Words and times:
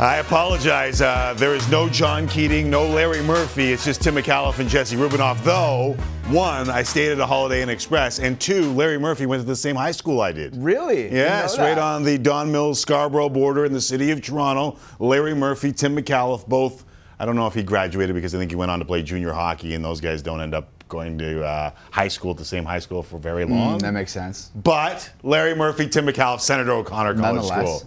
I 0.00 0.16
apologize. 0.16 1.02
Uh, 1.02 1.34
there 1.36 1.54
is 1.54 1.68
no 1.70 1.86
John 1.86 2.26
Keating, 2.26 2.70
no 2.70 2.86
Larry 2.86 3.20
Murphy. 3.20 3.70
It's 3.70 3.84
just 3.84 4.00
Tim 4.00 4.14
McAuliffe 4.14 4.58
and 4.58 4.66
Jesse 4.66 4.96
Rubinoff. 4.96 5.44
Though, 5.44 5.92
one, 6.28 6.70
I 6.70 6.82
stayed 6.82 7.12
at 7.12 7.18
a 7.20 7.26
Holiday 7.26 7.60
Inn 7.60 7.68
Express, 7.68 8.18
and 8.18 8.40
two, 8.40 8.72
Larry 8.72 8.98
Murphy 8.98 9.26
went 9.26 9.42
to 9.42 9.46
the 9.46 9.54
same 9.54 9.76
high 9.76 9.90
school 9.90 10.22
I 10.22 10.32
did. 10.32 10.56
Really? 10.56 11.12
Yes, 11.12 11.58
right 11.58 11.76
on 11.76 12.02
the 12.02 12.16
Don 12.16 12.50
Mills 12.50 12.80
Scarborough 12.80 13.28
border 13.28 13.66
in 13.66 13.74
the 13.74 13.80
city 13.80 14.10
of 14.10 14.22
Toronto. 14.22 14.78
Larry 15.00 15.34
Murphy, 15.34 15.70
Tim 15.70 15.94
McAuliffe, 15.94 16.48
both. 16.48 16.86
I 17.18 17.26
don't 17.26 17.36
know 17.36 17.46
if 17.46 17.52
he 17.52 17.62
graduated 17.62 18.14
because 18.14 18.34
I 18.34 18.38
think 18.38 18.50
he 18.50 18.56
went 18.56 18.70
on 18.70 18.78
to 18.78 18.86
play 18.86 19.02
junior 19.02 19.34
hockey, 19.34 19.74
and 19.74 19.84
those 19.84 20.00
guys 20.00 20.22
don't 20.22 20.40
end 20.40 20.54
up 20.54 20.70
going 20.88 21.18
to 21.18 21.44
uh, 21.44 21.72
high 21.90 22.08
school 22.08 22.30
at 22.30 22.38
the 22.38 22.44
same 22.44 22.64
high 22.64 22.78
school 22.78 23.02
for 23.02 23.18
very 23.18 23.44
long. 23.44 23.76
Mm, 23.78 23.82
that 23.82 23.92
makes 23.92 24.12
sense. 24.12 24.50
but 24.54 25.10
Larry 25.22 25.54
Murphy, 25.54 25.86
Tim 25.88 26.06
McAuliffe, 26.06 26.40
Senator 26.40 26.72
O'Connor 26.72 27.16
College 27.16 27.44
School. 27.44 27.86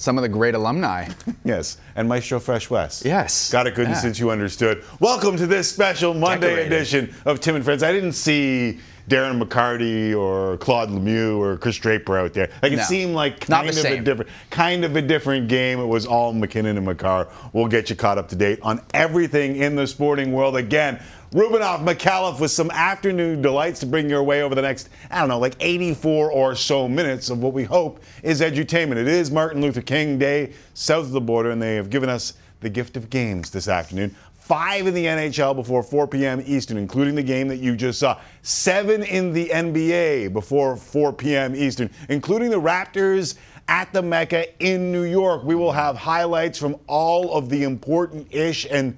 Some 0.00 0.16
of 0.16 0.22
the 0.22 0.30
great 0.30 0.54
alumni. 0.54 1.08
Yes, 1.44 1.76
and 1.96 2.08
Maestro 2.08 2.38
Fresh 2.40 2.68
Wes. 2.70 3.02
Yes. 3.04 3.50
Got 3.50 3.66
it 3.66 3.74
good 3.74 3.88
Yeah. 3.88 3.94
since 3.94 4.18
you 4.18 4.30
understood. 4.30 4.82
Welcome 4.98 5.36
to 5.38 5.46
this 5.46 5.70
special 5.70 6.12
Monday 6.14 6.48
Decorated. 6.48 6.72
edition 6.72 7.14
of 7.26 7.40
Tim 7.40 7.56
and 7.56 7.64
Friends. 7.64 7.82
I 7.82 7.92
didn't 7.92 8.12
see 8.12 8.78
Darren 9.08 9.42
McCarty 9.42 10.14
or 10.16 10.58
Claude 10.58 10.90
Lemieux 10.90 11.38
or 11.38 11.56
Kris 11.56 11.76
Draper 11.76 12.16
out 12.18 12.32
there. 12.34 12.50
Like 12.62 12.72
it 12.72 12.76
No. 12.76 12.82
seemed 12.84 13.14
like 13.14 13.40
kind 13.40 13.68
of 13.68 13.76
a 13.76 14.00
different 14.00 14.30
kind 14.50 14.84
of 14.84 14.96
a 14.96 15.02
different 15.02 15.48
game. 15.48 15.80
It 15.80 15.86
was 15.86 16.06
all 16.06 16.32
MacKinnon 16.34 16.76
and 16.76 16.86
Makar. 16.86 17.28
We'll 17.52 17.68
get 17.68 17.90
you 17.90 17.96
caught 17.96 18.16
up 18.18 18.28
to 18.30 18.36
date 18.36 18.58
on 18.62 18.80
everything 18.94 19.56
in 19.56 19.76
the 19.76 19.86
sporting 19.86 20.32
world 20.32 20.56
again. 20.56 21.00
Rubinoff 21.32 21.84
McAuliffe 21.84 22.40
with 22.40 22.50
some 22.50 22.72
afternoon 22.72 23.40
delights 23.40 23.78
to 23.78 23.86
bring 23.86 24.10
your 24.10 24.24
way 24.24 24.42
over 24.42 24.56
the 24.56 24.62
next, 24.62 24.88
I 25.12 25.20
don't 25.20 25.28
know, 25.28 25.38
like 25.38 25.54
84 25.60 26.32
or 26.32 26.56
so 26.56 26.88
minutes 26.88 27.30
of 27.30 27.40
what 27.40 27.52
we 27.52 27.62
hope 27.62 28.02
is 28.24 28.40
edutainment. 28.40 28.96
It 28.96 29.06
is 29.06 29.30
Martin 29.30 29.62
Luther 29.62 29.80
King 29.80 30.18
Day 30.18 30.52
south 30.74 31.04
of 31.04 31.12
the 31.12 31.20
border, 31.20 31.52
and 31.52 31.62
they 31.62 31.76
have 31.76 31.88
given 31.88 32.08
us 32.08 32.34
the 32.62 32.68
gift 32.68 32.96
of 32.96 33.10
games 33.10 33.50
this 33.50 33.68
afternoon. 33.68 34.16
Five 34.40 34.88
in 34.88 34.94
the 34.94 35.04
NHL 35.04 35.54
before 35.54 35.84
4 35.84 36.08
p.m. 36.08 36.42
Eastern, 36.44 36.76
including 36.76 37.14
the 37.14 37.22
game 37.22 37.46
that 37.46 37.58
you 37.58 37.76
just 37.76 38.00
saw. 38.00 38.18
Seven 38.42 39.04
in 39.04 39.32
the 39.32 39.50
NBA 39.50 40.32
before 40.32 40.74
4 40.74 41.12
p.m. 41.12 41.54
Eastern, 41.54 41.90
including 42.08 42.50
the 42.50 42.60
Raptors 42.60 43.36
at 43.68 43.92
the 43.92 44.02
Mecca 44.02 44.52
in 44.58 44.90
New 44.90 45.04
York. 45.04 45.44
We 45.44 45.54
will 45.54 45.70
have 45.70 45.96
highlights 45.96 46.58
from 46.58 46.74
all 46.88 47.34
of 47.34 47.48
the 47.50 47.62
important 47.62 48.26
ish 48.34 48.66
and 48.68 48.96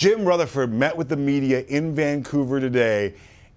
Jim 0.00 0.24
Rutherford 0.24 0.72
met 0.72 0.96
with 0.96 1.10
the 1.10 1.16
media 1.16 1.60
in 1.68 1.94
Vancouver 1.94 2.58
today, 2.58 3.12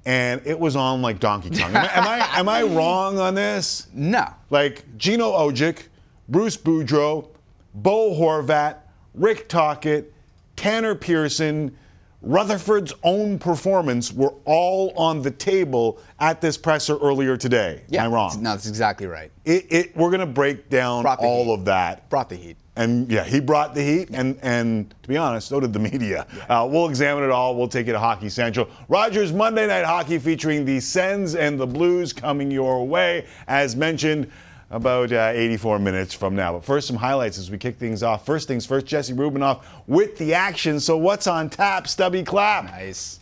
and 0.06 0.42
it 0.44 0.60
was 0.60 0.76
on 0.76 1.02
like 1.02 1.22
Donkey 1.22 1.50
Kong. 1.58 1.74
Am 1.74 1.78
I, 1.78 1.90
am 1.94 2.04
I, 2.06 2.40
am 2.40 2.50
I 2.50 2.64
wrong 2.64 3.18
on 3.18 3.34
this? 3.34 3.88
No. 3.94 4.26
Like 4.50 4.84
Gino 4.98 5.32
Odjick, 5.32 5.84
Bruce 6.28 6.58
Boudreau, 6.58 7.30
Bo 7.74 8.14
Horvat, 8.14 8.80
Rick 9.14 9.48
Tocchet, 9.48 10.14
Tanner 10.58 10.96
Pearson, 10.96 11.78
Rutherford's 12.22 12.94
own 13.04 13.40
performance 13.40 14.12
were 14.12 14.34
all 14.44 14.92
on 14.98 15.22
the 15.22 15.32
table 15.32 15.98
at 16.20 16.42
this 16.42 16.58
presser 16.58 16.98
earlier 16.98 17.38
today. 17.38 17.84
Am 17.94 18.02
I 18.02 18.08
wrong? 18.14 18.44
No, 18.44 18.50
that's 18.50 18.68
exactly 18.68 19.08
right. 19.08 19.32
It, 19.46 19.66
it, 19.70 19.96
we're 19.96 20.10
going 20.10 20.20
to 20.20 20.26
break 20.26 20.70
down 20.70 21.06
all 21.06 21.46
heat. 21.46 21.54
of 21.54 21.66
that. 21.66 22.10
Brought 22.10 22.28
the 22.28 22.36
heat. 22.36 22.58
And 22.76 23.12
yeah, 23.12 23.24
he 23.24 23.40
brought 23.40 23.76
the 23.76 23.84
heat, 23.84 24.10
and 24.12 24.38
and 24.42 24.94
to 25.04 25.10
be 25.10 25.16
honest, 25.16 25.48
so 25.48 25.60
did 25.60 25.74
the 25.74 25.80
media. 25.80 26.26
Uh, 26.50 26.68
we'll 26.70 26.88
examine 26.90 27.24
it 27.24 27.30
all. 27.30 27.56
We'll 27.56 27.68
take 27.68 27.88
it 27.88 27.92
to 27.92 28.00
Hockey 28.00 28.30
Central. 28.30 28.68
Rogers 28.90 29.32
Monday 29.32 29.68
Night 29.68 29.86
Hockey 29.86 30.18
featuring 30.18 30.66
the 30.66 30.80
Sens 30.80 31.36
and 31.36 31.60
the 31.60 31.68
Blues 31.68 32.14
coming 32.14 32.50
your 32.50 32.86
way, 32.88 33.28
as 33.48 33.76
mentioned. 33.76 34.32
About 34.72 35.12
uh, 35.12 35.30
84 35.36 35.78
minutes 35.78 36.16
from 36.16 36.36
now. 36.36 36.54
But 36.54 36.66
first, 36.66 36.88
some 36.88 36.96
highlights 36.96 37.38
as 37.38 37.52
we 37.52 37.60
kick 37.60 37.78
things 37.78 38.02
off. 38.02 38.26
First 38.26 38.48
things 38.48 38.66
first, 38.66 38.88
Jesse 38.88 39.14
Rubinoff 39.14 39.64
with 39.86 40.18
the 40.18 40.34
action. 40.34 40.80
So, 40.80 40.98
what's 40.98 41.28
on 41.28 41.52
tap? 41.52 41.88
Stubby 41.88 42.24
clap. 42.24 42.64
Nice. 42.64 43.20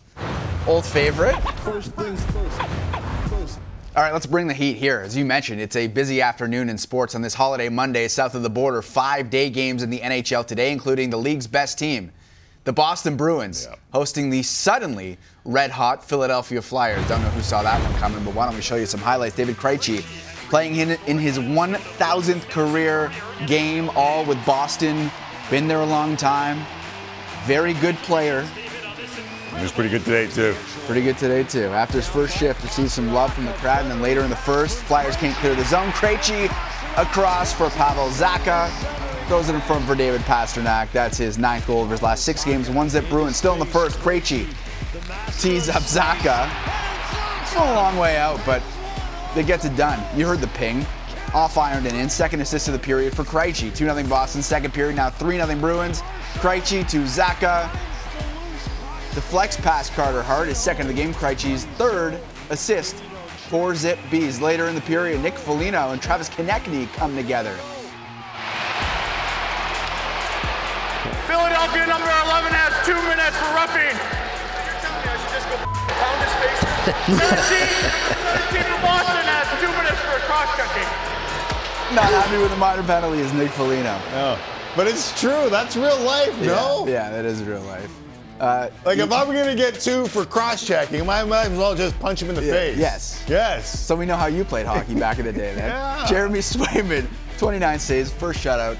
Old 0.66 0.86
favorite. 0.86 1.36
First 1.60 1.92
things 1.92 2.24
first. 2.28 3.01
All 3.94 4.02
right, 4.02 4.14
let's 4.14 4.26
bring 4.26 4.48
the 4.48 4.54
heat 4.54 4.78
here. 4.78 5.02
As 5.02 5.18
you 5.18 5.26
mentioned, 5.26 5.60
it's 5.60 5.76
a 5.76 5.86
busy 5.86 6.22
afternoon 6.22 6.70
in 6.70 6.78
sports 6.78 7.14
on 7.14 7.22
this 7.22 7.34
holiday 7.34 7.68
Monday 7.68 8.08
south 8.08 8.36
of 8.36 8.42
the 8.42 8.50
border. 8.50 8.82
Five 8.82 9.30
day 9.30 9.50
games 9.50 9.84
in 9.84 9.90
the 9.90 10.00
NHL 10.00 10.48
today, 10.48 10.72
including 10.72 11.10
the 11.10 11.18
league's 11.18 11.46
best 11.46 11.78
team, 11.78 12.10
the 12.64 12.72
Boston 12.72 13.18
Bruins, 13.18 13.68
hosting 13.92 14.30
the 14.30 14.44
suddenly 14.44 15.18
red 15.44 15.72
hot 15.72 16.06
Philadelphia 16.06 16.62
Flyers. 16.62 17.06
Don't 17.10 17.22
know 17.22 17.28
who 17.32 17.42
saw 17.42 17.64
that 17.64 17.84
one 17.84 17.94
coming, 17.96 18.24
but 18.24 18.34
why 18.34 18.46
don't 18.46 18.56
we 18.56 18.62
show 18.62 18.78
you 18.78 18.86
some 18.86 19.02
highlights? 19.02 19.36
David 19.36 19.58
Krejci 19.58 20.00
playing 20.50 20.78
in, 20.78 20.92
in 21.08 21.18
his 21.18 21.38
1,000th 21.38 22.50
career 22.50 23.12
game, 23.46 23.90
all 23.98 24.24
with 24.24 24.44
Boston. 24.46 25.12
Been 25.50 25.68
there 25.68 25.82
a 25.82 25.86
long 25.86 26.16
time. 26.16 26.66
Very 27.44 27.74
good 27.74 27.98
player. 27.98 28.44
He 29.54 29.62
was 29.62 29.74
pretty 29.74 29.90
good 29.90 30.06
today, 30.06 30.28
too. 30.28 30.56
Pretty 30.92 31.06
good 31.06 31.18
today 31.18 31.44
too. 31.44 31.68
After 31.68 32.00
his 32.00 32.08
first 32.10 32.38
shift, 32.38 32.62
received 32.64 32.92
some 32.92 33.14
love 33.14 33.34
from 33.34 33.46
the 33.46 33.54
crowd, 33.54 33.84
and 33.84 33.90
then 33.90 34.02
later 34.02 34.26
in 34.26 34.30
the 34.30 34.36
first, 34.36 34.78
Flyers 34.80 35.16
can't 35.16 35.34
clear 35.38 35.56
the 35.56 35.64
zone. 35.64 35.88
Krejci 35.92 36.48
across 36.98 37.54
for 37.54 37.70
Pavel 37.70 38.10
Zacha. 38.10 38.70
Throws 39.30 39.48
it 39.48 39.56
in 39.56 39.62
front 39.62 39.86
for 39.86 39.96
David 39.96 40.20
Pastrnak. 40.24 40.92
That's 40.92 41.18
his 41.18 41.38
ninth 41.38 41.66
goal 41.66 41.86
of 41.86 41.90
his 41.90 42.02
last 42.02 42.26
six 42.26 42.44
games. 42.44 42.70
One's 42.70 42.92
zip 42.92 43.08
Bruins 43.08 43.38
still 43.38 43.54
in 43.54 43.60
the 43.60 43.66
first. 43.66 44.00
Krejci 44.00 44.54
tees 45.40 45.70
up 45.70 45.84
Zacha. 45.84 46.50
Still 47.46 47.64
a 47.64 47.74
long 47.74 47.96
way 47.96 48.18
out, 48.18 48.42
but 48.46 48.62
they 49.34 49.44
gets 49.44 49.64
it 49.64 49.78
done. 49.78 50.04
You 50.20 50.28
heard 50.28 50.40
the 50.40 50.48
ping. 50.48 50.86
Off 51.34 51.58
ironed 51.58 51.88
and 51.88 51.96
in. 51.96 52.10
Second 52.10 52.42
assist 52.42 52.68
of 52.68 52.74
the 52.74 52.80
period 52.80 53.16
for 53.16 53.24
Krejci. 53.24 53.74
2 53.74 53.86
0 53.86 54.04
Boston. 54.10 54.42
Second 54.42 54.74
period 54.74 54.98
now 54.98 55.10
3 55.10 55.38
0 55.38 55.56
Bruins. 55.56 56.02
Krejci 56.34 56.86
to 56.90 57.04
Zacha. 57.04 57.70
The 59.14 59.20
flex 59.20 59.58
pass 59.58 59.90
Carter 59.90 60.24
Hart 60.24 60.48
is 60.48 60.58
second 60.58 60.84
of 60.84 60.96
the 60.96 61.02
game. 61.02 61.14
Krejci's 61.14 61.66
third 61.76 62.18
assist 62.50 62.96
for 63.50 63.76
Zip 63.76 64.00
Bees. 64.10 64.40
Later 64.40 64.70
in 64.70 64.76
the 64.76 64.80
period, 64.88 65.22
Nick 65.22 65.36
Foligno 65.36 65.92
and 65.92 66.02
Travis 66.02 66.30
Konecny 66.30 66.88
come 66.94 67.14
together. 67.14 67.52
Philadelphia 71.28 71.88
number 71.92 72.08
11 72.08 72.56
has 72.56 72.72
two 72.88 72.96
minutes 73.12 73.36
for 73.36 73.52
roughing. 73.52 73.92
You're 73.92 74.80
telling 74.80 75.04
me 75.04 75.12
I 75.12 75.20
should 75.20 75.36
just 75.36 75.48
go 75.52 75.60
pound 75.60 76.20
his 76.24 76.32
face? 76.40 76.64
13, 77.12 78.64
13 78.64 78.64
for 78.64 78.80
Boston 78.80 79.28
has 79.28 79.44
two 79.60 79.72
minutes 79.76 80.00
for 80.08 80.16
a 80.16 80.24
cross-checking. 80.24 80.88
Not 82.00 82.08
happy 82.16 82.40
with 82.40 82.52
the 82.52 82.56
minor 82.56 82.84
penalty 82.84 83.20
is 83.20 83.34
Nick 83.34 83.52
Foligno. 83.52 84.00
Oh. 84.16 84.40
But 84.78 84.88
it's 84.88 85.12
true. 85.20 85.50
That's 85.50 85.76
real 85.76 86.00
life, 86.00 86.32
no? 86.40 86.88
Yeah, 86.88 87.10
that 87.12 87.26
is 87.26 87.44
real 87.44 87.60
life. 87.64 87.92
Uh, 88.42 88.70
Like 88.86 88.98
if 88.98 89.12
I'm 89.12 89.28
gonna 89.28 89.56
get 89.56 89.76
two 89.80 90.08
for 90.08 90.26
cross-checking, 90.26 91.02
I 91.08 91.24
might 91.24 91.46
as 91.48 91.58
well 91.58 91.76
just 91.76 91.98
punch 92.00 92.22
him 92.24 92.30
in 92.30 92.36
the 92.36 92.44
Yeah, 92.44 92.52
face. 92.52 92.78
yes. 92.78 93.24
Yes. 93.28 93.80
so 93.80 93.96
we 93.96 94.06
know 94.08 94.18
how 94.18 94.26
you 94.26 94.44
played 94.44 94.66
hockey 94.66 94.96
back 94.96 95.20
in 95.20 95.26
the 95.26 95.34
day, 95.34 95.54
man. 95.56 95.70
Yeah. 95.70 96.06
Jeremy 96.10 96.40
Swayman, 96.40 97.06
29 97.38 97.78
saves, 97.78 98.12
first 98.12 98.44
shutout 98.44 98.78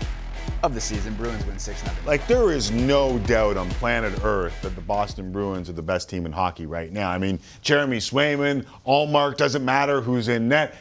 of 0.64 0.74
the 0.74 0.82
season. 0.82 1.14
Bruins 1.14 1.46
win 1.46 1.60
6 1.60 1.80
0. 1.80 1.94
Like 2.08 2.26
there 2.28 2.52
is 2.52 2.72
no 2.72 3.20
doubt 3.20 3.56
on 3.56 3.70
planet 3.72 4.14
Earth 4.24 4.60
that 4.64 4.74
the 4.76 4.82
Boston 4.82 5.32
Bruins 5.32 5.70
are 5.70 5.74
the 5.74 5.82
best 5.84 6.10
team 6.10 6.26
in 6.26 6.32
hockey 6.32 6.66
right 6.66 6.92
now. 6.92 7.12
I 7.12 7.20
mean, 7.20 7.40
Jeremy 7.62 7.98
Swayman, 7.98 8.66
Ullmark 8.88 9.38
doesn't 9.38 9.64
matter 9.64 10.02
who's 10.02 10.28
in 10.28 10.48
net. 10.50 10.74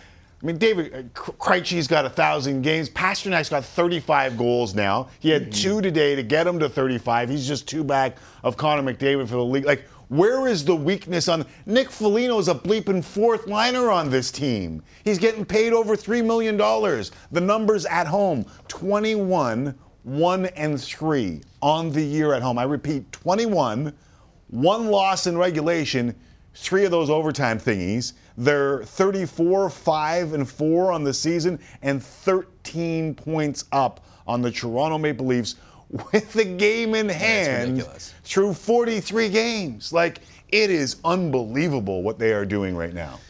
I 0.43 0.47
mean, 0.47 0.57
David 0.57 0.95
uh, 0.95 1.03
Krejci's 1.13 1.87
got 1.87 2.07
a 2.07 2.11
thousand 2.11 2.63
games. 2.63 2.89
Pastrnak's 2.89 3.51
got 3.51 3.65
35 3.65 4.39
goals 4.39 4.75
now. 4.75 5.09
He 5.19 5.29
had 5.29 5.53
two 5.53 5.83
today 5.83 6.15
to 6.15 6.23
get 6.23 6.47
him 6.47 6.59
to 6.61 6.69
35. 6.69 7.29
He's 7.29 7.47
just 7.47 7.69
two 7.69 7.85
back 7.85 8.17
of 8.43 8.57
Connor 8.57 8.83
McDavid 8.83 9.29
for 9.29 9.35
the 9.35 9.45
league. 9.45 9.67
Like, 9.67 9.87
where 10.09 10.49
is 10.49 10.65
the 10.65 10.75
weakness 10.75 11.29
on 11.29 11.45
Nick 11.67 11.91
Foligno's 11.91 12.49
a 12.49 12.55
bleeping 12.55 13.05
fourth 13.05 13.47
liner 13.47 13.91
on 13.91 14.11
this 14.11 14.31
team? 14.31 14.83
He's 15.05 15.19
getting 15.19 15.45
paid 15.45 15.73
over 15.73 15.95
three 15.95 16.23
million 16.23 16.57
dollars. 16.57 17.13
The 17.31 17.41
numbers 17.41 17.85
at 17.87 18.07
home: 18.07 18.47
21, 18.69 19.75
1 20.03 20.47
and 20.47 20.81
3 20.81 21.41
on 21.63 21.93
the 21.93 22.03
year 22.03 22.33
at 22.33 22.43
home. 22.43 22.59
I 22.59 22.65
repeat, 22.65 23.13
21, 23.13 23.93
one 24.49 24.87
loss 24.87 25.27
in 25.27 25.37
regulation, 25.39 26.15
three 26.55 26.85
of 26.85 26.91
those 26.91 27.11
overtime 27.11 27.61
thingies. 27.61 28.15
They're 28.41 28.85
34, 28.85 29.69
5 29.69 30.33
and 30.33 30.49
4 30.49 30.93
on 30.93 31.05
the 31.05 31.13
season, 31.13 31.61
and 31.83 32.03
13 32.03 33.15
points 33.15 33.67
up 33.71 34.07
on 34.27 34.41
the 34.41 34.51
Toronto 34.51 34.97
Maple 34.97 35.27
Leafs 35.27 35.57
with 35.91 36.33
the 36.33 36.47
game 36.47 36.95
in 36.95 37.07
hand 37.11 37.87
through 38.25 38.55
43 38.55 39.29
games. 39.29 39.93
Like, 39.93 40.21
it 40.49 40.71
is 40.71 40.97
unbelievable 41.05 42.03
what 42.03 42.19
they 42.19 42.33
are 42.33 42.47
doing 42.47 42.75
right 42.75 42.95
now. 42.95 43.21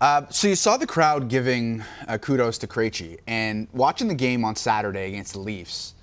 Uh, 0.00 0.22
so 0.30 0.48
you 0.48 0.56
saw 0.56 0.76
the 0.76 0.86
crowd 0.86 1.28
giving 1.28 1.84
uh, 2.08 2.18
kudos 2.18 2.58
to 2.58 2.66
Krejci, 2.66 3.20
and 3.28 3.68
watching 3.72 4.08
the 4.08 4.14
game 4.16 4.44
on 4.44 4.56
Saturday 4.56 5.06
against 5.06 5.34
the 5.34 5.38
Leafs, 5.38 5.94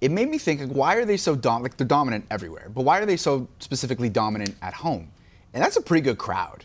it 0.00 0.10
made 0.10 0.28
me 0.28 0.36
think, 0.36 0.60
like, 0.60 0.70
why 0.70 0.96
are 0.96 1.04
they 1.04 1.16
so 1.16 1.36
dom- 1.36 1.62
like 1.62 1.76
they're 1.76 1.86
dominant 1.86 2.26
everywhere, 2.28 2.72
but 2.74 2.82
why 2.82 2.98
are 2.98 3.06
they 3.06 3.16
so 3.16 3.46
specifically 3.60 4.08
dominant 4.08 4.56
at 4.62 4.74
home? 4.74 5.12
And 5.54 5.62
that's 5.62 5.76
a 5.76 5.80
pretty 5.80 6.02
good 6.02 6.18
crowd. 6.18 6.64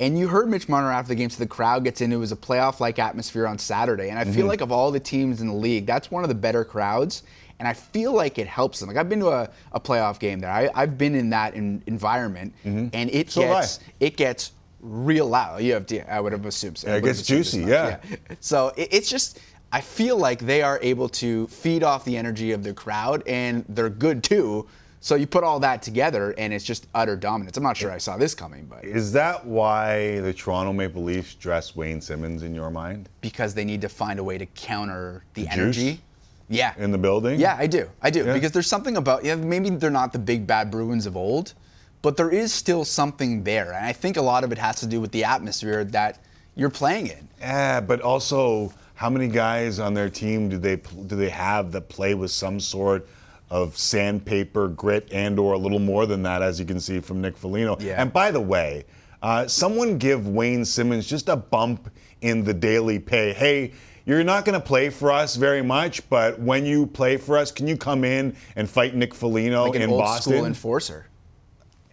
And 0.00 0.18
you 0.18 0.26
heard 0.26 0.48
Mitch 0.48 0.68
Marner 0.68 0.90
after 0.90 1.08
the 1.08 1.14
game, 1.14 1.30
so 1.30 1.38
the 1.38 1.48
crowd 1.48 1.84
gets 1.84 2.00
into 2.00 2.16
it 2.16 2.18
was 2.18 2.32
a 2.32 2.36
playoff-like 2.36 2.98
atmosphere 2.98 3.46
on 3.46 3.58
Saturday. 3.58 4.10
And 4.10 4.18
I 4.18 4.24
feel 4.24 4.34
mm-hmm. 4.34 4.48
like 4.48 4.60
of 4.60 4.72
all 4.72 4.90
the 4.90 4.98
teams 5.00 5.40
in 5.40 5.46
the 5.46 5.54
league, 5.54 5.86
that's 5.86 6.10
one 6.10 6.24
of 6.24 6.28
the 6.28 6.34
better 6.34 6.64
crowds. 6.64 7.22
And 7.60 7.68
I 7.68 7.74
feel 7.74 8.12
like 8.12 8.38
it 8.38 8.48
helps 8.48 8.80
them. 8.80 8.88
Like 8.88 8.96
I've 8.96 9.08
been 9.08 9.20
to 9.20 9.28
a, 9.28 9.48
a 9.70 9.78
playoff 9.78 10.18
game 10.18 10.40
there. 10.40 10.50
I, 10.50 10.68
I've 10.74 10.98
been 10.98 11.14
in 11.14 11.30
that 11.30 11.54
in, 11.54 11.80
environment, 11.86 12.52
mm-hmm. 12.64 12.88
and 12.92 13.08
it 13.10 13.30
So 13.30 13.42
gets 13.42 13.78
it 14.00 14.16
gets 14.16 14.50
real 14.80 15.28
loud. 15.28 15.62
You 15.62 15.74
have, 15.74 15.86
I 16.08 16.20
would 16.20 16.32
have 16.32 16.44
assumed. 16.44 16.78
So. 16.78 16.88
Yeah, 16.88 16.96
it 16.96 17.04
gets 17.04 17.22
juicy, 17.22 17.60
much, 17.60 17.68
yeah. 17.70 18.00
So 18.40 18.72
it, 18.76 18.88
it's 18.90 19.08
just, 19.08 19.38
I 19.70 19.80
feel 19.80 20.16
like 20.16 20.40
they 20.40 20.62
are 20.62 20.80
able 20.82 21.08
to 21.10 21.46
feed 21.46 21.84
off 21.84 22.04
the 22.04 22.16
energy 22.16 22.50
of 22.50 22.64
the 22.64 22.74
crowd, 22.74 23.22
and 23.26 23.64
they're 23.68 23.88
good 23.88 24.24
too. 24.24 24.66
So 25.04 25.16
you 25.16 25.26
put 25.26 25.44
all 25.44 25.60
that 25.60 25.82
together, 25.82 26.34
and 26.38 26.50
it's 26.50 26.64
just 26.64 26.86
utter 26.94 27.14
dominance. 27.14 27.58
I'm 27.58 27.62
not 27.62 27.76
sure 27.76 27.92
I 27.92 27.98
saw 27.98 28.16
this 28.16 28.34
coming, 28.34 28.64
but 28.64 28.86
Is 28.86 29.12
that 29.12 29.44
why 29.44 30.20
the 30.20 30.32
Toronto 30.32 30.72
Maple 30.72 31.02
Leafs 31.02 31.34
dress 31.34 31.76
Wayne 31.76 32.00
Simmonds 32.00 32.42
in 32.42 32.54
your 32.54 32.70
mind 32.70 33.10
because 33.20 33.52
they 33.52 33.66
need 33.66 33.82
to 33.82 33.90
find 33.90 34.18
a 34.18 34.24
way 34.24 34.38
to 34.38 34.46
counter 34.46 35.22
the, 35.34 35.42
The 35.42 35.48
energy. 35.52 35.90
juice? 35.90 36.00
Yeah. 36.48 36.72
in 36.78 36.90
the 36.90 36.96
building? 36.96 37.38
Yeah, 37.38 37.54
I 37.58 37.66
do. 37.66 37.86
I 38.00 38.08
do. 38.08 38.24
Yeah. 38.24 38.32
Because 38.32 38.52
there's 38.52 38.66
something 38.66 38.96
about 38.96 39.26
yeah, 39.26 39.34
maybe 39.34 39.68
they're 39.68 39.90
not 39.90 40.14
the 40.14 40.18
big 40.18 40.46
bad 40.46 40.70
Bruins 40.70 41.04
of 41.04 41.18
old, 41.18 41.52
but 42.00 42.16
there 42.16 42.30
is 42.30 42.50
still 42.54 42.86
something 42.86 43.44
there. 43.44 43.74
And 43.74 43.84
I 43.84 43.92
think 43.92 44.16
a 44.16 44.22
lot 44.22 44.42
of 44.42 44.52
it 44.52 44.58
has 44.58 44.76
to 44.76 44.86
do 44.86 45.02
with 45.02 45.12
the 45.12 45.24
atmosphere 45.24 45.84
that 45.84 46.18
you're 46.54 46.70
playing 46.70 47.08
in. 47.08 47.28
Yeah, 47.40 47.82
but 47.82 48.00
also, 48.00 48.72
how 48.94 49.10
many 49.10 49.28
guys 49.28 49.78
on 49.80 49.92
their 49.92 50.08
team 50.08 50.48
do 50.48 50.56
they 50.56 50.76
do 50.76 51.14
they 51.14 51.28
have 51.28 51.72
that 51.72 51.90
play 51.90 52.14
with 52.14 52.30
some 52.30 52.58
sort 52.58 53.06
of 53.54 53.78
sandpaper 53.78 54.66
grit 54.66 55.08
and 55.12 55.38
or 55.38 55.52
a 55.52 55.58
little 55.58 55.78
more 55.78 56.06
than 56.06 56.24
that, 56.24 56.42
as 56.42 56.58
you 56.58 56.66
can 56.66 56.80
see 56.80 56.98
from 56.98 57.20
Nick 57.20 57.36
Foligno? 57.36 57.76
Yeah. 57.78 58.02
And 58.02 58.12
by 58.12 58.32
the 58.32 58.40
way, 58.40 58.84
uh, 59.22 59.46
someone 59.46 59.96
give 59.96 60.26
Wayne 60.26 60.64
Simmonds 60.64 61.06
just 61.06 61.28
a 61.28 61.36
bump 61.36 61.88
in 62.20 62.42
the 62.42 62.52
daily 62.52 62.98
pay. 62.98 63.32
Hey. 63.32 63.72
You're 64.06 64.22
not 64.22 64.44
going 64.44 64.60
to 64.60 64.66
play 64.66 64.90
for 64.90 65.10
us 65.10 65.34
very 65.34 65.62
much, 65.62 66.06
but 66.10 66.38
when 66.38 66.66
you 66.66 66.86
play 66.86 67.16
for 67.16 67.38
us, 67.38 67.50
can 67.50 67.66
you 67.66 67.74
come 67.74 68.04
in 68.04 68.36
and 68.54 68.68
fight 68.68 68.94
Nick 68.94 69.14
Foligno 69.14 69.64
Like 69.64 69.76
an 69.76 69.82
in 69.82 69.88
old 69.88 70.00
Boston? 70.00 70.32
school 70.34 70.44
enforcer. 70.44 71.06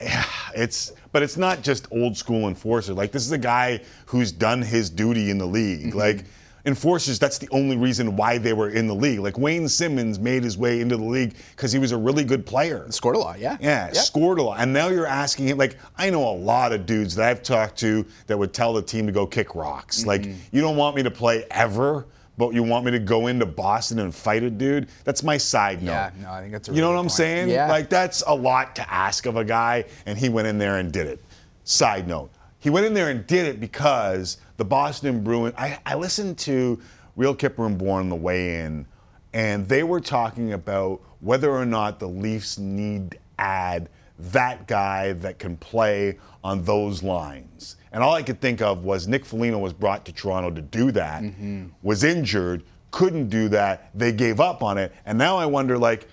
Yeah, 0.02 0.26
it's 0.54 0.92
but 1.14 1.24
it's 1.24 1.38
not 1.38 1.62
just 1.62 1.88
old 1.90 2.18
school 2.18 2.50
enforcer. 2.50 2.94
Like 2.94 3.14
this 3.14 3.26
is 3.26 3.32
a 3.32 3.38
guy 3.38 3.80
who's 4.08 4.34
done 4.34 4.62
his 4.62 4.90
duty 4.90 5.30
in 5.30 5.38
the 5.38 5.46
league. 5.46 5.92
Mm-hmm. 5.92 5.98
Like 5.98 6.26
enforcers, 6.66 7.20
that's 7.20 7.38
the 7.38 7.48
only 7.52 7.78
reason 7.78 8.16
why 8.16 8.38
they 8.38 8.54
were 8.54 8.70
in 8.70 8.88
the 8.88 8.96
league. 8.96 9.20
Like 9.20 9.38
Wayne 9.38 9.68
Simmonds 9.68 10.20
made 10.20 10.44
his 10.44 10.58
way 10.58 10.82
into 10.82 10.98
the 10.98 11.04
league 11.04 11.36
because 11.56 11.72
he 11.72 11.80
was 11.80 11.92
a 11.92 11.98
really 11.98 12.24
good 12.24 12.46
player. 12.46 12.86
Scored 12.92 13.16
a 13.16 13.20
lot, 13.20 13.40
yeah. 13.40 13.58
Yeah, 13.60 13.88
Yep. 13.88 13.96
scored 13.96 14.40
a 14.40 14.44
lot. 14.44 14.60
And 14.60 14.72
now 14.74 14.88
you're 14.90 15.08
asking 15.08 15.48
him, 15.48 15.58
like, 15.58 15.78
I 15.98 16.10
know 16.10 16.28
a 16.30 16.36
lot 16.36 16.72
of 16.72 16.86
dudes 16.86 17.16
that 17.16 17.28
I've 17.30 17.44
talked 17.44 17.78
to 17.80 18.06
that 18.28 18.38
would 18.38 18.54
tell 18.54 18.74
the 18.74 18.82
team 18.82 19.06
to 19.08 19.12
go 19.12 19.26
kick 19.26 19.56
rocks. 19.56 20.06
Like, 20.06 20.22
Mm-hmm. 20.22 20.56
you 20.56 20.62
don't 20.62 20.78
want 20.78 20.96
me 20.96 21.04
to 21.04 21.12
play 21.12 21.46
ever, 21.52 22.06
but 22.38 22.54
you 22.54 22.64
want 22.64 22.86
me 22.86 22.92
to 22.92 23.00
go 23.00 23.28
into 23.28 23.46
Boston 23.46 24.00
and 24.00 24.14
fight 24.14 24.42
a 24.44 24.50
dude? 24.50 24.88
That's 25.04 25.22
my 25.24 25.38
side 25.38 25.82
note. 25.84 25.92
Yeah, 25.92 26.12
no, 26.22 26.32
I 26.32 26.42
think 26.42 26.54
that's 26.54 26.70
a 26.70 26.74
You 26.74 26.82
know 26.82 26.92
what 26.92 26.98
I'm 27.00 27.10
saying? 27.10 27.50
Yeah. 27.50 27.68
Like, 27.70 27.90
that's 27.90 28.24
a 28.26 28.34
lot 28.34 28.76
to 28.78 28.94
ask 28.94 29.26
of 29.26 29.36
a 29.36 29.44
guy, 29.44 29.86
and 30.06 30.18
he 30.18 30.30
went 30.30 30.48
in 30.48 30.58
there 30.58 30.78
and 30.78 30.92
did 30.92 31.08
it. 31.08 31.20
Side 31.64 32.08
note, 32.08 32.32
he 32.60 32.70
went 32.70 32.86
in 32.86 32.94
there 32.94 33.10
and 33.10 33.26
did 33.28 33.46
it 33.46 33.60
because 33.60 34.38
the 34.62 34.66
Boston 34.66 35.24
Bruins. 35.24 35.56
I, 35.58 35.80
I 35.88 35.96
listened 35.96 36.38
to 36.40 36.80
Real 37.16 37.36
Kyper 37.36 37.66
and 37.66 37.80
Bourne 37.80 38.02
on 38.02 38.10
the 38.10 38.16
way 38.16 38.60
in, 38.60 38.86
and 39.34 39.68
they 39.68 39.82
were 39.82 40.00
talking 40.00 40.54
about 40.54 41.02
whether 41.20 41.50
or 41.50 41.66
not 41.66 42.00
the 42.00 42.08
Leafs 42.08 42.60
need 42.60 43.10
to 43.10 43.18
add 43.40 43.90
that 44.20 44.68
guy 44.68 45.14
that 45.14 45.40
can 45.40 45.58
play 45.58 46.20
on 46.44 46.64
those 46.64 47.02
lines. 47.02 47.78
And 47.92 48.04
all 48.04 48.14
I 48.14 48.22
could 48.22 48.40
think 48.40 48.62
of 48.62 48.84
was 48.84 49.08
Nick 49.08 49.26
Foligno 49.26 49.58
was 49.58 49.74
brought 49.74 50.06
to 50.06 50.12
Toronto 50.12 50.52
to 50.52 50.62
do 50.62 50.92
that, 50.92 51.24
mm-hmm. 51.24 51.70
was 51.82 52.04
injured, 52.04 52.62
couldn't 52.92 53.30
do 53.30 53.50
that. 53.50 53.90
They 53.96 54.12
gave 54.12 54.40
up 54.40 54.62
on 54.62 54.78
it, 54.78 54.94
and 55.08 55.18
now 55.18 55.38
I 55.38 55.48
wonder 55.48 55.76
like. 55.76 56.08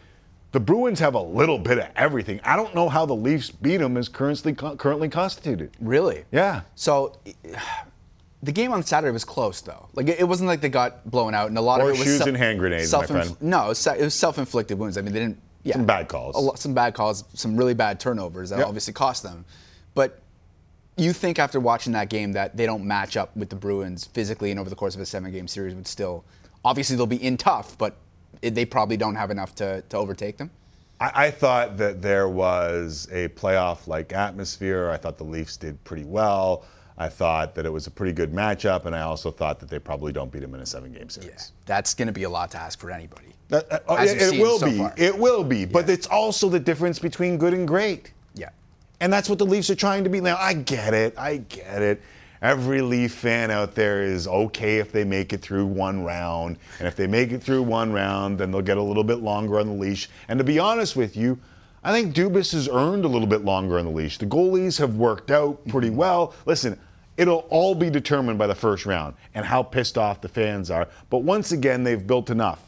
The 0.50 0.60
Bruins 0.60 0.98
have 1.00 1.12
a 1.12 1.20
little 1.20 1.58
bit 1.58 1.76
of 1.78 1.88
everything. 1.94 2.40
I 2.42 2.56
don't 2.56 2.74
know 2.74 2.88
how 2.88 3.04
the 3.04 3.14
Leafs 3.14 3.50
beat 3.50 3.76
them 3.76 3.98
as 3.98 4.08
currently 4.08 4.54
currently 4.54 5.10
constituted. 5.10 5.72
Really? 5.78 6.24
Yeah. 6.32 6.62
So 6.74 7.18
the 8.43 8.52
game 8.52 8.73
on 8.73 8.82
Saturday 8.82 9.12
was 9.12 9.25
close, 9.25 9.61
though. 9.61 9.88
Like 9.94 10.08
it 10.08 10.20
it 10.20 10.25
wasn't 10.25 10.49
like 10.49 10.61
they 10.61 10.69
got 10.69 11.08
blown 11.11 11.35
out, 11.35 11.49
and 11.49 11.58
a 11.58 11.61
lot 11.61 11.81
of 11.81 11.87
it 11.88 11.90
was 11.90 11.99
Horseshoes 11.99 12.26
and 12.26 12.37
hand 12.37 12.58
grenades, 12.58 12.93
my 12.93 13.06
friend. 13.06 13.37
No, 13.40 13.67
it 13.67 13.69
was, 13.70 13.79
se- 13.79 13.99
it 13.99 14.05
was 14.05 14.14
self-inflicted 14.14 14.79
wounds. 14.79 14.96
I 14.96 15.00
mean, 15.02 15.12
they 15.12 15.20
didn't. 15.20 15.40
Yeah, 15.64 15.75
Some 15.75 15.87
bad 15.87 16.08
calls. 16.08 16.37
A 16.37 16.38
lot, 16.38 16.58
some 16.58 16.73
bad 16.73 16.94
calls, 16.94 17.25
some 17.35 17.56
really 17.56 17.75
bad 17.75 17.99
turnovers 17.99 18.50
that 18.50 18.58
Yep. 18.61 18.69
obviously 18.69 18.93
cost 18.94 19.23
them. 19.25 19.44
But 19.94 20.20
you 20.96 21.12
think 21.12 21.38
after 21.40 21.58
watching 21.61 21.93
that 21.94 22.08
game 22.08 22.32
that 22.32 22.56
they 22.56 22.64
don't 22.64 22.85
match 22.85 23.17
up 23.17 23.37
with 23.37 23.50
the 23.50 23.56
Bruins 23.56 24.05
physically 24.05 24.50
and 24.52 24.58
over 24.61 24.70
the 24.70 24.76
course 24.76 24.94
of 24.94 25.00
a 25.00 25.06
seven-game 25.06 25.49
series 25.49 25.75
would 25.75 25.87
still. 25.88 26.25
Obviously, 26.64 26.96
they'll 26.96 27.06
be 27.06 27.23
in 27.23 27.37
tough, 27.37 27.76
but 27.76 27.96
it, 28.41 28.55
they 28.55 28.64
probably 28.64 28.96
don't 28.96 29.17
have 29.17 29.31
enough 29.32 29.55
to, 29.56 29.82
to 29.82 29.96
overtake 29.96 30.37
them. 30.38 30.50
I, 31.00 31.26
I 31.26 31.31
thought 31.31 31.76
that 31.79 32.00
there 32.02 32.29
was 32.29 33.08
a 33.12 33.29
playoff-like 33.29 34.12
atmosphere. 34.12 34.91
I 34.91 34.96
thought 34.96 35.19
the 35.19 35.25
Leafs 35.25 35.56
did 35.56 35.82
pretty 35.84 36.05
well. 36.05 36.64
I 37.00 37.08
thought 37.08 37.54
that 37.54 37.64
it 37.64 37.72
was 37.72 37.86
a 37.86 37.90
pretty 37.92 38.12
good 38.12 38.32
matchup, 38.32 38.84
and 38.86 38.94
I 38.94 39.02
also 39.02 39.30
thought 39.30 39.60
that 39.60 39.70
they 39.70 39.78
probably 39.78 40.12
don't 40.12 40.32
beat 40.32 40.40
them 40.40 40.54
in 40.54 40.60
a 40.60 40.66
seven-game 40.66 41.08
series. 41.08 41.52
That's 41.64 41.94
going 41.94 42.06
to 42.06 42.12
be 42.12 42.24
a 42.24 42.30
lot 42.30 42.50
to 42.50 42.58
ask 42.58 42.78
for 42.80 42.90
anybody. 42.90 43.28
That- 43.48 43.70
uh, 43.88 43.94
As 43.94 44.12
it, 44.12 44.34
it 44.34 44.40
will 44.40 44.58
so 44.58 44.66
be. 44.66 44.78
far. 44.78 44.92
It 44.96 45.16
will 45.16 45.44
be. 45.44 45.64
But 45.64 45.88
it's 45.88 46.08
also 46.08 46.48
the 46.48 46.58
difference 46.58 46.98
between 46.98 47.38
good 47.38 47.54
and 47.54 47.68
great. 47.68 48.12
Yeah. 48.34 48.50
And 49.00 49.12
that's 49.12 49.28
what 49.28 49.38
the 49.38 49.46
Leafs 49.46 49.70
are 49.70 49.76
trying 49.76 50.02
to 50.04 50.10
be 50.10 50.20
now. 50.20 50.36
I 50.38 50.54
get 50.54 50.92
it. 50.92 51.16
I 51.16 51.36
get 51.36 51.82
it. 51.82 52.02
Every 52.42 52.82
Leaf 52.82 53.14
fan 53.14 53.50
out 53.52 53.74
there 53.76 54.02
is 54.02 54.26
okay 54.26 54.78
if 54.78 54.90
they 54.92 55.04
make 55.04 55.32
it 55.32 55.40
through 55.40 55.66
one 55.66 56.02
round. 56.04 56.58
And 56.80 56.88
if 56.88 56.96
they 56.96 57.06
make 57.06 57.30
it 57.30 57.42
through 57.42 57.62
one 57.62 57.92
round, 57.92 58.38
then 58.38 58.50
they'll 58.50 58.60
get 58.60 58.76
a 58.76 58.82
little 58.82 59.04
bit 59.04 59.18
longer 59.20 59.60
on 59.60 59.66
the 59.68 59.72
leash. 59.72 60.08
And 60.28 60.38
to 60.38 60.44
be 60.44 60.58
honest 60.58 60.96
with 60.96 61.16
you, 61.16 61.38
I 61.84 61.92
think 61.92 62.14
Dubas 62.14 62.52
has 62.52 62.68
earned 62.68 63.04
a 63.04 63.08
little 63.08 63.26
bit 63.28 63.44
longer 63.44 63.78
on 63.78 63.84
the 63.86 63.90
leash. 63.92 64.18
The 64.18 64.26
goalies 64.26 64.78
have 64.78 64.96
worked 64.96 65.30
out 65.30 65.64
pretty 65.68 65.90
well. 65.90 66.34
Listen, 66.44 66.78
it'll 67.19 67.47
all 67.50 67.75
be 67.75 67.91
determined 67.91 68.38
by 68.38 68.47
the 68.47 68.55
first 68.55 68.87
round 68.87 69.15
and 69.35 69.44
how 69.44 69.62
pissed 69.62 69.99
off 69.99 70.23
the 70.23 70.29
fans 70.29 70.70
are. 70.70 70.88
But 71.11 71.19
once 71.19 71.53
again, 71.53 71.85
they've 71.85 72.06
built 72.06 72.31
enough 72.31 72.65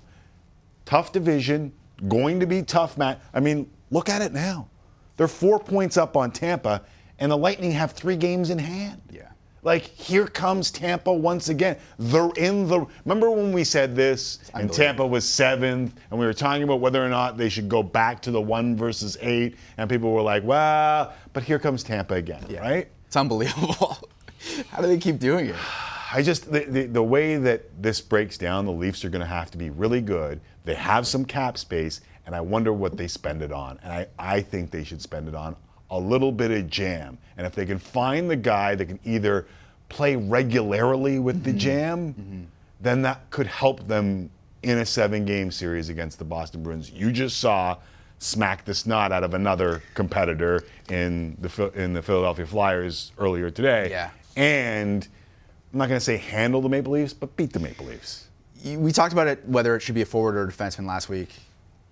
tough 0.91 1.13
division, 1.13 1.73
going 2.09 2.41
to 2.41 2.47
be 2.47 2.63
tough, 2.63 2.99
Matt. 2.99 3.23
I 3.33 3.39
mean, 3.39 3.71
look 3.93 4.09
at 4.09 4.23
it 4.23 4.33
now. 4.33 4.69
They're 5.17 5.29
four 5.29 5.61
points 5.61 5.97
up 5.97 6.17
on 6.17 6.33
Tampa, 6.33 6.83
and 7.21 7.31
the 7.31 7.37
Lightning 7.37 7.71
have 7.71 7.93
three 7.93 8.17
games 8.17 8.51
in 8.51 8.59
hand. 8.59 9.01
Yeah. 9.09 9.29
Like, 9.63 9.83
here 9.83 10.27
comes 10.27 10.73
Tampa 10.73 11.13
once 11.13 11.49
again. 11.49 11.77
They're 11.99 12.33
in 12.37 12.67
the. 12.67 12.87
Remember 13.05 13.31
when 13.31 13.53
we 13.53 13.63
said 13.63 13.95
this, 13.95 14.41
and. 14.55 14.73
Tampa 14.73 15.07
was 15.07 15.29
seventh, 15.29 15.95
and 16.11 16.19
we 16.19 16.27
were 16.27 16.35
talking 16.35 16.65
about 16.65 16.81
whether 16.81 17.05
or 17.05 17.09
not 17.09 17.37
they 17.37 17.51
should 17.51 17.69
go 17.69 17.85
back 17.85 18.21
to 18.23 18.33
the 18.33 18.41
one 18.41 18.75
versus 18.75 19.17
eight, 19.21 19.57
and 19.77 19.89
people 19.89 20.13
were 20.13 20.23
like, 20.23 20.43
well, 20.43 21.13
but 21.35 21.45
here 21.45 21.61
comes 21.61 21.85
Tampa 21.85 22.15
again, 22.15 22.45
right? 22.59 22.89
It's 23.07 23.17
unbelievable. 23.17 23.99
How 24.71 24.81
do 24.81 24.89
they 24.89 24.99
keep 24.99 25.19
doing 25.19 25.47
it? 25.47 25.57
I 26.13 26.23
just 26.23 26.51
the, 26.51 26.61
the, 26.61 26.87
the 26.87 27.03
way 27.03 27.37
that 27.37 27.83
this 27.83 28.01
breaks 28.01 28.37
down, 28.37 28.67
the 28.67 28.73
Leafs 28.73 29.05
are 29.05 29.11
going 29.11 29.21
to 29.21 29.27
have 29.27 29.51
to 29.53 29.59
be 29.59 29.71
really 29.71 30.01
good. 30.01 30.41
They 30.65 30.75
have 30.75 31.07
some 31.07 31.25
cap 31.25 31.57
space, 31.57 32.01
and 32.27 32.35
I 32.35 32.41
wonder 32.41 32.73
what 32.73 32.97
they 32.97 33.07
spend 33.07 33.43
it 33.43 33.53
on. 33.53 33.79
And 33.83 33.93
I, 33.93 34.07
I 34.19 34.41
think 34.41 34.71
they 34.73 34.83
should 34.83 35.01
spend 35.01 35.29
it 35.29 35.37
on 35.37 35.55
a 35.91 35.99
little 35.99 36.33
bit 36.33 36.51
of 36.51 36.69
jam. 36.69 37.17
And 37.37 37.47
if 37.47 37.55
they 37.55 37.65
can 37.65 37.79
find 37.79 38.29
the 38.29 38.37
guy 38.37 38.75
that 38.75 38.87
can 38.87 38.99
either 39.05 39.47
play 39.89 40.17
regularly 40.17 41.19
with 41.19 41.45
the 41.45 41.51
mm-hmm. 41.51 41.59
jam, 41.59 42.15
mm-hmm. 42.15 42.43
then 42.81 43.03
that 43.03 43.31
could 43.31 43.47
help 43.47 43.87
them 43.87 44.31
in 44.63 44.79
a 44.79 44.87
seven-game 44.87 45.51
series 45.51 45.89
against 45.89 46.19
the 46.19 46.25
Boston 46.25 46.63
Bruins. 46.63 46.91
You 46.91 47.13
just 47.13 47.39
saw 47.39 47.77
smack 48.19 48.65
the 48.65 48.75
snot 48.75 49.13
out 49.13 49.25
of 49.25 49.35
another 49.35 49.83
competitor 49.95 50.65
in 50.91 51.37
the 51.41 51.73
in 51.75 51.93
the 51.95 52.03
Philadelphia 52.03 52.47
Flyers 52.47 53.13
earlier 53.19 53.51
today. 53.51 53.91
Yeah. 53.91 54.11
And 54.41 55.07
I'm 55.73 55.79
not 55.79 55.89
going 55.89 55.99
to 55.99 56.05
say 56.05 56.17
handle 56.17 56.63
the 56.63 56.69
Maple 56.71 56.95
Leafs, 56.95 57.13
but 57.13 57.37
beat 57.37 57.53
the 57.53 57.61
Maple 57.61 57.85
Leafs. 57.85 58.29
We 58.65 58.91
talked 58.91 59.13
about 59.13 59.29
it 59.29 59.47
whether 59.47 59.77
it 59.77 59.81
should 59.81 59.95
be 59.95 60.03
a 60.03 60.07
forward 60.07 60.35
or 60.35 60.45
a 60.45 60.49
defenseman 60.49 60.87
last 60.87 61.11
week. 61.11 61.35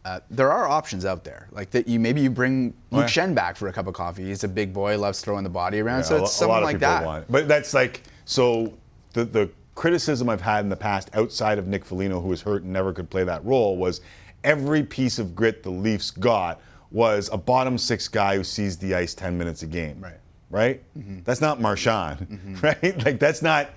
Uh, 0.05 0.21
there 0.31 0.51
are 0.51 0.67
options 0.67 1.05
out 1.05 1.25
there, 1.25 1.49
like 1.51 1.71
that. 1.71 1.87
You 1.87 2.01
maybe 2.01 2.23
you 2.23 2.31
bring 2.31 2.73
Luke 2.91 3.03
yeah. 3.03 3.25
Schenn 3.27 3.35
back 3.35 3.57
for 3.57 3.69
a 3.69 3.73
cup 3.73 3.87
of 3.87 3.93
coffee. 3.93 4.25
He's 4.25 4.45
a 4.45 4.49
big 4.49 4.73
boy, 4.73 4.99
loves 4.99 5.21
throwing 5.21 5.45
the 5.45 5.51
body 5.51 5.81
around. 5.81 6.05
so 6.05 6.15
Yeah, 6.15 6.21
a 6.21 6.25
it's 6.25 6.41
a 6.41 6.47
lot 6.47 6.55
someone 6.55 6.59
of 6.59 6.65
like 6.65 6.79
that. 6.79 7.05
want. 7.05 7.31
But 7.31 7.49
that's 7.49 7.75
like 7.75 8.03
so 8.25 8.73
the 9.13 9.27
the 9.27 9.51
criticism 9.75 10.31
I've 10.31 10.41
had 10.41 10.61
in 10.61 10.71
the 10.71 10.77
past 10.77 11.11
outside 11.13 11.59
of 11.59 11.67
Nick 11.67 11.85
Foligno, 11.85 12.21
who 12.21 12.29
was 12.29 12.41
hurt 12.41 12.63
and 12.63 12.73
never 12.73 12.95
could 12.95 13.11
play 13.11 13.25
that 13.25 13.45
role, 13.45 13.77
was 13.77 14.01
every 14.43 14.83
piece 14.83 15.19
of 15.19 15.37
grit 15.37 15.63
the 15.63 15.71
Leafs 15.71 16.11
got 16.11 16.61
was 16.91 17.29
a 17.31 17.37
bottom 17.37 17.77
six 17.77 18.09
guy 18.09 18.37
who 18.37 18.45
sees 18.45 18.79
the 18.79 18.95
ice 18.95 19.15
10 19.15 19.37
minutes 19.37 19.63
a 19.63 19.67
game. 19.67 20.01
Right. 20.01 20.19
Right? 20.51 20.83
Mm-hmm. 20.97 21.21
That's 21.25 21.41
not 21.41 21.61
Marchand, 21.61 22.21
mm-hmm. 22.31 22.55
right? 22.61 23.05
Like 23.05 23.19
that's 23.19 23.43
not 23.43 23.71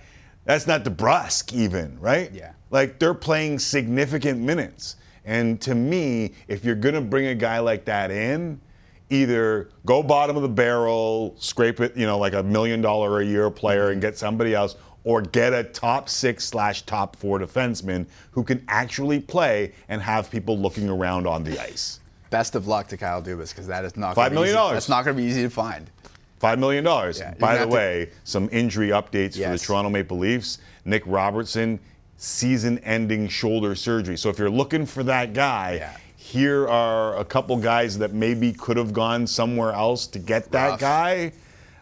that's 0.46 0.68
not 0.68 0.84
DeBrusk 0.84 1.54
even, 1.54 2.00
right? 2.00 2.32
Yeah. 2.32 2.54
Like 2.70 3.00
they're 3.00 3.13
playing 3.13 3.60
significant 3.60 4.40
minutes. 4.40 4.96
And 5.24 5.62
to 5.62 5.75
me, 5.75 6.34
if 6.48 6.66
you're 6.66 6.75
going 6.75 6.96
to 6.96 7.01
bring 7.01 7.28
a 7.28 7.36
guy 7.36 7.60
like 7.60 7.86
that 7.86 8.10
in, 8.10 8.60
either 9.12 9.70
go 9.86 10.01
bottom 10.01 10.36
of 10.36 10.42
the 10.42 10.50
barrel, 10.50 11.36
scrape 11.38 11.80
it, 11.80 11.96
you 11.96 12.06
know, 12.06 12.18
like 12.18 12.34
a 12.34 12.42
million 12.42 12.82
dollar 12.82 13.22
a 13.22 13.25
year 13.25 13.50
player 13.51 13.88
and 13.90 14.01
mm-hmm. 14.01 14.01
get 14.01 14.18
somebody 14.18 14.56
else, 14.56 14.75
or 15.04 15.22
get 15.22 15.54
a 15.54 15.63
top 15.63 16.10
six 16.10 16.46
slash 16.46 16.84
top 16.84 17.16
four 17.16 17.40
defenseman 17.40 18.06
who 18.32 18.44
can 18.44 18.63
actually 18.68 19.20
play 19.20 19.74
and 19.90 20.01
have 20.01 20.32
people 20.32 20.58
looking 20.58 20.90
around 20.90 21.28
on 21.28 21.44
the 21.44 21.62
ice. 21.62 22.00
Best 22.30 22.56
of 22.56 22.68
luck 22.68 22.88
to 22.88 22.98
Kyle 22.98 23.22
Dubas 23.22 23.50
because 23.50 23.68
that 23.68 23.84
is 23.84 23.98
not 23.98 24.16
Five 24.16 24.32
gonna 24.32 24.42
be 24.42 24.48
easy- 24.48 24.56
dollars. 24.56 24.74
That's 24.75 24.90
not 24.90 25.04
going 25.04 25.18
to 25.18 25.22
be 25.22 25.28
easy 25.28 25.42
to 25.44 25.50
find. 25.50 25.90
Five 26.42 26.58
million 26.58 26.84
dollars. 26.84 27.20
Yeah, 27.20 27.36
By 27.40 27.56
the 27.56 27.66
to- 27.66 27.68
way, 27.68 28.10
some 28.24 28.50
injury 28.52 28.90
updates 28.90 29.34
for 29.42 29.48
the 29.52 29.60
Toronto 29.60 29.92
Maple 29.92 30.18
Leafs. 30.18 30.58
Nick 30.86 31.04
Robertson, 31.06 31.80
season-ending 32.18 33.28
shoulder 33.28 33.76
surgery. 33.76 34.18
So 34.18 34.30
if 34.30 34.40
you're 34.40 34.50
looking 34.50 34.88
for 34.88 35.04
that 35.04 35.34
guy, 35.34 35.74
Yeah. 35.76 35.92
here 36.18 36.68
are 36.68 37.16
a 37.20 37.24
couple 37.24 37.56
guys 37.58 38.00
that 38.00 38.14
maybe 38.14 38.54
could 38.54 38.76
have 38.78 38.92
gone 38.92 39.28
somewhere 39.28 39.72
else 39.72 40.08
to 40.08 40.18
get 40.18 40.52
that 40.52 40.70
Rough. 40.72 40.80
guy. 40.80 41.32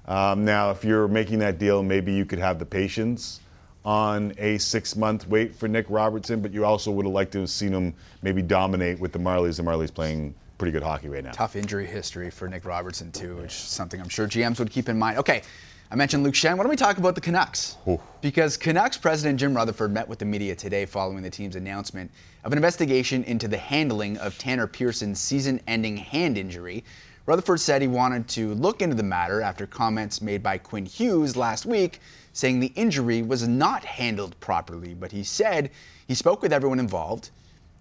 Um, 0.10 0.44
now, 0.44 0.72
if 0.72 0.84
you're 0.84 1.08
making 1.08 1.40
that 1.40 1.58
deal, 1.58 1.82
maybe 1.82 2.12
you 2.12 2.26
could 2.26 2.40
have 2.40 2.60
the 2.60 2.66
patience 2.66 3.40
on 3.86 4.34
a 4.38 4.58
six-month 4.58 5.26
wait 5.30 5.56
for 5.56 5.70
Nick 5.70 5.86
Robertson, 5.88 6.42
but 6.42 6.52
you 6.52 6.66
also 6.66 6.92
would 6.92 7.06
have 7.06 7.14
liked 7.14 7.32
to 7.32 7.40
have 7.40 7.50
seen 7.50 7.72
him 7.72 7.94
maybe 8.22 8.42
dominate 8.42 9.00
with 9.00 9.14
the 9.14 9.20
Marlies. 9.20 9.56
The 9.56 9.64
Marlies 9.64 9.94
playing 9.94 10.34
pretty 10.60 10.74
good 10.74 10.84
hockey 10.84 11.10
right 11.10 11.24
now. 11.24 11.32
Tough 11.32 11.56
injury 11.56 11.88
history 11.88 12.30
for 12.30 12.48
Nick 12.48 12.66
Robertson 12.66 13.12
too, 13.12 13.38
which 13.38 13.46
is 13.46 13.54
something 13.54 14.00
I'm 14.00 14.10
sure 14.10 14.28
GMs 14.28 14.60
would 14.60 14.70
keep 14.70 14.90
in 14.90 15.00
mind. 15.00 15.18
Okay, 15.18 15.42
I 15.90 15.96
mentioned 15.96 16.22
Luke 16.22 16.36
Schenn. 16.36 16.58
Why 16.58 16.64
don't 16.64 16.70
we 16.70 16.76
talk 16.76 16.98
about 16.98 17.16
the 17.16 17.22
Canucks? 17.22 17.78
Because 18.22 18.58
Canucks 18.58 18.98
president 18.98 19.40
Jim 19.40 19.56
Rutherford 19.56 19.92
met 19.92 20.08
with 20.08 20.20
the 20.20 20.26
media 20.26 20.54
today 20.54 20.86
following 20.86 21.24
the 21.24 21.30
team's 21.30 21.56
announcement 21.56 22.12
of 22.44 22.52
an 22.52 22.58
investigation 22.58 23.24
into 23.24 23.48
the 23.48 23.58
handling 23.58 24.18
of 24.18 24.38
Tanner 24.38 24.68
Pearson's 24.68 25.20
season-ending 25.20 25.96
hand 25.96 26.38
injury. 26.38 26.84
Rutherford 27.26 27.62
said 27.62 27.82
he 27.82 27.88
wanted 27.88 28.28
to 28.30 28.54
look 28.56 28.82
into 28.82 28.96
the 28.96 29.04
matter 29.04 29.42
after 29.42 29.66
comments 29.66 30.22
made 30.22 30.44
by 30.44 30.58
Quinn 30.58 30.86
Hughes 30.86 31.38
last 31.38 31.66
week 31.66 32.02
saying 32.34 32.60
the 32.60 32.74
injury 32.76 33.22
was 33.22 33.48
not 33.48 33.86
handled 33.86 34.38
properly, 34.42 34.94
but 34.94 35.12
he 35.12 35.24
said 35.24 35.72
he 36.08 36.16
spoke 36.16 36.42
with 36.42 36.52
everyone 36.52 36.80
involved 36.80 37.30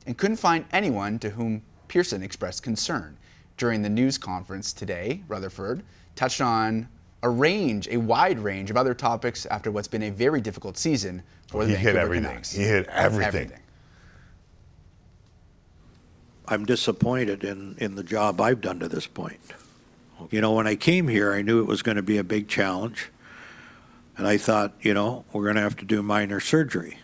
and 0.07 0.17
couldn't 0.17 0.37
find 0.37 0.65
anyone 0.73 1.19
to 1.19 1.31
whom 1.31 1.63
Pearson 1.89 2.23
expressed 2.23 2.63
concern. 2.63 3.17
During 3.57 3.83
the 3.83 3.89
news 3.89 4.19
conference 4.19 4.73
today, 4.73 5.23
Rutherford 5.27 5.83
touched 6.15 6.41
on 6.41 6.89
a 7.23 7.29
range, 7.29 7.89
a 7.89 7.97
wide 7.97 8.39
range 8.39 8.71
of 8.71 8.77
other 8.77 8.95
topics 8.95 9.47
after 9.47 9.71
what's 9.71 9.89
been 9.89 10.05
a 10.05 10.11
very 10.11 10.41
difficult 10.41 10.79
season 10.79 11.23
for 11.49 11.65
the 11.65 11.71
He 11.71 11.77
hit 11.77 11.95
Vancouver 11.95 12.01
everything. 12.01 12.31
Canucks. 12.31 12.53
He 12.53 12.63
hit 12.63 12.87
everything. 12.87 13.53
I'm 16.47 16.65
disappointed 16.65 17.45
in, 17.45 17.77
in 17.79 17.95
the 17.95 18.03
job 18.03 18.41
I've 18.41 18.61
done 18.61 18.79
to 18.81 18.89
this 18.89 19.07
point. 19.07 19.41
You 20.31 20.41
know, 20.41 20.53
when 20.53 20.67
I 20.67 20.77
came 20.77 21.09
here, 21.09 21.33
I 21.33 21.43
knew 21.43 21.61
it 21.61 21.67
was 21.67 21.83
going 21.83 21.97
to 21.97 22.03
be 22.03 22.19
a 22.19 22.25
big 22.25 22.49
challenge. 22.49 23.11
And 24.17 24.27
I 24.27 24.37
thought, 24.37 24.73
you 24.81 24.95
know, 24.95 25.25
we're 25.33 25.45
going 25.45 25.57
to 25.57 25.63
have 25.63 25.77
to 25.77 25.85
do 25.85 26.03
minor 26.03 26.41
surgery. 26.41 26.99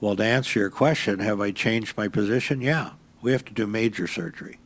Well, 0.00 0.16
to 0.16 0.24
answer 0.24 0.58
your 0.58 0.70
question, 0.70 1.20
have 1.20 1.40
I 1.40 1.52
changed 1.52 1.96
my 1.96 2.08
position? 2.08 2.60
Yeah, 2.60 2.92
we 3.22 3.32
have 3.32 3.44
to 3.46 3.54
do 3.54 3.66
major 3.66 4.06
surgery. 4.06 4.58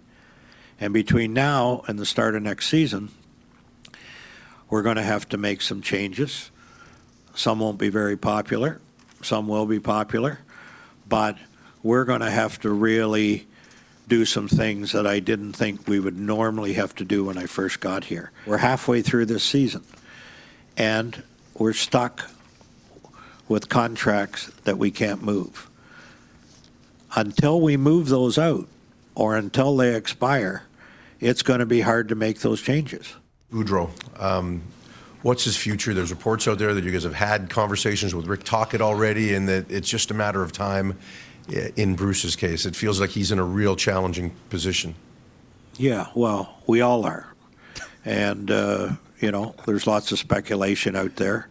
And 0.80 0.92
between 0.92 1.32
now 1.32 1.82
and 1.86 1.98
the 1.98 2.06
start 2.06 2.34
of 2.34 2.42
next 2.42 2.68
season, 2.68 3.10
we're 4.68 4.82
going 4.82 4.96
to 4.96 5.02
have 5.02 5.28
to 5.28 5.36
make 5.36 5.62
some 5.62 5.80
changes. 5.80 6.50
Some 7.34 7.60
won't 7.60 7.78
be 7.78 7.90
very 7.90 8.16
popular, 8.16 8.80
some 9.22 9.46
will 9.46 9.66
be 9.66 9.78
popular, 9.78 10.40
but 11.08 11.36
we're 11.82 12.04
going 12.04 12.20
to 12.20 12.30
have 12.30 12.58
to 12.60 12.70
really 12.70 13.46
do 14.08 14.24
some 14.24 14.48
things 14.48 14.92
that 14.92 15.06
I 15.06 15.20
didn't 15.20 15.52
think 15.52 15.86
we 15.86 16.00
would 16.00 16.18
normally 16.18 16.74
have 16.74 16.94
to 16.96 17.04
do 17.04 17.24
when 17.24 17.36
I 17.36 17.46
first 17.46 17.80
got 17.80 18.04
here. 18.04 18.30
We're 18.46 18.58
halfway 18.58 19.02
through 19.02 19.26
this 19.26 19.44
season, 19.44 19.84
and 20.76 21.22
we're 21.54 21.72
stuck 21.72 22.30
with 23.48 23.68
contracts 23.68 24.46
that 24.64 24.78
we 24.78 24.90
can't 24.90 25.22
move. 25.22 25.68
Until 27.16 27.60
we 27.60 27.76
move 27.76 28.08
those 28.08 28.38
out, 28.38 28.68
or 29.14 29.36
until 29.36 29.76
they 29.76 29.96
expire, 29.96 30.62
it's 31.18 31.42
going 31.42 31.60
to 31.60 31.66
be 31.66 31.80
hard 31.80 32.08
to 32.10 32.14
make 32.14 32.40
those 32.40 32.60
changes. 32.60 33.14
Boudreau, 33.50 33.90
um, 34.22 34.62
what's 35.22 35.44
his 35.44 35.56
future? 35.56 35.94
There's 35.94 36.10
reports 36.10 36.46
out 36.46 36.58
there 36.58 36.74
that 36.74 36.84
you 36.84 36.90
guys 36.90 37.04
have 37.04 37.14
had 37.14 37.48
conversations 37.48 38.14
with 38.14 38.26
Rick 38.26 38.44
Tocchet 38.44 38.82
already, 38.82 39.34
and 39.34 39.48
that 39.48 39.70
it's 39.70 39.88
just 39.88 40.10
a 40.10 40.14
matter 40.14 40.42
of 40.42 40.52
time. 40.52 40.98
In 41.76 41.94
Bruce's 41.94 42.34
case, 42.34 42.66
it 42.66 42.74
feels 42.74 43.00
like 43.00 43.10
he's 43.10 43.30
in 43.30 43.38
a 43.38 43.44
real 43.44 43.76
challenging 43.76 44.32
position. 44.50 44.96
Yeah, 45.78 46.08
well, 46.14 46.60
we 46.66 46.80
all 46.80 47.06
are. 47.06 47.32
And, 48.04 48.50
uh, 48.50 48.96
you 49.20 49.30
know, 49.30 49.54
there's 49.64 49.86
lots 49.86 50.10
of 50.10 50.18
speculation 50.18 50.96
out 50.96 51.14
there. 51.16 51.48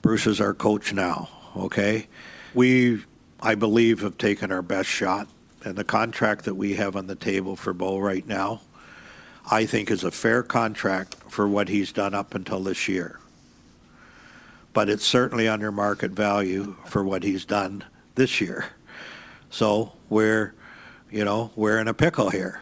Bruce 0.00 0.26
is 0.26 0.40
our 0.40 0.54
coach 0.54 0.94
now, 0.94 1.28
okay? 1.54 2.08
We, 2.54 3.04
I 3.42 3.54
believe, 3.54 4.00
have 4.00 4.18
taken 4.18 4.52
our 4.52 4.62
best 4.62 4.88
shot. 4.88 5.28
And 5.64 5.76
the 5.76 5.84
contract 5.84 6.44
that 6.44 6.54
we 6.54 6.74
have 6.74 6.96
on 6.96 7.06
the 7.06 7.14
table 7.14 7.56
for 7.56 7.72
Bo 7.72 7.98
right 7.98 8.26
now, 8.26 8.62
I 9.50 9.66
think 9.66 9.90
is 9.90 10.04
a 10.04 10.10
fair 10.10 10.42
contract 10.42 11.16
for 11.28 11.48
what 11.48 11.68
he's 11.68 11.92
done 11.92 12.14
up 12.14 12.34
until 12.34 12.60
this 12.60 12.88
year. 12.88 13.18
But 14.72 14.88
it's 14.88 15.04
certainly 15.04 15.48
under 15.48 15.72
market 15.72 16.12
value 16.12 16.76
for 16.86 17.02
what 17.02 17.22
he's 17.22 17.44
done 17.44 17.84
this 18.14 18.40
year. 18.40 18.66
So 19.50 19.92
we're, 20.08 20.54
you 21.10 21.24
know, 21.24 21.50
we're 21.56 21.78
in 21.78 21.88
a 21.88 21.94
pickle 21.94 22.30
here. 22.30 22.60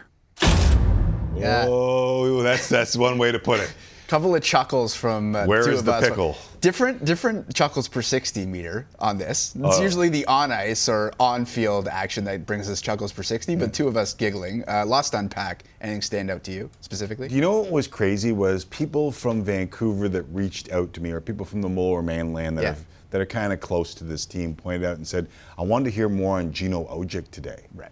Yeah. 1.35 1.65
Oh, 1.67 2.41
that's 2.41 2.67
that's 2.67 2.97
one 2.97 3.17
way 3.17 3.31
to 3.31 3.39
put 3.39 3.59
it. 3.59 3.73
Couple 4.09 4.33
of 4.35 4.41
chuckles 4.41 4.95
from 4.95 5.35
uh, 5.35 5.45
Where 5.45 5.63
two 5.63 5.69
is 5.69 5.79
of 5.81 5.85
the 5.85 5.91
us. 5.93 6.09
pickle? 6.09 6.35
Different 6.61 7.05
different 7.05 7.53
chuckles 7.53 7.87
per 7.87 8.01
60 8.01 8.43
meter 8.47 8.87
on 8.97 9.19
this. 9.19 9.53
It's 9.55 9.77
Oh. 9.77 9.81
usually 9.83 10.09
the 10.09 10.25
on 10.25 10.51
ice 10.51 10.89
or 10.89 11.13
on 11.19 11.45
field 11.45 11.87
action 11.87 12.23
that 12.23 12.43
brings 12.47 12.71
us 12.71 12.81
chuckles 12.81 13.11
per 13.11 13.21
60, 13.21 13.55
but 13.55 13.71
two 13.71 13.87
of 13.87 13.95
us 13.97 14.15
giggling. 14.15 14.63
Uh, 14.67 14.83
lost 14.87 15.13
unpack. 15.13 15.63
Anything 15.79 16.01
stand 16.01 16.31
out 16.31 16.43
to 16.45 16.51
you 16.51 16.71
specifically? 16.81 17.27
You 17.29 17.41
know 17.41 17.59
what 17.59 17.69
was 17.71 17.87
crazy 17.87 18.31
was 18.31 18.65
people 18.65 19.11
from 19.11 19.43
Vancouver 19.43 20.09
that 20.09 20.23
reached 20.33 20.71
out 20.71 20.91
to 20.93 21.01
me, 21.01 21.11
or 21.11 21.21
people 21.21 21.45
from 21.45 21.61
the 21.61 21.69
Lower 21.69 22.01
Mainland 22.01 22.57
that 22.57 22.63
Yeah. 22.63 22.71
are 22.71 22.75
that 23.11 23.21
are 23.21 23.25
kind 23.27 23.53
of 23.53 23.59
close 23.59 23.93
to 23.95 24.03
this 24.03 24.25
team, 24.25 24.55
pointed 24.55 24.85
out 24.89 24.97
and 24.97 25.07
said, 25.07 25.27
"I 25.55 25.61
wanted 25.61 25.85
to 25.85 25.91
hear 25.91 26.09
more 26.09 26.39
on 26.39 26.51
Gino 26.51 26.85
Odjick 26.85 27.29
today." 27.29 27.61
Right. 27.75 27.89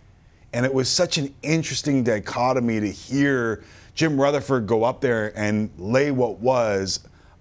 And 0.53 0.65
it 0.65 0.73
was 0.73 0.89
such 0.89 1.19
an 1.19 1.31
interesting 1.43 2.03
dichotomy 2.03 2.79
to 2.79 2.89
hear 2.89 3.61
Jim 3.97 4.21
Rutherford 4.21 4.67
go 4.67 4.83
up 4.83 5.01
there 5.01 5.33
and 5.35 5.71
lay 5.79 6.11
what 6.11 6.37
was 6.37 6.99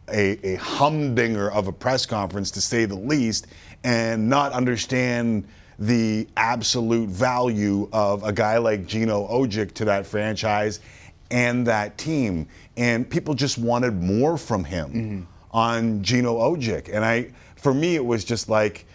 a, 0.08 0.54
a 0.54 0.54
humdinger 0.56 1.50
of 1.50 1.68
a 1.68 1.72
press 1.72 2.06
conference, 2.06 2.50
to 2.52 2.62
say 2.62 2.86
the 2.86 2.96
least, 2.96 3.46
and 3.84 4.26
not 4.26 4.52
understand 4.52 5.46
the 5.78 6.26
absolute 6.38 7.10
value 7.10 7.86
of 7.92 8.24
a 8.24 8.32
guy 8.32 8.56
like 8.56 8.86
Gino 8.86 9.28
Odjick 9.28 9.74
to 9.74 9.84
that 9.84 10.06
franchise 10.06 10.80
and 11.30 11.66
that 11.66 11.98
team. 11.98 12.48
And 12.78 13.08
people 13.08 13.34
just 13.34 13.58
wanted 13.58 14.02
more 14.02 14.38
from 14.38 14.64
him 14.64 14.88
mm-hmm. 14.88 15.22
on 15.50 16.02
Gino 16.02 16.36
Odjick. 16.36 16.88
And 16.90 17.04
I, 17.04 17.32
for 17.56 17.74
me, 17.74 17.96
it 17.96 18.04
was 18.04 18.24
just 18.24 18.48
like, 18.48 18.86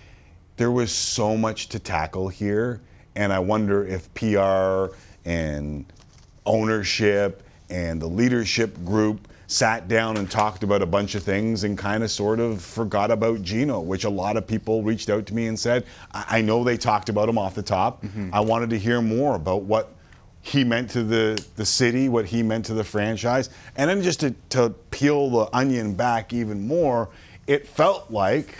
there 0.57 0.71
was 0.71 0.91
so 0.91 1.37
much 1.37 1.69
to 1.69 1.79
tackle 1.79 2.27
here, 2.27 2.81
and 3.15 3.31
I 3.31 3.37
wonder 3.37 3.85
if 3.85 4.11
PR 4.15 4.95
and 5.25 5.85
ownership 6.43 7.43
and 7.71 8.01
the 8.01 8.07
leadership 8.07 8.83
group 8.85 9.27
sat 9.47 9.87
down 9.87 10.15
and 10.17 10.31
talked 10.31 10.63
about 10.63 10.81
a 10.81 10.85
bunch 10.85 11.13
of 11.15 11.23
things 11.23 11.65
and 11.65 11.77
kind 11.77 12.03
of 12.03 12.11
sort 12.11 12.39
of 12.39 12.61
forgot 12.61 13.11
about 13.11 13.41
Gino, 13.41 13.81
which 13.81 14.05
a 14.05 14.09
lot 14.09 14.37
of 14.37 14.47
people 14.47 14.81
reached 14.81 15.09
out 15.09 15.25
to 15.25 15.33
me 15.33 15.47
and 15.47 15.59
said, 15.59 15.85
I, 16.13 16.37
I 16.37 16.41
know 16.41 16.63
they 16.63 16.77
talked 16.77 17.09
about 17.09 17.27
him 17.27 17.37
off 17.37 17.55
the 17.55 17.63
top. 17.63 18.01
Mm-hmm. 18.03 18.29
I 18.33 18.39
wanted 18.39 18.69
to 18.69 18.79
hear 18.79 19.01
more 19.01 19.35
about 19.35 19.63
what 19.63 19.93
he 20.41 20.63
meant 20.63 20.89
to 20.91 21.03
the, 21.03 21.43
the 21.55 21.65
city, 21.65 22.09
what 22.09 22.25
he 22.25 22.43
meant 22.43 22.65
to 22.65 22.73
the 22.73 22.83
franchise. 22.83 23.49
And 23.75 23.89
then 23.89 24.01
just 24.01 24.21
to, 24.21 24.33
to 24.49 24.69
peel 24.89 25.29
the 25.29 25.55
onion 25.55 25.95
back 25.95 26.33
even 26.33 26.65
more, 26.65 27.09
it 27.45 27.67
felt 27.67 28.09
like 28.09 28.55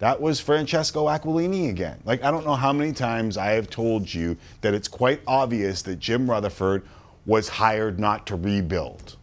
that 0.00 0.20
was 0.20 0.40
Francesco 0.40 1.06
Aquilini 1.06 1.70
again. 1.70 2.00
Like, 2.04 2.24
I 2.24 2.32
don't 2.32 2.44
know 2.44 2.56
how 2.56 2.72
many 2.72 2.92
times 2.92 3.36
I 3.36 3.52
have 3.52 3.70
told 3.70 4.12
you 4.12 4.36
that 4.60 4.74
it's 4.74 4.88
quite 4.88 5.20
obvious 5.26 5.82
that 5.82 6.00
Jim 6.00 6.28
Rutherford 6.28 6.82
was 7.26 7.48
hired 7.48 7.98
not 8.00 8.26
to 8.26 8.36
rebuild, 8.36 9.16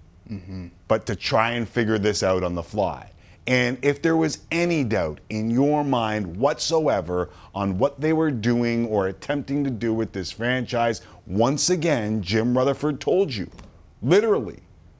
but 0.88 1.06
to 1.06 1.16
try 1.16 1.52
and 1.52 1.68
figure 1.68 1.98
this 1.98 2.24
out 2.24 2.44
on 2.44 2.56
the 2.56 2.64
fly. 2.64 3.12
And 3.48 3.80
if 3.82 4.02
there 4.04 4.16
was 4.16 4.40
any 4.52 4.84
doubt 4.84 5.20
in 5.30 5.50
your 5.50 5.84
mind 5.84 6.38
whatsoever 6.38 7.30
on 7.56 7.80
what 7.80 8.00
they 8.00 8.14
were 8.14 8.30
doing 8.30 8.86
or 8.88 9.08
attempting 9.08 9.64
to 9.64 9.72
do 9.72 9.92
with 9.92 10.12
this 10.12 10.32
franchise, 10.32 11.02
once 11.26 11.72
again, 11.72 12.22
Jim 12.22 12.56
Rutherford 12.56 13.02
told 13.02 13.34
you, 13.34 13.50
literally, 14.04 14.60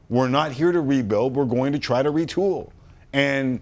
we're 0.10 0.30
not 0.30 0.52
here 0.52 0.72
to 0.72 0.82
rebuild, 0.82 1.36
we're 1.36 1.46
going 1.46 1.72
to 1.74 1.80
try 1.80 2.02
to 2.02 2.12
retool. 2.12 2.72
And 3.14 3.62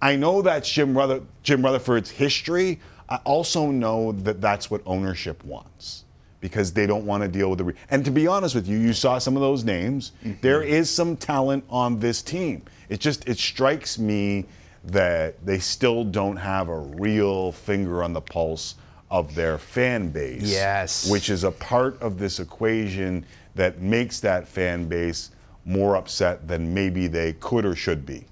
I 0.00 0.14
know 0.14 0.40
that's 0.40 0.70
Jim, 0.70 0.96
Ruther- 0.96 1.24
Jim 1.42 1.64
Rutherford's 1.64 2.10
history. 2.10 2.78
I 3.08 3.16
also 3.24 3.72
know 3.72 4.12
that 4.12 4.40
that's 4.40 4.70
what 4.70 4.82
ownership 4.86 5.42
wants. 5.44 6.04
Because 6.40 6.72
they 6.72 6.86
don't 6.86 7.04
want 7.06 7.22
to 7.22 7.28
deal 7.28 7.50
with 7.50 7.58
the. 7.58 7.64
Re- 7.64 7.74
and 7.90 8.04
to 8.04 8.10
be 8.10 8.26
honest 8.26 8.54
with 8.54 8.68
you, 8.68 8.78
you 8.78 8.92
saw 8.92 9.18
some 9.18 9.36
of 9.36 9.42
those 9.42 9.64
names. 9.64 10.12
Mm-hmm. 10.24 10.40
There 10.40 10.62
is 10.62 10.88
some 10.90 11.16
talent 11.16 11.64
on 11.68 11.98
this 11.98 12.22
team. 12.22 12.62
It 12.88 13.00
just 13.00 13.28
it 13.28 13.38
strikes 13.38 13.98
me 13.98 14.46
that 14.84 15.44
they 15.44 15.58
still 15.58 16.04
don't 16.04 16.36
have 16.36 16.68
a 16.68 16.78
real 16.78 17.52
finger 17.52 18.02
on 18.02 18.12
the 18.12 18.20
pulse 18.20 18.76
of 19.10 19.34
their 19.34 19.58
fan 19.58 20.10
base. 20.10 20.42
Yes. 20.42 21.10
Which 21.10 21.30
is 21.30 21.44
a 21.44 21.50
part 21.50 22.00
of 22.00 22.18
this 22.18 22.40
equation 22.40 23.24
that 23.54 23.80
makes 23.80 24.20
that 24.20 24.46
fan 24.46 24.88
base 24.88 25.30
more 25.64 25.96
upset 25.96 26.46
than 26.46 26.72
maybe 26.72 27.06
they 27.06 27.34
could 27.34 27.64
or 27.64 27.74
should 27.74 28.06
be. 28.06 28.24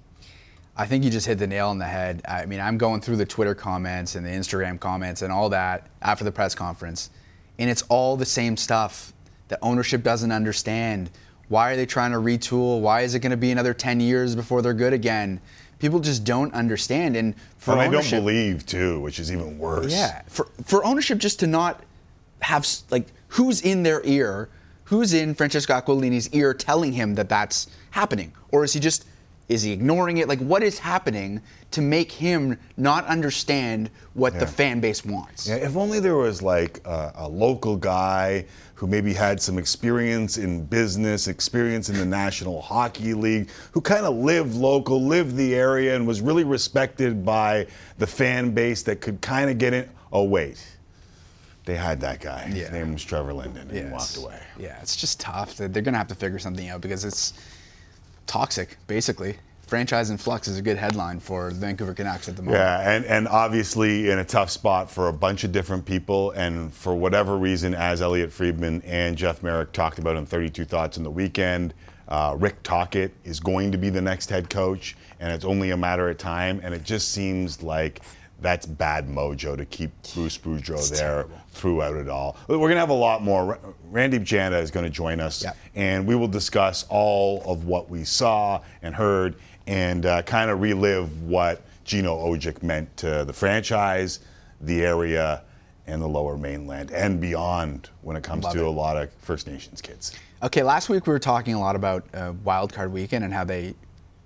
I 0.76 0.86
think 0.86 1.04
you 1.04 1.10
just 1.10 1.26
hit 1.26 1.38
the 1.38 1.46
nail 1.46 1.68
on 1.68 1.78
the 1.78 1.86
head. 1.86 2.22
I 2.28 2.44
mean, 2.44 2.60
I'm 2.60 2.76
going 2.76 3.00
through 3.00 3.16
the 3.16 3.24
Twitter 3.24 3.54
comments 3.54 4.14
and 4.14 4.24
the 4.24 4.30
Instagram 4.30 4.78
comments 4.78 5.22
and 5.22 5.32
all 5.32 5.48
that 5.48 5.86
after 6.02 6.22
the 6.22 6.32
press 6.32 6.54
conference, 6.54 7.10
and 7.58 7.70
it's 7.70 7.82
all 7.88 8.16
the 8.16 8.26
same 8.26 8.56
stuff 8.56 9.12
that 9.48 9.58
ownership 9.62 10.02
doesn't 10.02 10.32
understand. 10.32 11.10
Why 11.48 11.72
are 11.72 11.76
they 11.76 11.86
trying 11.86 12.10
to 12.12 12.18
retool? 12.18 12.80
Why 12.80 13.02
is 13.02 13.14
it 13.14 13.20
going 13.20 13.30
to 13.30 13.36
be 13.36 13.50
another 13.50 13.72
10 13.72 14.00
years 14.00 14.34
before 14.34 14.62
they're 14.62 14.74
good 14.74 14.92
again? 14.92 15.40
People 15.78 16.00
just 16.00 16.24
don't 16.24 16.52
understand. 16.54 17.16
And 17.16 17.34
for 17.58 17.72
and 17.72 17.80
I 17.80 17.88
don't 17.88 18.10
believe 18.10 18.66
too, 18.66 19.00
which 19.00 19.20
is 19.20 19.30
even 19.30 19.58
worse. 19.58 19.92
yeah, 19.92 20.22
for 20.26 20.48
for 20.64 20.84
ownership 20.84 21.18
just 21.18 21.38
to 21.40 21.46
not 21.46 21.82
have 22.40 22.66
like 22.90 23.06
who's 23.28 23.60
in 23.60 23.82
their 23.82 24.00
ear, 24.04 24.48
who's 24.84 25.12
in 25.12 25.34
Francesco 25.34 25.74
Aquilini's 25.74 26.30
ear 26.30 26.54
telling 26.54 26.92
him 26.92 27.14
that 27.16 27.28
that's 27.28 27.68
happening, 27.90 28.32
or 28.52 28.64
is 28.64 28.72
he 28.72 28.80
just 28.80 29.04
is 29.48 29.62
he 29.62 29.72
ignoring 29.72 30.18
it? 30.18 30.28
Like 30.28 30.40
what 30.40 30.62
is 30.62 30.78
happening 30.78 31.40
to 31.70 31.80
make 31.80 32.10
him 32.10 32.58
not 32.76 33.06
understand 33.06 33.90
what 34.14 34.38
the 34.38 34.46
fan 34.46 34.80
base 34.80 35.04
wants? 35.04 35.48
Yeah, 35.48 35.56
if 35.56 35.76
only 35.76 36.00
there 36.00 36.16
was 36.16 36.42
like 36.42 36.80
a, 36.84 37.12
a 37.16 37.28
local 37.28 37.76
guy 37.76 38.46
who 38.74 38.86
maybe 38.86 39.14
had 39.14 39.40
some 39.40 39.56
experience 39.56 40.36
in 40.36 40.64
business, 40.64 41.28
experience 41.28 41.88
in 41.88 41.96
the 41.96 42.04
National 42.04 42.60
Hockey 42.60 43.14
League, 43.14 43.48
who 43.72 43.80
kind 43.80 44.04
of 44.04 44.16
lived 44.16 44.54
local, 44.54 45.02
lived 45.02 45.36
the 45.36 45.54
area, 45.54 45.96
and 45.96 46.06
was 46.06 46.20
really 46.20 46.44
respected 46.44 47.24
by 47.24 47.66
the 47.98 48.06
fan 48.06 48.50
base 48.50 48.82
that 48.82 49.00
could 49.00 49.20
kind 49.20 49.48
of 49.48 49.58
get 49.58 49.72
it. 49.72 49.88
Oh, 50.12 50.24
wait. 50.24 50.64
They 51.64 51.74
had 51.74 52.00
that 52.02 52.20
guy. 52.20 52.42
His 52.42 52.70
name 52.70 52.92
was 52.92 53.02
Trevor 53.02 53.32
Linden, 53.32 53.70
and 53.70 53.86
he 53.86 53.92
walked 53.92 54.16
away. 54.16 54.40
Yeah, 54.58 54.78
it's 54.80 54.94
just 54.94 55.18
tough. 55.18 55.56
They're 55.56 55.68
going 55.68 55.84
to 55.84 55.98
have 55.98 56.08
to 56.08 56.14
figure 56.14 56.38
something 56.38 56.68
out 56.68 56.80
because 56.80 57.04
it's 57.04 57.32
toxic, 58.26 58.76
basically. 58.86 59.36
Franchise 59.66 60.10
in 60.10 60.16
flux 60.16 60.46
is 60.46 60.58
a 60.58 60.62
good 60.62 60.76
headline 60.76 61.18
for 61.18 61.52
the 61.52 61.58
Vancouver 61.58 61.92
Canucks 61.92 62.28
at 62.28 62.36
the 62.36 62.42
moment. 62.42 62.60
Yeah, 62.60 62.88
and, 62.88 63.04
and 63.04 63.26
obviously 63.26 64.10
in 64.10 64.20
a 64.20 64.24
tough 64.24 64.48
spot 64.48 64.88
for 64.88 65.08
a 65.08 65.12
bunch 65.12 65.42
of 65.42 65.50
different 65.50 65.84
people. 65.84 66.30
And 66.32 66.72
for 66.72 66.94
whatever 66.94 67.36
reason, 67.36 67.74
as 67.74 68.00
Elliot 68.00 68.32
Friedman 68.32 68.82
and 68.82 69.16
Jeff 69.16 69.42
Marek 69.42 69.72
talked 69.72 69.98
about 69.98 70.14
in 70.16 70.24
32 70.24 70.64
Thoughts 70.66 70.98
in 70.98 71.02
the 71.02 71.10
weekend, 71.10 71.74
uh, 72.06 72.36
Rick 72.38 72.62
Tocchet 72.62 73.12
is 73.24 73.40
going 73.40 73.72
to 73.72 73.78
be 73.78 73.90
the 73.90 74.00
next 74.00 74.30
head 74.30 74.48
coach, 74.48 74.96
and 75.18 75.32
it's 75.32 75.44
only 75.44 75.70
a 75.70 75.76
matter 75.76 76.08
of 76.08 76.16
time. 76.16 76.60
And 76.62 76.72
it 76.72 76.84
just 76.84 77.10
seems 77.10 77.60
like 77.60 78.02
that's 78.40 78.66
bad 78.66 79.08
mojo 79.08 79.56
to 79.56 79.64
keep 79.64 79.90
Bruce 80.14 80.36
Boudreau 80.38 80.88
there 80.90 80.98
terrible. 80.98 81.38
throughout 81.52 81.96
it 81.96 82.08
all. 82.08 82.36
We're 82.48 82.56
going 82.58 82.72
to 82.74 82.80
have 82.80 82.90
a 82.90 82.94
lot 82.94 83.22
more. 83.22 83.58
Randip 83.90 84.20
Janda 84.24 84.60
is 84.62 84.70
going 84.70 84.84
to 84.84 84.90
join 84.90 85.20
us, 85.20 85.42
Yep. 85.42 85.56
and 85.74 86.06
we 86.06 86.14
will 86.14 86.28
discuss 86.28 86.84
all 86.90 87.42
of 87.50 87.64
what 87.64 87.88
we 87.88 88.04
saw 88.04 88.60
and 88.82 88.94
heard 88.94 89.36
and 89.66 90.04
uh, 90.06 90.22
kind 90.22 90.50
of 90.50 90.60
relive 90.60 91.22
what 91.22 91.62
Gino 91.84 92.14
Odjick 92.16 92.62
meant 92.62 92.94
to 92.98 93.24
the 93.24 93.32
franchise, 93.32 94.20
the 94.60 94.82
area, 94.84 95.42
and 95.86 96.02
the 96.02 96.06
lower 96.06 96.36
mainland 96.36 96.90
and 96.90 97.20
beyond 97.20 97.90
when 98.02 98.16
it 98.16 98.22
comes 98.22 98.44
Love 98.44 98.52
to 98.54 98.60
it. 98.60 98.66
a 98.66 98.70
lot 98.70 98.96
of 98.96 99.10
First 99.22 99.46
Nations 99.46 99.80
kids. 99.80 100.12
Okay, 100.42 100.62
last 100.62 100.88
week 100.88 101.06
we 101.06 101.12
were 101.12 101.18
talking 101.18 101.54
a 101.54 101.60
lot 101.60 101.74
about 101.76 102.04
uh, 102.12 102.32
Wild 102.44 102.72
Card 102.72 102.92
Weekend 102.92 103.24
and 103.24 103.32
how 103.32 103.44
they 103.44 103.74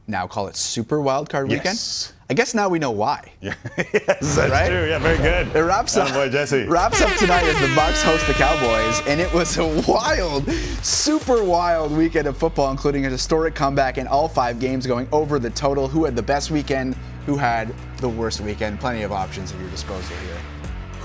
now 0.06 0.26
call 0.26 0.48
it 0.48 0.56
Super 0.56 1.00
Wild 1.00 1.28
Card 1.30 1.44
Weekend. 1.48 1.66
Yes. 1.66 2.12
I 2.30 2.32
guess 2.32 2.54
now 2.54 2.68
we 2.68 2.78
know 2.78 2.92
why. 2.92 3.32
yes, 3.40 3.56
that's 3.74 4.36
Right? 4.38 4.68
true. 4.68 4.88
Yeah, 4.88 5.00
very 5.00 5.16
good. 5.18 5.48
It 5.48 5.64
wraps 5.64 5.96
up. 5.96 6.12
Boy, 6.14 6.28
Jesse. 6.28 6.62
Wraps 6.62 7.02
up 7.02 7.10
tonight 7.16 7.42
as 7.42 7.60
the 7.60 7.66
Bucs 7.74 8.02
host 8.04 8.24
the 8.28 8.34
Cowboys, 8.34 9.02
and 9.08 9.20
it 9.20 9.32
was 9.34 9.58
a 9.58 9.66
wild, 9.90 10.48
super 10.80 11.42
wild 11.42 11.90
weekend 11.90 12.28
of 12.28 12.36
football, 12.36 12.70
including 12.70 13.04
a 13.04 13.10
historic 13.10 13.56
comeback 13.56 13.98
in 13.98 14.06
all 14.06 14.28
five 14.28 14.60
games, 14.60 14.86
going 14.86 15.08
over 15.10 15.40
the 15.40 15.50
total. 15.50 15.88
Who 15.88 16.04
had 16.04 16.14
the 16.14 16.22
best 16.22 16.52
weekend? 16.52 16.94
Who 17.26 17.36
had 17.36 17.74
the 17.96 18.08
worst 18.08 18.40
weekend? 18.40 18.78
Plenty 18.78 19.02
of 19.02 19.10
options 19.10 19.50
at 19.52 19.58
your 19.58 19.68
disposal 19.70 20.16
here. 20.18 20.36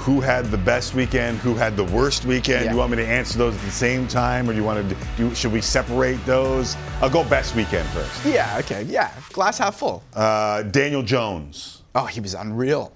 Who 0.06 0.22
had 0.22 0.46
the 0.52 0.58
best 0.58 0.94
weekend? 0.94 1.40
Who 1.40 1.56
had 1.56 1.76
the 1.76 1.84
worst 1.86 2.26
weekend? 2.26 2.66
Yeah. 2.66 2.72
You 2.74 2.78
want 2.78 2.92
me 2.92 2.98
to 2.98 3.08
answer 3.08 3.40
those 3.40 3.56
at 3.56 3.62
the 3.62 3.72
same 3.72 4.08
time, 4.08 4.48
or 4.48 4.54
do 4.54 4.60
you 4.60 4.64
want 4.64 4.88
to? 4.88 4.96
Do, 5.18 5.34
should 5.34 5.52
we 5.52 5.62
separate 5.62 6.24
those? 6.28 6.76
I'll 7.02 7.10
go 7.10 7.24
best 7.24 7.56
weekend 7.56 7.90
first. 7.90 8.24
Yeah. 8.24 8.56
Okay. 8.60 8.84
Yeah. 8.84 9.12
Glass 9.34 9.58
half 9.58 9.78
full. 9.78 10.04
Uh, 10.14 10.62
Daniel 10.62 11.02
Jones. 11.02 11.82
oh, 11.96 12.06
he 12.06 12.20
was 12.20 12.36
unreal. 12.36 12.94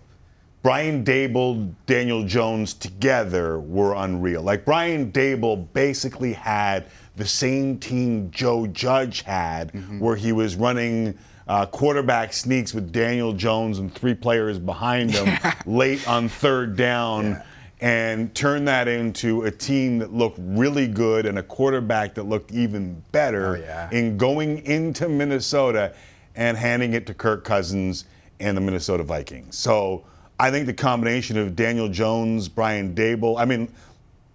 Brian 0.62 1.04
Daboll, 1.04 1.74
Daniel 1.88 2.24
Jones 2.26 2.76
together 2.76 3.60
were 3.60 3.96
unreal. 3.96 4.44
Like 4.44 4.64
Brian 4.64 5.12
Daboll 5.12 5.68
basically 5.74 6.34
had 6.34 6.86
the 7.16 7.26
same 7.26 7.80
team 7.80 8.30
Joe 8.30 8.68
Judge 8.68 9.22
had, 9.24 9.72
where 10.00 10.16
he 10.16 10.32
was 10.32 10.56
running 10.56 11.18
uh, 11.50 11.66
quarterback 11.66 12.32
sneaks 12.32 12.74
with 12.74 12.92
Daniel 12.94 13.34
Jones 13.34 13.80
and 13.80 13.94
three 13.94 14.14
players 14.14 14.58
behind 14.60 15.12
him 15.12 15.38
late 15.66 16.08
on 16.08 16.30
third 16.30 16.78
down. 16.78 17.42
And 17.82 18.36
turn 18.36 18.66
that 18.66 18.90
into 18.90 19.44
a 19.44 19.52
team 19.52 20.00
that 20.00 20.12
looked 20.14 20.38
really 20.42 20.86
good 20.86 21.26
and 21.26 21.40
a 21.40 21.44
quarterback 21.44 22.14
that 22.16 22.24
looked 22.24 22.52
even 22.52 23.02
better 23.14 23.56
Oh, 23.56 23.60
yeah. 23.62 23.90
in 23.92 24.18
going 24.18 24.66
into 24.66 25.08
Minnesota 25.08 25.94
and 26.36 26.58
handing 26.58 26.94
it 26.94 27.08
to 27.08 27.14
Kirk 27.14 27.46
Cousins 27.46 28.04
and 28.42 28.56
the 28.58 28.62
Minnesota 28.62 29.04
Vikings. 29.04 29.58
So 29.58 30.04
I 30.42 30.52
think 30.52 30.66
the 30.66 30.74
combination 30.74 31.38
of 31.38 31.56
Daniel 31.56 31.88
Jones, 31.88 32.50
Brian 32.50 32.94
Daboll, 32.94 33.40
I 33.40 33.46
mean, 33.46 33.70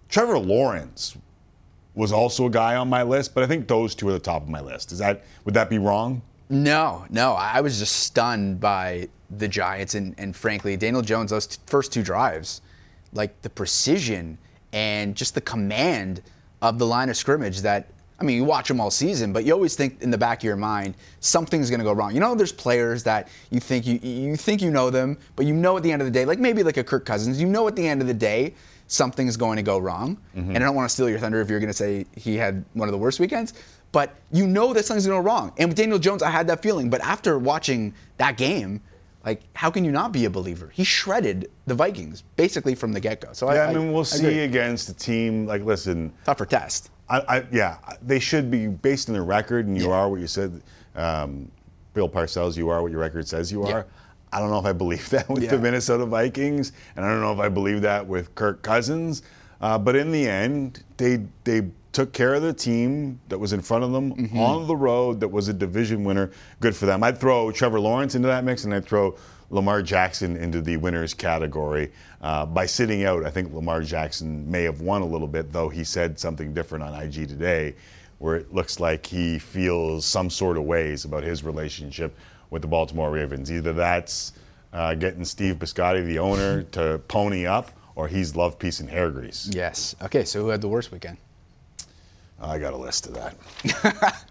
Trevor 0.09 0.39
Lawrence 0.39 1.15
was 1.93 2.11
also 2.11 2.47
a 2.47 2.49
guy 2.49 2.75
on 2.75 2.89
my 2.89 3.03
list, 3.03 3.35
but 3.35 3.43
I 3.43 3.47
think 3.47 3.67
those 3.67 3.93
two 3.93 4.09
are 4.09 4.13
the 4.13 4.19
top 4.19 4.41
of 4.41 4.49
my 4.49 4.59
list. 4.59 4.91
Is 4.91 4.97
that 4.97 5.23
would 5.45 5.53
that 5.53 5.69
be 5.69 5.77
wrong? 5.77 6.23
No, 6.49 7.05
no. 7.09 7.33
I 7.33 7.61
was 7.61 7.79
just 7.79 7.95
stunned 8.03 8.59
by 8.59 9.09
the 9.29 9.47
Giants 9.47 9.95
and, 9.95 10.15
and 10.17 10.35
frankly, 10.35 10.77
Daniel 10.77 11.01
Jones, 11.01 11.31
those 11.31 11.47
t- 11.47 11.57
first 11.65 11.91
two 11.91 12.03
drives, 12.03 12.61
like 13.13 13.41
the 13.41 13.49
precision 13.49 14.37
and 14.73 15.15
just 15.15 15.33
the 15.33 15.41
command 15.41 16.21
of 16.61 16.79
the 16.79 16.85
line 16.85 17.09
of 17.09 17.17
scrimmage 17.17 17.61
that, 17.61 17.89
I 18.19 18.23
mean, 18.23 18.37
you 18.37 18.43
watch 18.43 18.67
them 18.67 18.79
all 18.79 18.91
season, 18.91 19.33
but 19.33 19.43
you 19.43 19.53
always 19.53 19.75
think 19.75 20.01
in 20.01 20.09
the 20.09 20.17
back 20.17 20.39
of 20.39 20.43
your 20.43 20.55
mind, 20.55 20.95
something's 21.19 21.69
going 21.69 21.79
to 21.79 21.83
go 21.83 21.91
wrong. 21.93 22.13
You 22.13 22.19
know, 22.19 22.35
there's 22.35 22.51
players 22.51 23.03
that 23.03 23.27
you 23.49 23.59
think 23.59 23.85
you, 23.85 23.99
you 24.01 24.35
think 24.35 24.61
you 24.61 24.71
know 24.71 24.89
them, 24.89 25.17
but 25.35 25.45
you 25.45 25.53
know 25.53 25.77
at 25.77 25.83
the 25.83 25.91
end 25.91 26.01
of 26.01 26.05
the 26.05 26.11
day, 26.11 26.25
like 26.25 26.39
maybe 26.39 26.63
like 26.63 26.77
a 26.77 26.83
Kirk 26.83 27.05
Cousins, 27.05 27.41
you 27.41 27.47
know 27.47 27.67
at 27.67 27.75
the 27.75 27.85
end 27.85 28.01
of 28.01 28.07
the 28.07 28.13
day, 28.13 28.53
something's 28.87 29.35
going 29.35 29.57
to 29.57 29.63
go 29.63 29.77
wrong. 29.77 30.17
Mm-hmm. 30.35 30.55
And 30.55 30.57
I 30.57 30.67
don't 30.67 30.75
want 30.75 30.87
to 30.89 30.93
steal 30.93 31.09
your 31.09 31.19
thunder 31.19 31.41
if 31.41 31.49
you're 31.49 31.59
going 31.59 31.71
to 31.71 31.73
say 31.73 32.05
he 32.15 32.35
had 32.35 32.63
one 32.73 32.87
of 32.87 32.93
the 32.93 32.97
worst 32.97 33.19
weekends, 33.19 33.53
but 33.91 34.15
you 34.31 34.45
know 34.47 34.73
that 34.73 34.85
something's 34.85 35.05
going 35.07 35.17
to 35.19 35.23
go 35.23 35.33
wrong. 35.33 35.53
And 35.57 35.69
with 35.69 35.77
Daniel 35.77 35.99
Jones, 35.99 36.21
I 36.21 36.29
had 36.29 36.47
that 36.47 36.61
feeling. 36.61 36.89
But 36.89 37.01
after 37.01 37.39
watching 37.39 37.93
that 38.17 38.37
game, 38.37 38.81
like, 39.25 39.41
how 39.53 39.71
can 39.71 39.83
you 39.85 39.91
not 39.91 40.11
be 40.11 40.25
a 40.25 40.29
believer? 40.29 40.69
He 40.73 40.83
shredded 40.83 41.49
the 41.65 41.73
Vikings 41.73 42.23
basically 42.35 42.75
from 42.75 42.91
the 42.93 42.99
get 42.99 43.21
go. 43.21 43.29
So 43.33 43.51
Yeah, 43.51 43.61
I, 43.61 43.67
I, 43.69 43.73
mean, 43.73 43.91
we'll 43.91 44.01
I 44.01 44.03
see 44.03 44.25
agree. 44.25 44.39
against 44.43 44.89
a 44.89 44.93
team 44.93 45.45
like 45.47 45.63
listen. 45.63 46.13
Tougher 46.25 46.45
test. 46.45 46.91
I, 47.09 47.19
I, 47.37 47.45
yeah, 47.51 47.77
they 48.01 48.19
should 48.19 48.49
be 48.51 48.67
based 48.67 49.09
on 49.09 49.13
their 49.13 49.23
record, 49.23 49.67
and 49.67 49.77
you 49.77 49.87
Yeah. 49.89 49.93
are 49.95 50.09
what 50.09 50.19
you 50.19 50.27
said. 50.27 50.61
Um, 50.95 51.51
Bill 51.93 52.09
Parcells, 52.09 52.57
you 52.57 52.69
are 52.69 52.81
what 52.81 52.91
your 52.91 52.99
record 52.99 53.27
says 53.27 53.51
you 53.51 53.65
Yeah. 53.67 53.73
are. 53.73 53.85
I 54.33 54.39
don't 54.39 54.49
know 54.49 54.59
if 54.59 54.65
I 54.65 54.73
believe 54.73 55.09
that 55.11 55.29
with 55.29 55.49
the 55.49 55.57
Minnesota 55.57 56.05
Vikings, 56.05 56.73
and 56.95 57.05
I 57.05 57.09
don't 57.09 57.21
know 57.21 57.31
if 57.31 57.39
I 57.39 57.47
believe 57.47 57.81
that 57.81 58.05
with 58.05 58.35
Kirk 58.35 58.61
Cousins. 58.63 59.23
Uh, 59.61 59.77
but 59.77 59.95
in 59.95 60.11
the 60.11 60.27
end, 60.27 60.83
they 60.97 61.21
they 61.45 61.61
took 61.95 62.11
care 62.11 62.33
of 62.33 62.41
the 62.41 62.53
team 62.53 63.19
that 63.29 63.39
was 63.39 63.53
in 63.53 63.61
front 63.61 63.83
of 63.83 63.91
them 63.93 64.13
Mm-hmm. 64.13 64.37
on 64.39 64.67
the 64.67 64.75
road. 64.75 65.21
That 65.21 65.29
was 65.29 65.47
a 65.47 65.53
division 65.53 66.03
winner. 66.03 66.29
Good 66.59 66.75
for 66.75 66.85
them. 66.85 67.01
I'd 67.03 67.17
throw 67.17 67.51
Trevor 67.51 67.79
Lawrence 67.79 68.15
into 68.15 68.27
that 68.27 68.43
mix, 68.43 68.65
and 68.65 68.73
I'd 68.73 68.85
throw 68.85 69.15
Lamar 69.49 69.81
Jackson 69.81 70.35
into 70.35 70.59
the 70.61 70.75
winners 70.75 71.13
category. 71.13 71.91
Uh, 72.21 72.45
by 72.45 72.65
sitting 72.65 73.05
out, 73.05 73.25
I 73.25 73.29
think 73.29 73.53
Lamar 73.53 73.81
Jackson 73.81 74.49
may 74.51 74.63
have 74.63 74.81
won 74.81 75.01
a 75.03 75.05
little 75.05 75.27
bit, 75.27 75.53
though 75.53 75.69
he 75.69 75.83
said 75.85 76.19
something 76.19 76.53
different 76.53 76.83
on 76.83 76.93
IG 77.01 77.29
today, 77.29 77.75
where 78.19 78.35
it 78.35 78.53
looks 78.53 78.79
like 78.81 79.05
he 79.05 79.39
feels 79.39 80.05
some 80.05 80.29
sort 80.29 80.57
of 80.57 80.63
ways 80.63 81.05
about 81.05 81.23
his 81.23 81.43
relationship 81.45 82.13
with 82.49 82.61
the 82.61 82.67
Baltimore 82.67 83.09
Ravens. 83.11 83.49
Either 83.51 83.71
that's 83.71 84.33
uh, 84.73 84.93
getting 84.95 85.23
Steve 85.23 85.55
Bisciotti, 85.55 86.05
the 86.05 86.19
owner, 86.19 86.63
to 86.63 86.99
pony 87.07 87.45
up, 87.45 87.71
or 87.95 88.09
he's 88.09 88.35
love, 88.35 88.59
peace, 88.59 88.81
and 88.81 88.89
hair 88.89 89.09
grease. 89.11 89.49
Yes. 89.53 89.95
Okay, 90.01 90.25
so 90.25 90.41
who 90.41 90.49
had 90.49 90.59
the 90.59 90.67
worst 90.67 90.91
weekend? 90.91 91.17
I 92.41 92.59
got 92.59 92.73
a 92.73 92.77
list 92.77 93.07
of 93.07 93.13
that. 93.15 94.25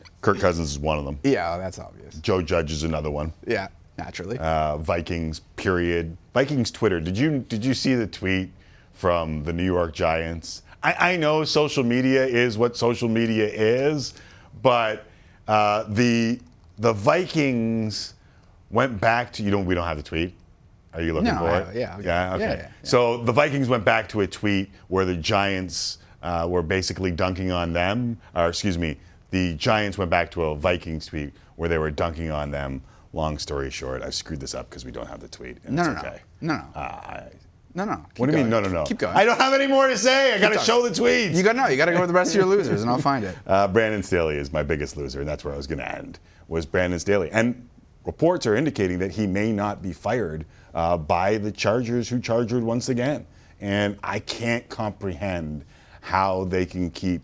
Kirk 0.20 0.38
Cousins 0.38 0.70
is 0.72 0.78
one 0.78 0.98
of 0.98 1.04
them. 1.04 1.18
Yeah, 1.22 1.56
that's 1.58 1.78
obvious. 1.78 2.14
Joe 2.16 2.42
Judge 2.42 2.72
is 2.72 2.82
another 2.82 3.10
one. 3.10 3.32
Yeah, 3.46 3.68
naturally. 3.96 4.38
Uh, 4.38 4.76
Vikings, 4.78 5.40
period. 5.56 6.16
Vikings 6.34 6.70
Twitter. 6.70 7.00
Did 7.00 7.16
you 7.16 7.38
did 7.48 7.64
you 7.64 7.74
see 7.74 7.94
the 7.94 8.06
tweet 8.06 8.50
from 8.98 9.44
the 9.44 9.52
New 9.52 9.64
York 9.64 9.94
Giants. 9.94 10.62
I, 10.82 11.12
I 11.12 11.16
know 11.16 11.44
social 11.44 11.84
media 11.84 12.26
is 12.26 12.58
what 12.58 12.76
social 12.76 13.08
media 13.08 13.46
is, 13.46 14.14
but 14.60 15.04
uh, 15.46 15.84
the 15.88 16.40
the 16.78 16.92
Vikings 16.92 18.14
went 18.70 19.00
back 19.00 19.32
to 19.34 19.42
you 19.44 19.50
don't 19.52 19.66
we 19.66 19.74
don't 19.76 19.86
have 19.86 19.96
the 19.96 20.02
tweet. 20.02 20.34
Are 20.94 21.00
you 21.02 21.12
looking 21.12 21.32
No, 21.32 21.38
for 21.38 21.48
I 21.48 21.58
it, 21.60 21.76
yeah. 21.76 21.98
Yeah. 22.00 22.34
Okay. 22.34 22.44
Yeah, 22.44 22.50
yeah, 22.50 22.56
yeah. 22.56 22.68
So 22.82 23.22
the 23.22 23.30
Vikings 23.32 23.68
went 23.68 23.84
back 23.84 24.08
to 24.08 24.22
a 24.22 24.26
tweet 24.26 24.70
where 24.88 25.04
the 25.04 25.14
Giants 25.14 25.98
uh, 26.28 26.46
were 26.46 26.62
basically 26.62 27.10
dunking 27.10 27.50
on 27.50 27.72
them, 27.72 28.18
or 28.34 28.48
excuse 28.48 28.76
me, 28.78 28.96
the 29.30 29.54
Giants 29.54 29.96
went 29.98 30.10
back 30.10 30.30
to 30.32 30.42
a 30.44 30.54
Vikings 30.56 31.06
tweet 31.06 31.32
where 31.56 31.68
they 31.68 31.78
were 31.78 31.90
dunking 31.90 32.30
on 32.30 32.50
them. 32.50 32.82
Long 33.14 33.38
story 33.38 33.70
short, 33.70 34.02
I've 34.02 34.14
screwed 34.14 34.40
this 34.40 34.54
up 34.54 34.68
because 34.68 34.84
we 34.84 34.90
don't 34.90 35.06
have 35.08 35.20
the 35.20 35.28
tweet. 35.28 35.56
And 35.64 35.76
No, 35.76 35.82
it's 35.82 35.88
no, 35.88 35.94
no. 35.94 36.08
okay. 36.08 36.20
No, 36.42 36.54
no. 36.56 36.64
Uh, 36.74 36.78
I- 36.80 37.30
No, 37.74 37.84
no. 37.84 38.04
what 38.16 38.26
do 38.26 38.32
you 38.32 38.38
mean? 38.42 38.50
No, 38.50 38.60
no, 38.60 38.68
no. 38.68 38.84
Keep 38.84 38.98
going. 38.98 39.16
I 39.16 39.24
don't 39.24 39.38
have 39.40 39.54
any 39.54 39.66
more 39.66 39.86
to 39.88 39.96
say. 39.96 40.34
I 40.34 40.38
got 40.38 40.52
to 40.52 40.58
show 40.58 40.82
the 40.86 40.90
tweets. 40.90 41.34
You 41.34 41.42
got 41.42 41.56
no. 41.56 41.66
You 41.68 41.76
got 41.76 41.86
to 41.86 41.92
go 41.92 42.00
with 42.00 42.08
the 42.08 42.14
rest 42.14 42.30
of 42.32 42.36
your 42.36 42.46
losers, 42.46 42.82
and 42.82 42.90
I'll 42.90 42.98
find 42.98 43.24
it. 43.24 43.36
Uh, 43.46 43.66
Brandon 43.68 44.02
Staley 44.02 44.36
is 44.36 44.52
my 44.52 44.62
biggest 44.62 44.96
loser, 44.96 45.20
and 45.20 45.28
that's 45.28 45.44
where 45.44 45.54
I 45.54 45.56
was 45.56 45.66
going 45.66 45.78
to 45.78 45.90
end. 45.98 46.18
Was 46.48 46.66
Brandon 46.66 46.98
Staley, 46.98 47.30
and 47.30 47.66
reports 48.04 48.46
are 48.46 48.56
indicating 48.56 48.98
that 48.98 49.10
he 49.12 49.26
may 49.26 49.52
not 49.52 49.82
be 49.82 49.92
fired 49.92 50.44
uh, 50.74 50.96
by 50.98 51.38
the 51.38 51.50
Chargers, 51.52 52.08
who 52.08 52.20
chargered 52.20 52.62
once 52.62 52.88
again. 52.90 53.26
And 53.60 53.98
I 54.02 54.18
can't 54.20 54.66
comprehend 54.68 55.64
how 56.08 56.44
they 56.44 56.64
can 56.64 56.90
keep 56.90 57.20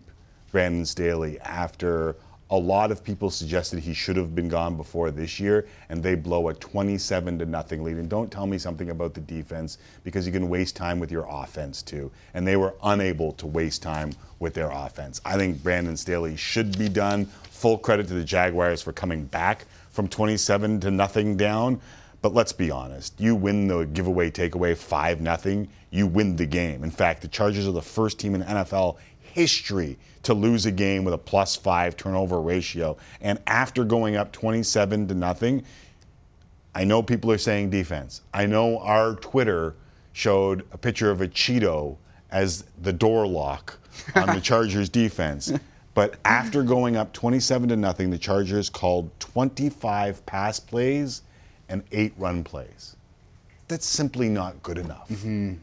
Brandon 0.52 0.84
Staley 0.84 1.40
after 1.40 2.16
a 2.50 2.54
lot 2.54 2.90
of 2.90 3.02
people 3.02 3.30
suggested 3.30 3.78
he 3.78 3.94
should 3.94 4.14
have 4.14 4.34
been 4.34 4.46
gone 4.46 4.76
before 4.76 5.10
this 5.10 5.40
year, 5.40 5.66
and 5.88 6.02
they 6.02 6.14
blow 6.14 6.48
a 6.48 6.54
27 6.54 7.38
to 7.38 7.46
nothing 7.46 7.82
lead. 7.82 7.96
And 7.96 8.10
don't 8.10 8.30
tell 8.30 8.46
me 8.46 8.58
something 8.58 8.90
about 8.90 9.14
the 9.14 9.22
defense 9.22 9.78
because 10.04 10.26
you 10.26 10.32
can 10.32 10.50
waste 10.50 10.76
time 10.76 11.00
with 11.00 11.10
your 11.10 11.26
offense 11.30 11.80
too. 11.80 12.12
And 12.34 12.46
they 12.46 12.56
were 12.56 12.74
unable 12.82 13.32
to 13.32 13.46
waste 13.46 13.82
time 13.82 14.12
with 14.38 14.52
their 14.52 14.70
offense. 14.70 15.18
I 15.24 15.38
think 15.38 15.62
Brandon 15.62 15.96
Staley 15.96 16.36
should 16.36 16.78
be 16.78 16.90
done. 16.90 17.24
Full 17.24 17.78
credit 17.78 18.06
to 18.08 18.14
the 18.14 18.22
Jaguars 18.24 18.82
for 18.82 18.92
coming 18.92 19.24
back 19.24 19.64
from 19.92 20.08
27 20.08 20.80
to 20.80 20.90
nothing 20.90 21.38
down. 21.38 21.80
But 22.20 22.34
let's 22.34 22.52
be 22.52 22.70
honest. 22.70 23.18
You 23.18 23.34
win 23.34 23.66
the 23.66 23.84
giveaway 23.86 24.30
takeaway 24.30 24.76
5 24.76 25.22
nothing, 25.22 25.68
you 25.94 26.08
win 26.08 26.34
the 26.34 26.46
game. 26.46 26.82
In 26.82 26.90
fact, 26.90 27.22
the 27.22 27.28
Chargers 27.28 27.68
are 27.68 27.72
the 27.72 27.80
first 27.80 28.18
team 28.18 28.34
in 28.34 28.42
NFL 28.42 28.96
history 29.20 29.96
to 30.24 30.34
lose 30.34 30.66
a 30.66 30.72
game 30.72 31.04
with 31.04 31.14
a 31.14 31.18
plus 31.18 31.54
5 31.54 31.96
turnover 31.96 32.40
ratio. 32.40 32.96
And 33.20 33.38
after 33.46 33.84
going 33.84 34.16
up 34.16 34.32
27 34.32 35.06
to 35.08 35.14
nothing, 35.14 35.64
I 36.74 36.82
know 36.82 37.00
people 37.00 37.30
are 37.30 37.38
saying 37.38 37.70
defense. 37.70 38.22
I 38.32 38.46
know 38.46 38.78
our 38.80 39.14
Twitter 39.14 39.76
showed 40.12 40.66
a 40.72 40.78
picture 40.78 41.12
of 41.12 41.20
a 41.20 41.28
Cheeto 41.28 41.96
as 42.30 42.64
the 42.82 42.92
door 42.92 43.26
lock 43.26 43.78
on 44.16 44.34
the 44.34 44.40
Chargers 44.42 44.88
defense. 44.88 45.52
But 45.94 46.16
after 46.24 46.64
going 46.64 46.96
up 46.96 47.12
27 47.12 47.68
to 47.68 47.76
nothing, 47.76 48.10
the 48.10 48.18
Chargers 48.18 48.68
called 48.68 49.10
25 49.20 50.26
pass 50.26 50.58
plays 50.58 51.22
and 51.68 51.84
eight 51.92 52.14
run 52.16 52.42
plays. 52.42 52.93
That's 53.74 53.86
simply 53.86 54.28
not 54.28 54.62
good 54.62 54.78
enough. 54.78 55.10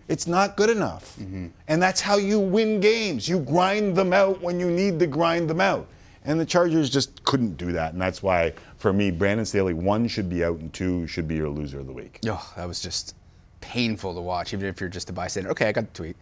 It's 0.10 0.28
not 0.28 0.58
good 0.58 0.70
enough. 0.70 1.18
And 1.18 1.82
that's 1.82 2.02
how 2.02 2.18
you 2.18 2.42
win 2.42 2.82
games. 2.82 3.30
You 3.30 3.40
grind 3.40 3.96
them 3.96 4.12
out 4.12 4.42
when 4.42 4.60
you 4.60 4.70
need 4.70 5.00
to 5.00 5.08
grind 5.08 5.50
them 5.50 5.62
out. 5.62 5.88
And 6.26 6.38
the 6.38 6.46
Chargers 6.46 6.90
just 6.90 7.24
couldn't 7.24 7.56
do 7.56 7.72
that. 7.72 7.94
And 7.94 8.02
that's 8.02 8.22
why, 8.22 8.52
for 8.76 8.92
me, 8.92 9.12
Brandon 9.12 9.46
Staley, 9.46 9.74
one 9.74 10.10
should 10.10 10.30
be 10.30 10.44
out 10.44 10.60
and 10.60 10.74
two 10.74 11.08
should 11.08 11.26
be 11.26 11.36
your 11.36 11.48
loser 11.48 11.80
of 11.80 11.88
the 11.88 11.94
week. 11.94 12.20
Oh, 12.28 12.52
that 12.58 12.68
was 12.68 12.82
just 12.82 13.16
painful 13.62 14.14
to 14.14 14.20
watch, 14.20 14.54
even 14.54 14.66
if 14.66 14.82
you're 14.82 14.90
just 14.90 15.10
a 15.10 15.14
bystander. 15.14 15.50
Okay, 15.52 15.70
I 15.70 15.72
got 15.72 15.86
the 15.94 15.94
tweet. 15.94 16.18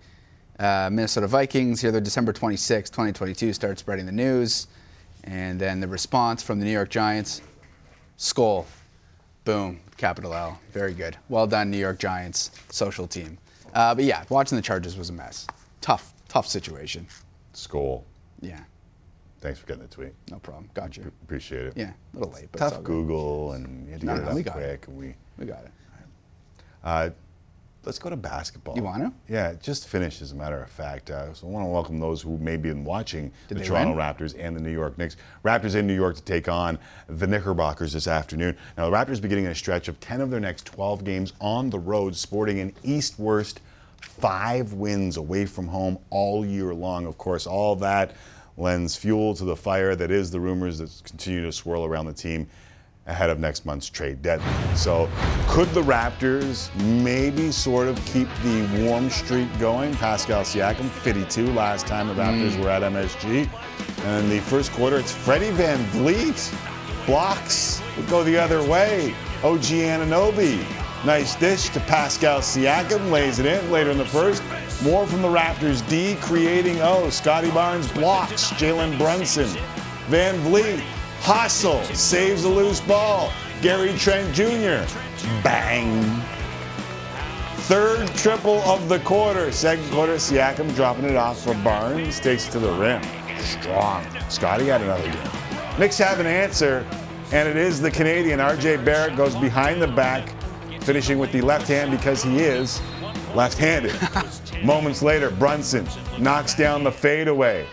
Uh, 0.59 0.91
Minnesota 0.91 1.25
Vikings, 1.25 1.81
here 1.81 1.91
they're 1.91 2.01
December 2.01 2.33
26, 2.33 2.91
2022, 2.91 3.51
start 3.51 3.79
spreading 3.79 4.05
the 4.05 4.11
news. 4.11 4.67
And 5.23 5.59
then 5.59 5.79
the 5.79 5.87
response 5.87 6.43
from 6.43 6.59
the 6.59 6.65
New 6.65 6.71
York 6.71 6.89
Giants 6.91 7.41
Skull. 8.17 8.67
Boom. 9.43 9.79
Capital 9.99 10.33
L. 10.33 10.57
Very 10.71 10.93
good. 10.93 11.17
Well 11.27 11.45
done, 11.45 11.69
New 11.69 11.77
York 11.77 11.99
Giants 11.99 12.51
social 12.69 13.05
team. 13.05 13.37
Uh, 13.73 13.93
but 13.93 14.05
yeah, 14.05 14.23
watching 14.29 14.55
the 14.55 14.61
Chargers 14.61 14.97
was 14.97 15.09
a 15.09 15.13
mess. 15.13 15.45
Tough, 15.81 16.13
tough 16.29 16.47
situation. 16.47 17.05
Skull. 17.53 18.05
Yeah, 18.41 18.61
Thanks 19.41 19.59
for 19.59 19.67
getting 19.67 19.83
the 19.83 19.89
tweet. 19.89 20.13
no 20.31 20.39
problem. 20.39 20.69
Got 20.73 20.95
you. 20.97 21.11
Appreciate 21.23 21.65
it. 21.67 21.73
Yeah, 21.75 21.91
a 22.15 22.17
little 22.17 22.33
late, 22.33 22.47
but 22.51 22.59
Tough. 22.59 22.81
Google, 22.83 23.51
and 23.53 23.85
you 23.85 23.91
had 23.91 23.99
to 24.01 24.05
No, 24.07 24.15
get 24.15 24.23
no, 24.25 24.31
it 24.31 24.33
we 24.35 24.39
up 24.41 24.45
got 24.45 24.57
it. 24.59 24.81
quick. 24.81 24.87
And 24.87 24.97
we, 24.97 25.15
We 25.37 25.45
got 25.45 25.63
it. 25.65 25.71
uh, 26.83 27.09
let's 27.85 27.99
go 27.99 28.09
to 28.09 28.17
basketball. 28.17 28.75
You 28.75 28.83
wanna? 28.83 29.13
Yeah, 29.27 29.53
just 29.61 29.87
finished, 29.87 30.21
as 30.21 30.31
a 30.31 30.35
matter 30.35 30.61
of 30.61 30.69
fact. 30.69 31.09
Uh, 31.09 31.33
so 31.33 31.47
I 31.47 31.49
want 31.49 31.65
to 31.65 31.69
welcome 31.69 31.99
those 31.99 32.21
who 32.21 32.37
may 32.37 32.57
be 32.57 32.69
in 32.69 32.83
watching 32.83 33.31
Did 33.47 33.57
the 33.59 33.63
Toronto 33.63 33.91
win? 33.91 33.99
Raptors 33.99 34.35
and 34.37 34.55
the 34.55 34.61
New 34.61 34.71
York 34.71 34.97
Knicks. 34.97 35.15
Raptors 35.43 35.75
in 35.75 35.87
New 35.87 35.95
York 35.95 36.15
to 36.15 36.21
take 36.21 36.47
on 36.47 36.77
the 37.07 37.27
Knickerbockers 37.27 37.93
this 37.93 38.07
afternoon. 38.07 38.57
Now, 38.77 38.89
the 38.89 38.95
Raptors 38.95 39.21
beginning 39.21 39.47
a 39.47 39.55
stretch 39.55 39.87
of 39.87 39.99
10 39.99 40.21
of 40.21 40.29
their 40.29 40.39
next 40.39 40.65
12 40.65 41.03
games 41.03 41.33
on 41.39 41.69
the 41.69 41.79
road, 41.79 42.15
sporting 42.15 42.59
an 42.59 42.73
East-Worst 42.83 43.61
five 44.01 44.73
wins 44.73 45.17
away 45.17 45.45
from 45.45 45.67
home 45.67 45.97
all 46.09 46.45
year 46.45 46.73
long. 46.73 47.05
Of 47.05 47.17
course, 47.17 47.47
all 47.47 47.75
that 47.77 48.15
lends 48.57 48.95
fuel 48.95 49.33
to 49.35 49.45
the 49.45 49.55
fire 49.55 49.95
that 49.95 50.11
is 50.11 50.31
the 50.31 50.39
rumors 50.39 50.79
that 50.79 50.91
continue 51.05 51.43
to 51.43 51.51
swirl 51.51 51.85
around 51.85 52.05
the 52.05 52.13
team 52.13 52.47
ahead 53.09 53.29
of 53.29 53.39
next 53.39 53.65
month's 53.65 53.89
trade 53.89 54.21
deadline. 54.21 54.75
So, 54.77 55.09
could 55.47 55.67
the 55.69 55.81
Raptors 55.81 56.73
maybe 57.03 57.51
sort 57.51 57.87
of 57.87 58.03
keep 58.05 58.27
the 58.43 58.83
warm 58.83 59.09
streak 59.09 59.47
going? 59.59 59.93
Pascal 59.95 60.43
Siakam, 60.43 60.89
52 60.89 61.47
last 61.53 61.87
time 61.87 62.07
the 62.07 62.13
Raptors 62.13 62.55
hmm. 62.55 62.61
were 62.61 62.69
at 62.69 62.83
MSG. 62.83 63.49
And 64.05 64.25
in 64.25 64.29
the 64.29 64.39
first 64.39 64.71
quarter, 64.71 64.97
it's 64.97 65.11
Freddie 65.11 65.51
VanVleet. 65.51 66.55
Blocks 67.05 67.81
would 67.97 68.07
go 68.07 68.23
the 68.23 68.37
other 68.37 68.61
way. 68.63 69.13
OG 69.43 69.63
Anunoby. 69.63 70.63
Nice 71.05 71.35
dish 71.35 71.69
to 71.69 71.79
Pascal 71.81 72.39
Siakam, 72.41 73.09
lays 73.09 73.39
it 73.39 73.45
in 73.45 73.71
later 73.71 73.89
in 73.89 73.97
the 73.97 74.05
first. 74.05 74.43
More 74.83 75.07
from 75.07 75.21
the 75.21 75.27
Raptors 75.27 75.87
D, 75.89 76.17
creating, 76.21 76.79
oh, 76.81 77.09
Scottie 77.09 77.51
Barnes 77.51 77.91
blocks, 77.91 78.51
Jalen 78.51 78.97
Brunson. 78.97 79.47
VanVleet, 80.09 80.83
hustle, 81.21 81.83
saves 81.95 82.43
a 82.43 82.49
loose 82.49 82.81
ball. 82.81 83.31
Gary 83.61 83.93
Trent 83.97 84.33
Jr., 84.33 84.85
bang. 85.43 86.21
Third 87.69 88.07
triple 88.15 88.59
of 88.61 88.89
the 88.89 88.99
quarter. 88.99 89.51
Second 89.51 89.91
quarter, 89.91 90.15
Siakam 90.15 90.73
dropping 90.75 91.05
it 91.05 91.15
off 91.15 91.43
for 91.43 91.53
Barnes, 91.55 92.19
takes 92.19 92.47
it 92.47 92.51
to 92.51 92.59
the 92.59 92.71
rim. 92.73 93.01
Strong. 93.37 94.05
Scottie 94.29 94.65
got 94.65 94.81
another 94.81 95.03
game. 95.03 95.31
Knicks 95.77 95.97
have 95.97 96.19
an 96.19 96.25
answer, 96.25 96.85
and 97.31 97.47
it 97.47 97.55
is 97.55 97.79
the 97.79 97.91
Canadian. 97.91 98.39
RJ 98.39 98.83
Barrett 98.83 99.15
goes 99.15 99.35
behind 99.35 99.81
the 99.81 99.87
back, 99.87 100.33
finishing 100.81 101.19
with 101.19 101.31
the 101.31 101.41
left 101.41 101.67
hand 101.67 101.91
because 101.91 102.23
he 102.23 102.39
is 102.39 102.81
left-handed. 103.35 103.93
Moments 104.63 105.01
later, 105.01 105.29
Brunson 105.29 105.87
knocks 106.17 106.55
down 106.55 106.83
the 106.83 106.91
fadeaway. 106.91 107.67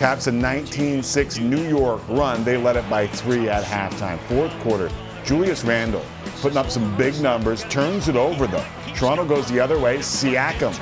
Caps 0.00 0.28
a 0.28 0.32
19-6 0.32 1.42
New 1.42 1.68
York 1.68 2.00
run. 2.08 2.42
They 2.42 2.56
led 2.56 2.76
it 2.76 2.88
by 2.88 3.06
three 3.06 3.50
at 3.50 3.62
halftime. 3.62 4.18
Fourth 4.20 4.50
quarter, 4.60 4.90
Julius 5.26 5.62
Randle 5.62 6.02
putting 6.40 6.56
up 6.56 6.70
some 6.70 6.96
big 6.96 7.20
numbers, 7.20 7.64
turns 7.64 8.08
it 8.08 8.16
over 8.16 8.46
though. 8.46 8.64
Toronto 8.94 9.26
goes 9.26 9.46
the 9.50 9.60
other 9.60 9.78
way. 9.78 9.98
Siakam 9.98 10.72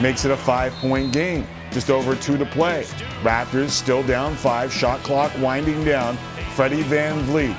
makes 0.00 0.24
it 0.24 0.30
a 0.30 0.38
five-point 0.38 1.12
game. 1.12 1.46
Just 1.70 1.90
over 1.90 2.16
two 2.16 2.38
to 2.38 2.46
play. 2.46 2.84
Raptors 3.20 3.68
still 3.68 4.02
down 4.02 4.34
five. 4.36 4.72
Shot 4.72 5.00
clock 5.00 5.30
winding 5.38 5.84
down. 5.84 6.16
Freddie 6.54 6.80
Van 6.84 7.14
Vliet. 7.24 7.54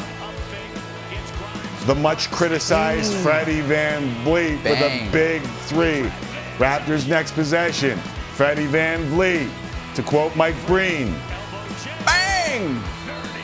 The 1.86 1.94
much 1.94 2.32
criticized 2.32 3.14
mm. 3.14 3.22
Freddie 3.22 3.62
Van 3.62 4.02
Vliet 4.24 4.64
with 4.64 4.82
a 4.82 5.12
big 5.12 5.44
three. 5.44 6.10
Raptors 6.58 7.08
next 7.08 7.34
possession. 7.34 8.00
Freddie 8.34 8.66
VanVleet. 8.66 9.52
To 9.96 10.04
quote 10.04 10.36
Mike 10.36 10.56
Breen, 10.66 11.14
Bang! 12.06 12.82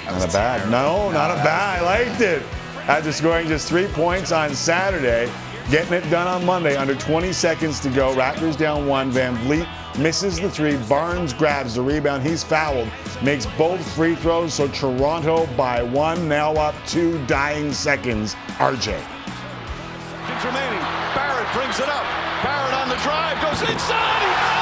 not 0.06 0.30
a 0.30 0.32
bad. 0.32 0.70
No, 0.70 1.12
not 1.12 1.32
a 1.32 1.36
bad. 1.36 1.82
I 1.82 2.06
liked 2.06 2.22
it. 2.22 2.44
After 2.88 3.12
scoring 3.12 3.48
just 3.48 3.68
three 3.68 3.88
points 3.88 4.32
on 4.32 4.54
Saturday, 4.54 5.32
getting 5.72 5.94
it 5.94 6.08
done 6.10 6.28
on 6.28 6.46
Monday, 6.46 6.78
under 6.78 6.96
20 6.96 7.34
seconds 7.34 7.80
to 7.82 7.90
go. 7.90 8.16
Raptors 8.16 8.58
down 8.58 8.88
one. 8.88 9.12
VanVleet 9.12 9.68
misses 9.98 10.40
the 10.40 10.50
three. 10.50 10.78
Barnes 10.88 11.34
grabs 11.34 11.76
the 11.76 11.82
rebound. 11.82 12.24
He's 12.24 12.44
fouled. 12.44 12.88
Makes 13.24 13.48
both 13.58 13.82
free 13.96 14.16
throws. 14.16 14.54
So 14.54 14.68
Toronto 14.68 15.48
by 15.58 15.82
one. 15.82 16.30
Now 16.30 16.54
up 16.54 16.76
two 16.86 17.24
dying 17.26 17.74
seconds. 17.74 18.36
RJ. 18.58 19.04
Remaining. 20.44 20.80
Barrett 21.16 21.52
brings 21.54 21.80
it 21.80 21.90
up. 21.90 22.04
Barrett 22.44 22.74
on 22.76 22.90
the 22.90 22.96
drive 22.98 23.42
goes 23.42 23.68
inside. 23.68 24.55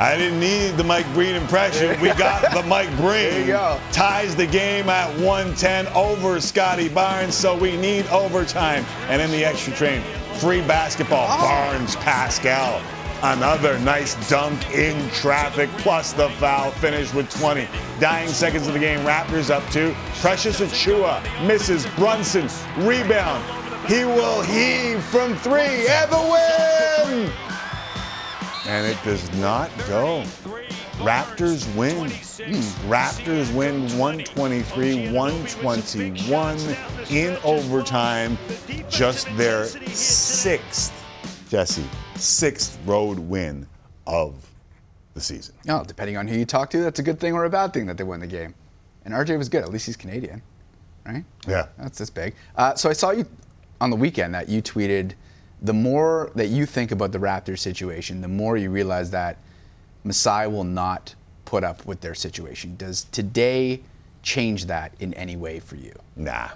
I 0.00 0.16
didn't 0.16 0.38
need 0.38 0.76
the 0.76 0.84
Mike 0.84 1.12
Breen 1.12 1.34
impression. 1.34 2.00
We 2.00 2.10
got 2.10 2.52
the 2.54 2.62
Mike 2.62 2.90
Breen. 2.96 3.08
There 3.08 3.40
you 3.40 3.46
go. 3.48 3.80
Ties 3.90 4.36
the 4.36 4.46
game 4.46 4.88
at 4.88 5.08
110 5.18 5.88
over 5.88 6.40
Scottie 6.40 6.88
Barnes, 6.88 7.34
so 7.34 7.56
we 7.56 7.76
need 7.76 8.06
overtime. 8.06 8.84
And 9.08 9.20
in 9.20 9.30
the 9.32 9.44
extra 9.44 9.72
train, 9.74 10.02
free 10.34 10.60
basketball. 10.60 11.26
Oh. 11.28 11.38
Barnes, 11.38 11.96
Pascal. 11.96 12.80
Another 13.22 13.76
nice 13.80 14.14
dunk 14.28 14.70
in 14.70 15.10
traffic, 15.10 15.68
plus 15.78 16.12
the 16.12 16.28
foul 16.30 16.70
finish 16.70 17.12
with 17.12 17.28
20. 17.36 17.66
Dying 17.98 18.28
seconds 18.28 18.68
of 18.68 18.74
the 18.74 18.78
game, 18.78 19.00
Raptors 19.00 19.50
up 19.50 19.68
two. 19.72 19.96
Precious 20.20 20.60
Achiuwa 20.60 21.20
misses 21.44 21.84
Brunson. 21.96 22.48
Rebound. 22.86 23.42
He 23.88 24.04
will 24.04 24.42
heave 24.42 25.02
from 25.04 25.34
three 25.38 25.88
and 25.88 26.12
the 26.12 26.20
win! 26.30 27.32
And 28.68 28.86
it 28.86 28.98
does 29.02 29.32
not 29.38 29.70
go. 29.88 30.22
Raptors 30.98 31.74
win. 31.74 32.10
Hmm. 32.10 32.90
Raptors 32.90 33.52
win 33.54 33.82
123 33.98 35.10
121 35.10 36.58
in 37.10 37.38
overtime. 37.44 38.36
Just 38.90 39.26
their 39.38 39.64
sixth, 39.64 40.92
Jesse, 41.48 41.84
sixth 42.14 42.78
road 42.84 43.18
win 43.18 43.66
of 44.06 44.34
the 45.14 45.20
season. 45.20 45.54
No, 45.64 45.82
depending 45.82 46.16
on 46.16 46.28
who 46.28 46.36
you 46.36 46.44
talk 46.44 46.68
to, 46.70 46.78
that's 46.78 46.98
a 46.98 47.02
good 47.02 47.18
thing 47.18 47.32
or 47.32 47.44
a 47.44 47.50
bad 47.50 47.72
thing 47.72 47.86
that 47.86 47.96
they 47.96 48.04
won 48.04 48.20
the 48.20 48.26
game. 48.26 48.54
And 49.04 49.14
RJ 49.14 49.38
was 49.38 49.48
good. 49.48 49.62
At 49.62 49.70
least 49.70 49.86
he's 49.86 49.96
Canadian, 49.96 50.42
right? 51.06 51.24
Yeah. 51.46 51.68
That's 51.78 51.98
this 51.98 52.10
big. 52.10 52.34
Uh, 52.54 52.74
so 52.74 52.90
I 52.90 52.92
saw 52.92 53.12
you 53.12 53.24
on 53.80 53.88
the 53.88 53.96
weekend 53.96 54.34
that 54.34 54.48
you 54.48 54.60
tweeted 54.60 55.14
the 55.62 55.72
more 55.72 56.30
that 56.34 56.48
you 56.48 56.66
think 56.66 56.92
about 56.92 57.12
the 57.12 57.18
Raptors 57.18 57.58
situation, 57.58 58.20
the 58.20 58.28
more 58.28 58.56
you 58.56 58.70
realize 58.70 59.10
that 59.10 59.38
Masai 60.04 60.46
will 60.46 60.64
not 60.64 61.14
put 61.44 61.64
up 61.64 61.84
with 61.86 62.00
their 62.00 62.14
situation. 62.14 62.76
Does 62.76 63.04
today 63.04 63.80
change 64.22 64.66
that 64.66 64.92
in 65.00 65.14
any 65.14 65.36
way 65.36 65.60
for 65.60 65.76
you? 65.76 65.92
Nah. 66.16 66.48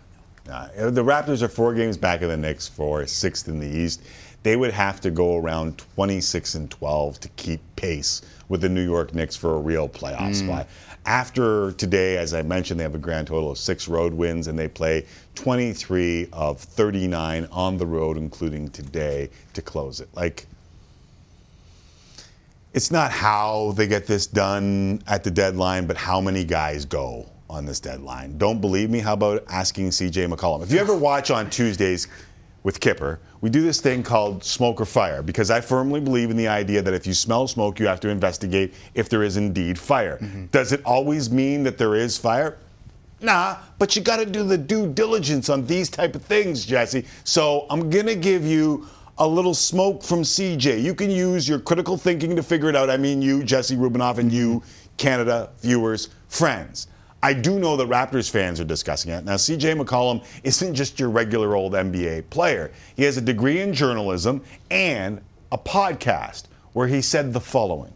nah. 0.47 0.69
Uh, 0.77 0.91
the 0.91 1.03
Raptors 1.03 1.43
are 1.43 1.49
four 1.49 1.75
games 1.75 1.97
back 1.97 2.23
of 2.23 2.29
the 2.29 2.37
Knicks 2.37 2.69
for 2.69 3.07
sixth 3.07 3.49
in 3.49 3.59
the 3.59 3.67
East. 3.67 4.03
They 4.43 4.57
would 4.57 4.73
have 4.73 5.01
to 5.03 5.11
go 5.11 5.37
around 5.37 5.79
26 5.95 6.57
and 6.57 6.71
12 6.71 7.21
to 7.21 7.29
keep 7.31 7.61
pace 7.77 8.23
with 8.49 8.61
the 8.61 8.69
New 8.69 8.85
York 8.85 9.15
Knicks 9.15 9.37
for 9.37 9.55
a 9.55 9.59
real 9.59 9.89
playoff 9.89 10.31
mm. 10.31 10.35
spot. 10.35 10.69
After 11.05 11.73
today, 11.73 12.17
as 12.17 12.33
I 12.33 12.43
mentioned, 12.43 12.79
they 12.79 12.85
have 12.85 12.95
a 12.95 12.99
grand 12.99 13.27
total 13.27 13.51
of 13.51 13.59
six 13.59 13.89
road 13.89 14.15
wins 14.15 14.47
and 14.47 14.57
they 14.59 14.69
play 14.69 15.07
23 15.35 16.29
of 16.33 16.61
39 16.61 17.49
on 17.51 17.77
the 17.77 17.87
road, 17.87 18.17
including 18.17 18.69
today, 18.69 19.31
to 19.55 19.63
close 19.63 20.01
it. 20.01 20.09
Like, 20.15 20.47
it's 22.73 22.91
not 22.91 23.11
how 23.11 23.73
they 23.77 23.87
get 23.87 24.07
this 24.07 24.27
done 24.27 25.03
at 25.07 25.25
the 25.25 25.31
deadline, 25.31 25.87
but 25.87 25.97
how 25.97 26.21
many 26.21 26.45
guys 26.45 26.85
go 26.85 27.27
on 27.53 27.67
this 27.67 27.81
deadline. 27.81 28.39
Don't 28.39 28.61
believe 28.61 28.89
me? 28.89 28.99
How 28.99 29.13
about 29.13 29.45
asking 29.49 29.91
CJ 29.91 30.33
McCollum? 30.33 30.63
If 30.63 30.73
you 30.73 30.79
ever 30.79 30.97
watch 30.97 31.31
on 31.31 31.51
Tuesdays 31.51 32.09
with 32.63 32.81
Kyper, 32.81 33.19
we 33.41 33.51
do 33.51 33.63
this 33.63 33.81
thing 33.81 34.03
called 34.03 34.45
smoke 34.45 34.81
or 34.81 34.85
fire 34.85 35.23
because 35.23 35.51
I 35.51 35.61
firmly 35.61 36.01
believe 36.01 36.31
in 36.31 36.37
the 36.37 36.49
idea 36.49 36.81
that 36.83 36.95
if 36.95 37.07
you 37.07 37.15
smell 37.15 37.49
smoke, 37.49 37.81
you 37.81 37.87
have 37.87 38.01
to 38.01 38.09
investigate 38.09 38.75
if 38.95 39.09
there 39.09 39.23
is 39.23 39.37
indeed 39.37 39.79
fire. 39.79 40.19
Mm-hmm. 40.19 40.47
Does 40.47 40.73
it 40.73 40.81
always 40.85 41.31
mean 41.31 41.65
that 41.65 41.77
there 41.77 41.95
is 41.95 42.17
fire? 42.17 42.59
Nah, 43.21 43.57
but 43.79 43.95
you 43.95 44.03
got 44.03 44.17
to 44.17 44.27
do 44.27 44.45
the 44.45 44.59
due 44.59 44.93
diligence 44.93 45.49
on 45.49 45.65
these 45.67 45.89
type 45.89 46.15
of 46.15 46.23
things, 46.23 46.67
Jesse. 46.67 47.05
So 47.25 47.67
I'm 47.71 47.89
gonna 47.89 48.17
give 48.17 48.45
you 48.45 48.87
a 49.19 49.27
little 49.27 49.55
smoke 49.55 50.03
from 50.03 50.23
CJ. 50.23 50.83
You 50.83 50.95
can 50.95 51.11
use 51.11 51.49
your 51.49 51.61
critical 51.61 51.97
thinking 51.97 52.35
to 52.35 52.43
figure 52.43 52.69
it 52.69 52.75
out. 52.75 52.91
I 52.91 52.97
mean, 52.97 53.23
you, 53.23 53.45
Jesse 53.45 53.77
Rubinoff, 53.77 54.19
and 54.19 54.33
you, 54.33 54.63
Canada 54.97 55.51
viewers, 55.61 56.09
friends. 56.29 56.89
I 57.23 57.33
do 57.35 57.59
know 57.59 57.77
that 57.77 57.89
Raptors 57.89 58.29
fans 58.29 58.61
are 58.61 58.65
discussing 58.65 59.13
it. 59.13 59.25
Now, 59.25 59.35
CJ 59.37 59.81
McCollum 59.81 60.25
isn't 60.43 60.75
just 60.75 60.99
your 60.99 61.09
regular 61.09 61.55
old 61.55 61.73
NBA 61.73 62.31
player. 62.31 62.73
He 62.97 63.05
has 63.05 63.17
a 63.17 63.21
degree 63.21 63.61
in 63.61 63.73
journalism 63.73 64.43
and 64.71 65.21
a 65.53 65.59
podcast 65.59 66.45
where 66.73 66.89
he 66.89 67.01
said 67.01 67.33
the 67.33 67.41
following. 67.41 67.93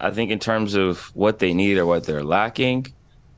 I 0.00 0.10
think 0.10 0.30
in 0.30 0.38
terms 0.38 0.74
of 0.74 1.14
what 1.14 1.38
they 1.38 1.54
need 1.54 1.78
or 1.78 1.86
what 1.86 2.04
they're 2.04 2.24
lacking, 2.24 2.86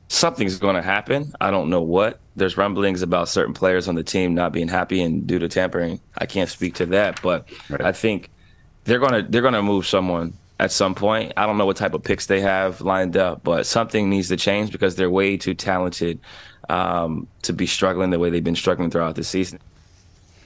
something's 0.07 0.57
going 0.57 0.75
to 0.75 0.81
happen. 0.81 1.33
I 1.39 1.51
don't 1.51 1.69
know 1.69 1.81
what. 1.81 2.19
There's 2.35 2.57
rumblings 2.57 3.01
about 3.01 3.29
certain 3.29 3.53
players 3.53 3.87
on 3.87 3.95
the 3.95 4.03
team 4.03 4.33
not 4.33 4.51
being 4.51 4.67
happy 4.67 5.01
and 5.01 5.27
due 5.27 5.39
to 5.39 5.47
tampering. 5.47 5.99
I 6.17 6.25
can't 6.25 6.49
speak 6.49 6.75
to 6.75 6.85
that, 6.87 7.21
but 7.21 7.47
I 7.79 7.91
think 7.91 8.29
they're 8.85 8.99
going 8.99 9.25
to 9.25 9.29
they're 9.29 9.41
going 9.41 9.53
to 9.53 9.61
move 9.61 9.85
someone 9.85 10.33
at 10.61 10.71
some 10.71 10.93
point. 10.93 11.33
I 11.35 11.47
don't 11.47 11.57
know 11.57 11.65
what 11.65 11.75
type 11.75 11.95
of 11.95 12.03
picks 12.03 12.27
they 12.27 12.39
have 12.39 12.81
lined 12.81 13.17
up, 13.17 13.43
but 13.43 13.65
something 13.65 14.09
needs 14.09 14.27
to 14.27 14.37
change 14.37 14.71
because 14.71 14.95
they're 14.95 15.09
way 15.09 15.35
too 15.35 15.55
talented 15.55 16.19
um, 16.69 17.27
to 17.41 17.51
be 17.51 17.65
struggling 17.65 18.11
the 18.11 18.19
way 18.19 18.29
they've 18.29 18.43
been 18.43 18.55
struggling 18.55 18.91
throughout 18.91 19.15
the 19.15 19.23
season. 19.23 19.59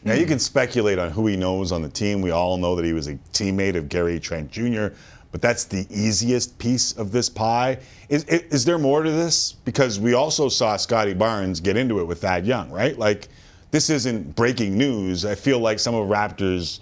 Now 0.05 0.13
you 0.13 0.25
can 0.25 0.39
speculate 0.39 0.99
on 0.99 1.11
who 1.11 1.27
he 1.27 1.35
knows 1.35 1.73
on 1.73 1.81
the 1.81 1.89
team. 1.89 2.21
We 2.21 2.31
all 2.31 2.55
know 2.55 2.75
that 2.77 2.85
he 2.85 2.93
was 2.93 3.07
a 3.07 3.15
teammate 3.33 3.75
of 3.75 3.89
Gary 3.89 4.17
Trent 4.19 4.49
Jr., 4.49 4.87
but 5.33 5.41
that's 5.41 5.65
the 5.65 5.85
easiest 5.89 6.57
piece 6.59 6.93
of 6.93 7.11
this 7.11 7.29
pie. 7.29 7.77
Is, 8.07 8.23
is, 8.23 8.63
there 8.63 8.77
more 8.77 9.03
to 9.03 9.11
this? 9.11 9.51
Because 9.51 9.99
we 9.99 10.13
also 10.13 10.47
saw 10.47 10.77
Scottie 10.77 11.13
Barnes 11.13 11.59
get 11.59 11.75
into 11.75 11.99
it 11.99 12.05
with 12.05 12.21
Thad 12.21 12.45
Young, 12.45 12.71
right? 12.71 12.97
Like, 12.97 13.27
this 13.71 13.89
isn't 13.89 14.33
breaking 14.33 14.77
news. 14.77 15.25
I 15.25 15.35
feel 15.35 15.59
like 15.59 15.77
some 15.77 15.93
of 15.93 16.07
Raptors' 16.07 16.79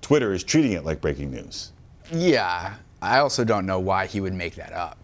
Twitter 0.00 0.32
is 0.32 0.42
treating 0.42 0.72
it 0.72 0.86
like 0.86 1.02
breaking 1.02 1.30
news. 1.30 1.72
Yeah, 2.12 2.74
I 3.02 3.18
also 3.18 3.44
don't 3.44 3.66
know 3.66 3.78
why 3.80 4.06
he 4.06 4.20
would 4.20 4.34
make 4.34 4.54
that 4.56 4.72
up. 4.72 4.96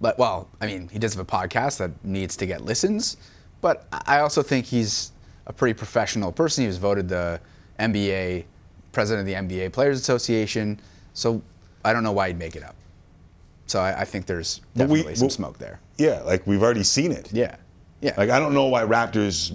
But 0.00 0.18
well, 0.18 0.48
I 0.60 0.66
mean, 0.66 0.88
he 0.88 0.98
does 0.98 1.14
have 1.14 1.20
a 1.22 1.30
podcast 1.30 1.78
that 1.78 1.90
needs 2.04 2.36
to 2.38 2.46
get 2.46 2.62
listens, 2.62 3.16
but 3.60 3.86
I 4.06 4.20
also 4.20 4.42
think 4.42 4.64
he's 4.66 5.12
a 5.46 5.52
pretty 5.52 5.74
professional 5.74 6.32
person. 6.32 6.62
He 6.62 6.68
was 6.68 6.78
voted 6.78 7.08
the 7.08 7.40
NBA 7.78 8.44
president 8.92 9.20
of 9.28 9.48
the 9.50 9.56
NBA 9.56 9.72
Players 9.72 10.00
Association, 10.00 10.80
so 11.14 11.42
I 11.84 11.92
don't 11.92 12.02
know 12.02 12.12
why 12.12 12.28
he'd 12.28 12.38
make 12.38 12.56
it 12.56 12.62
up. 12.64 12.74
So 13.66 13.78
I, 13.80 14.00
I 14.00 14.04
think 14.04 14.26
there's 14.26 14.60
But 14.74 14.88
we- 14.88 14.96
definitely 14.98 15.14
some 15.16 15.26
well- 15.26 15.30
smoke 15.30 15.58
there. 15.58 15.80
Yeah, 15.98 16.20
like 16.22 16.46
we've 16.46 16.62
already 16.62 16.82
seen 16.82 17.12
it. 17.12 17.30
Yeah, 17.32 17.56
yeah. 18.00 18.14
Like 18.16 18.30
I 18.30 18.38
don't 18.40 18.54
know 18.54 18.66
why 18.66 18.82
Raptors 18.84 19.52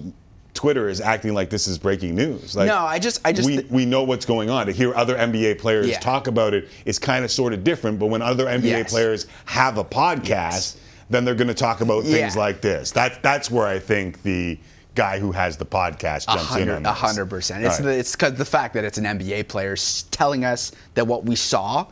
Twitter 0.56 0.90
is 0.90 1.00
acting 1.02 1.34
like 1.36 1.52
this 1.52 1.68
is 1.68 1.78
breaking 1.78 2.16
news. 2.16 2.56
Like 2.56 2.68
No, 2.68 2.78
I 2.80 2.98
just- 2.98 3.22
I 3.24 3.32
just 3.32 3.46
we, 3.46 3.58
th- 3.58 3.70
we 3.70 3.86
know 3.86 4.04
what's 4.04 4.26
going 4.26 4.50
on. 4.50 4.66
To 4.66 4.72
hear 4.72 4.96
other 4.96 5.16
NBA 5.16 5.60
players 5.60 5.88
Yeah. 5.88 6.00
talk 6.00 6.26
about 6.28 6.54
it 6.56 6.68
is 6.86 6.98
kind 6.98 7.24
of 7.24 7.30
sort 7.30 7.54
of 7.54 7.64
different. 7.64 8.00
But 8.00 8.08
when 8.08 8.22
other 8.24 8.46
NBA 8.48 8.64
Yes. 8.80 8.90
players 8.92 9.28
have 9.46 9.78
a 9.78 9.84
podcast, 9.84 10.24
Yes. 10.26 10.78
then 11.12 11.26
they're 11.26 11.36
going 11.36 11.50
to 11.50 11.54
talk 11.54 11.82
about 11.82 12.04
things 12.04 12.36
Yeah. 12.36 12.42
like 12.42 12.62
this. 12.62 12.90
That 12.92 13.22
that's 13.22 13.52
where 13.52 13.68
I 13.68 13.78
think 13.78 14.24
the 14.24 14.58
guy 14.96 15.20
who 15.20 15.34
has 15.34 15.58
the 15.58 15.66
podcast 15.66 16.26
jumps 16.28 16.56
in 16.56 16.70
on 16.70 16.84
this. 16.84 16.90
a 16.90 16.94
hundred 16.94 17.26
percent. 17.30 17.66
It's 17.66 17.78
the, 17.78 17.90
right. 17.90 18.00
it's 18.00 18.14
because 18.14 18.34
the 18.36 18.46
fact 18.46 18.74
that 18.76 18.86
it's 18.86 18.98
an 18.98 19.06
NBA 19.06 19.44
player 19.50 19.76
telling 20.12 20.46
us 20.46 20.72
that 20.94 21.06
what 21.06 21.26
we 21.26 21.36
saw, 21.36 21.86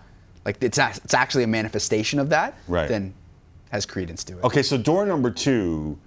like 0.46 0.56
it's 0.62 0.78
a- 0.78 0.94
it's 1.04 1.14
actually 1.14 1.44
a 1.44 1.48
manifestation 1.48 2.18
of 2.18 2.30
that. 2.30 2.54
Right. 2.70 2.88
Then 2.88 3.14
has 3.72 3.86
credence 3.86 4.24
to 4.24 4.38
it. 4.38 4.44
Okay, 4.46 4.64
so 4.64 4.78
door 4.78 5.06
number 5.06 5.30
two 5.32 5.98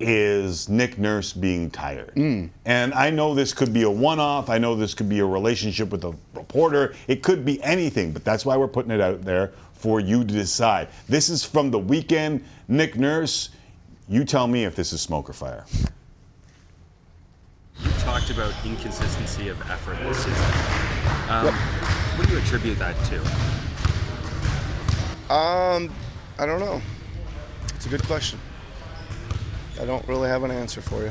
is 0.00 0.68
Nick 0.68 0.98
Nurse 0.98 1.32
being 1.32 1.70
tired. 1.70 2.14
Mm. 2.14 2.50
And 2.64 2.92
I 2.94 3.10
know 3.10 3.34
this 3.34 3.52
could 3.52 3.72
be 3.72 3.82
a 3.82 3.90
one 3.90 4.18
off. 4.20 4.50
I 4.50 4.58
know 4.58 4.74
this 4.74 4.94
could 4.94 5.08
be 5.08 5.20
a 5.20 5.24
relationship 5.24 5.90
with 5.90 6.04
a 6.04 6.14
reporter. 6.34 6.94
It 7.06 7.22
could 7.22 7.44
be 7.44 7.62
anything, 7.62 8.12
but 8.12 8.24
that's 8.24 8.44
why 8.44 8.56
we're 8.56 8.68
putting 8.68 8.90
it 8.90 9.00
out 9.00 9.22
there 9.22 9.52
for 9.72 10.00
you 10.00 10.20
to 10.24 10.34
decide. 10.34 10.88
This 11.08 11.28
is 11.28 11.44
from 11.44 11.70
the 11.70 11.78
weekend. 11.78 12.44
Nick 12.68 12.96
Nurse, 12.96 13.50
you 14.08 14.24
tell 14.24 14.46
me 14.46 14.64
if 14.64 14.74
this 14.74 14.92
is 14.92 15.00
smoke 15.00 15.30
or 15.30 15.32
fire. 15.32 15.64
You 17.82 17.90
talked 17.98 18.30
about 18.30 18.52
inconsistency 18.64 19.48
of 19.48 19.60
effort 19.70 19.98
this 20.02 20.18
season. 20.18 20.44
Um, 21.28 21.54
What 22.16 22.28
do 22.28 22.34
you 22.34 22.38
attribute 22.40 22.78
that 22.78 22.94
to? 23.06 23.20
Um, 25.34 25.90
I 26.38 26.46
don't 26.46 26.60
know. 26.60 26.80
It's 27.74 27.86
a 27.86 27.88
good 27.88 28.04
question. 28.04 28.38
I 29.80 29.84
don't 29.84 30.06
really 30.06 30.28
have 30.28 30.44
an 30.44 30.50
answer 30.50 30.80
for 30.80 31.02
you. 31.02 31.10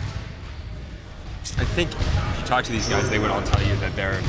I 1.58 1.66
think 1.66 1.92
if 1.92 2.40
you 2.40 2.46
talk 2.46 2.64
to 2.66 2.72
these 2.72 2.88
guys, 2.88 3.10
they 3.10 3.20
would 3.20 3.30
all 3.30 3.42
tell 3.44 3.62
you 3.68 3.76
that 3.78 3.96
they're. 3.96 4.22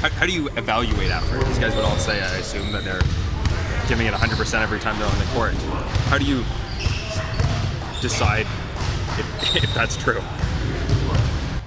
How, 0.00 0.08
how 0.10 0.26
do 0.26 0.32
you 0.32 0.48
evaluate 0.56 1.10
effort? 1.10 1.44
These 1.46 1.58
guys 1.58 1.74
would 1.76 1.84
all 1.84 1.96
say, 1.96 2.20
I 2.20 2.36
assume, 2.38 2.72
that 2.72 2.84
they're 2.84 3.02
giving 3.88 4.06
it 4.06 4.14
100% 4.14 4.62
every 4.62 4.80
time 4.80 4.98
they're 4.98 5.08
on 5.08 5.18
the 5.18 5.24
court. 5.26 5.54
How 6.08 6.18
do 6.18 6.24
you 6.24 6.44
decide 8.00 8.46
if, 9.18 9.56
if 9.64 9.74
that's 9.74 9.96
true? 9.96 10.22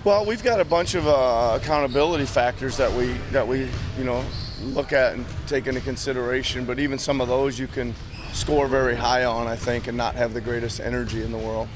Well, 0.03 0.25
we've 0.25 0.43
got 0.43 0.59
a 0.59 0.65
bunch 0.65 0.95
of 0.95 1.07
uh, 1.07 1.59
accountability 1.61 2.25
factors 2.25 2.77
that 2.77 2.91
we 2.91 3.13
that 3.31 3.47
we 3.47 3.69
you 3.97 4.03
know 4.03 4.23
look 4.61 4.93
at 4.93 5.13
and 5.13 5.25
take 5.47 5.67
into 5.67 5.81
consideration. 5.81 6.65
But 6.65 6.79
even 6.79 6.97
some 6.97 7.21
of 7.21 7.27
those 7.27 7.59
you 7.59 7.67
can 7.67 7.93
score 8.31 8.67
very 8.67 8.95
high 8.95 9.25
on, 9.25 9.47
I 9.47 9.55
think, 9.55 9.87
and 9.87 9.97
not 9.97 10.15
have 10.15 10.33
the 10.33 10.41
greatest 10.41 10.79
energy 10.79 11.23
in 11.23 11.31
the 11.31 11.37
world. 11.37 11.67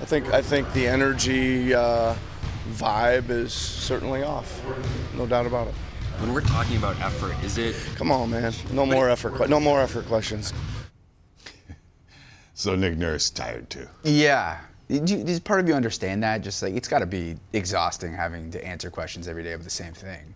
I 0.00 0.04
think 0.04 0.32
I 0.32 0.40
think 0.40 0.72
the 0.72 0.86
energy 0.86 1.74
uh, 1.74 2.14
vibe 2.70 3.28
is 3.30 3.52
certainly 3.52 4.22
off, 4.22 4.62
no 5.16 5.26
doubt 5.26 5.46
about 5.46 5.68
it. 5.68 5.74
When 6.20 6.32
we're 6.34 6.40
talking 6.42 6.76
about 6.76 6.98
effort, 7.00 7.34
is 7.44 7.58
it? 7.58 7.74
Come 7.96 8.10
on, 8.10 8.30
man. 8.30 8.52
No 8.72 8.84
more 8.84 9.08
effort. 9.08 9.48
No 9.48 9.60
more 9.60 9.80
effort 9.80 10.06
questions. 10.06 10.52
So 12.52 12.76
Nick 12.76 12.98
Nurse 12.98 13.30
tired 13.30 13.70
too. 13.70 13.88
Yeah. 14.04 14.60
Do 14.88 15.00
does 15.00 15.40
part 15.40 15.60
of 15.60 15.68
you 15.68 15.72
understand 15.72 16.22
that? 16.24 16.42
Just 16.42 16.62
like 16.62 16.74
it's 16.74 16.88
got 16.88 16.98
to 16.98 17.06
be 17.06 17.36
exhausting 17.54 18.12
having 18.12 18.50
to 18.50 18.62
answer 18.62 18.90
questions 18.90 19.28
every 19.28 19.42
day 19.42 19.52
of 19.52 19.64
the 19.64 19.70
same 19.70 19.94
thing. 19.94 20.34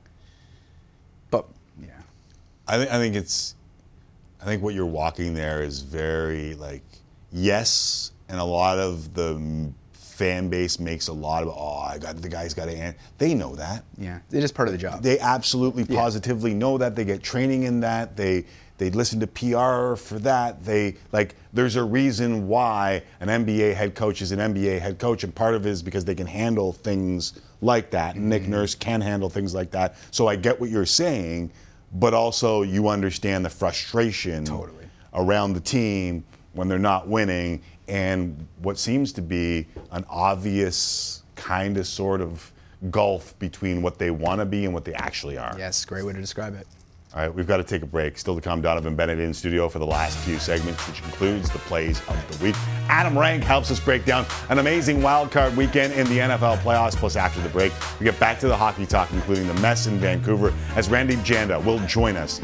But 1.31 1.47
yeah, 1.79 1.91
I 2.67 2.79
think 2.79 2.91
I 2.91 2.97
think 2.99 3.15
it's 3.15 3.57
I 4.41 4.47
think 4.47 4.63
what 4.63 4.73
you're 4.73 4.87
walking 4.87 5.35
there 5.35 5.63
is 5.63 5.81
very 5.81 6.55
like 6.55 6.83
yes, 7.31 8.13
and 8.35 8.41
a 8.41 8.45
lot 8.45 8.81
of 8.81 9.15
the 9.15 9.71
fan 9.93 10.49
base 10.49 10.81
makes 10.81 11.07
a 11.07 11.13
lot 11.13 11.45
of 11.45 11.51
oh 11.51 11.79
I 11.79 11.99
got 11.99 12.21
the 12.21 12.29
guy's 12.29 12.53
got 12.53 12.65
to 12.65 12.77
answer. 12.77 12.99
They 13.19 13.33
know 13.33 13.55
that. 13.55 13.85
yeah, 13.97 14.19
it 14.33 14.43
is 14.43 14.51
part 14.51 14.67
of 14.67 14.73
the 14.73 14.79
job. 14.79 15.05
They 15.05 15.21
absolutely 15.21 15.85
positively 15.85 16.53
know 16.53 16.77
that. 16.79 16.97
They 16.97 17.05
get 17.05 17.23
training 17.23 17.63
in 17.63 17.79
that. 17.81 18.17
They 18.17 18.45
they 18.77 18.91
listen 18.91 19.21
to 19.21 19.29
PR 19.29 19.95
for 19.95 20.19
that. 20.19 20.65
They 20.65 20.97
like 21.13 21.37
there's 21.53 21.77
a 21.77 21.85
reason 21.85 22.49
why 22.49 23.05
an 23.21 23.29
NBA 23.29 23.75
head 23.75 23.95
coach 23.95 24.21
is 24.21 24.33
an 24.33 24.41
NBA 24.41 24.81
head 24.81 24.99
coach, 24.99 25.23
and 25.23 25.33
part 25.33 25.55
of 25.55 25.65
it 25.65 25.71
is 25.71 25.81
because 25.81 26.05
they 26.05 26.17
can 26.17 26.27
handle 26.27 26.73
things 26.73 27.41
like 27.61 27.93
that. 27.93 28.17
And 28.17 28.29
Nick 28.29 28.49
Nurse 28.49 28.75
can 28.75 29.01
handle 29.01 29.31
things 29.31 29.55
like 29.55 29.71
that. 29.71 29.95
So 30.11 30.27
I 30.27 30.35
get 30.35 30.61
what 30.61 30.71
you're 30.71 30.87
saying, 30.87 31.53
but 31.93 32.15
also 32.15 32.63
you 32.63 32.89
understand 32.89 33.45
the 33.45 33.51
frustration 33.51 34.45
Totally. 34.45 34.87
around 35.13 35.53
the 35.53 35.61
team 35.61 36.25
when 36.53 36.69
they're 36.69 36.79
not 36.79 37.09
winning 37.09 37.63
and 37.89 38.47
what 38.63 38.79
seems 38.79 39.13
to 39.13 39.23
be 39.23 39.67
an 39.93 40.05
obvious 40.09 41.23
kind 41.37 41.77
of 41.77 41.87
sort 41.87 42.21
of 42.21 42.53
gulf 42.91 43.39
between 43.39 43.83
what 43.83 43.99
they 43.99 44.11
want 44.11 44.41
to 44.41 44.45
be 44.45 44.65
and 44.65 44.75
what 44.75 44.85
they 44.85 44.95
actually 44.95 45.39
are. 45.39 45.55
yes, 45.59 45.85
great 45.85 46.05
way 46.05 46.13
to 46.13 46.21
describe 46.21 46.55
it. 46.55 46.67
All 47.15 47.21
right, 47.21 47.33
we've 47.33 47.47
got 47.47 47.59
to 47.59 47.63
take 47.63 47.83
a 47.83 47.87
break. 47.87 48.19
Still 48.19 48.35
to 48.35 48.41
come, 48.41 48.61
Donovan 48.61 48.97
Bennett 48.97 49.21
in 49.21 49.33
studio 49.33 49.69
for 49.69 49.79
the 49.79 49.87
last 49.87 50.19
few 50.19 50.37
segments, 50.41 50.85
which 50.89 51.01
includes 51.03 51.49
the 51.49 51.61
plays 51.61 52.01
of 52.09 52.39
the 52.39 52.45
week. 52.45 52.57
Adam 52.89 53.17
Rank 53.17 53.45
helps 53.45 53.71
us 53.71 53.79
break 53.79 54.05
down 54.05 54.27
an 54.49 54.59
amazing 54.59 55.01
wild 55.01 55.31
card 55.31 55.57
weekend 55.57 55.93
in 55.93 56.09
the 56.09 56.19
NFL 56.19 56.57
playoffs. 56.59 56.97
Plus, 56.97 57.15
after 57.15 57.41
the 57.41 57.49
break, 57.51 57.73
we 58.01 58.05
get 58.05 58.19
back 58.19 58.41
to 58.41 58.49
the 58.49 58.57
hockey 58.57 58.85
talk, 58.85 59.13
including 59.13 59.47
the 59.47 59.55
mess 59.55 59.87
in 59.87 59.99
Vancouver, 59.99 60.53
as 60.75 60.89
Randip 60.89 61.25
Janda 61.25 61.65
will 61.65 61.79
join 61.87 62.17
us. 62.17 62.41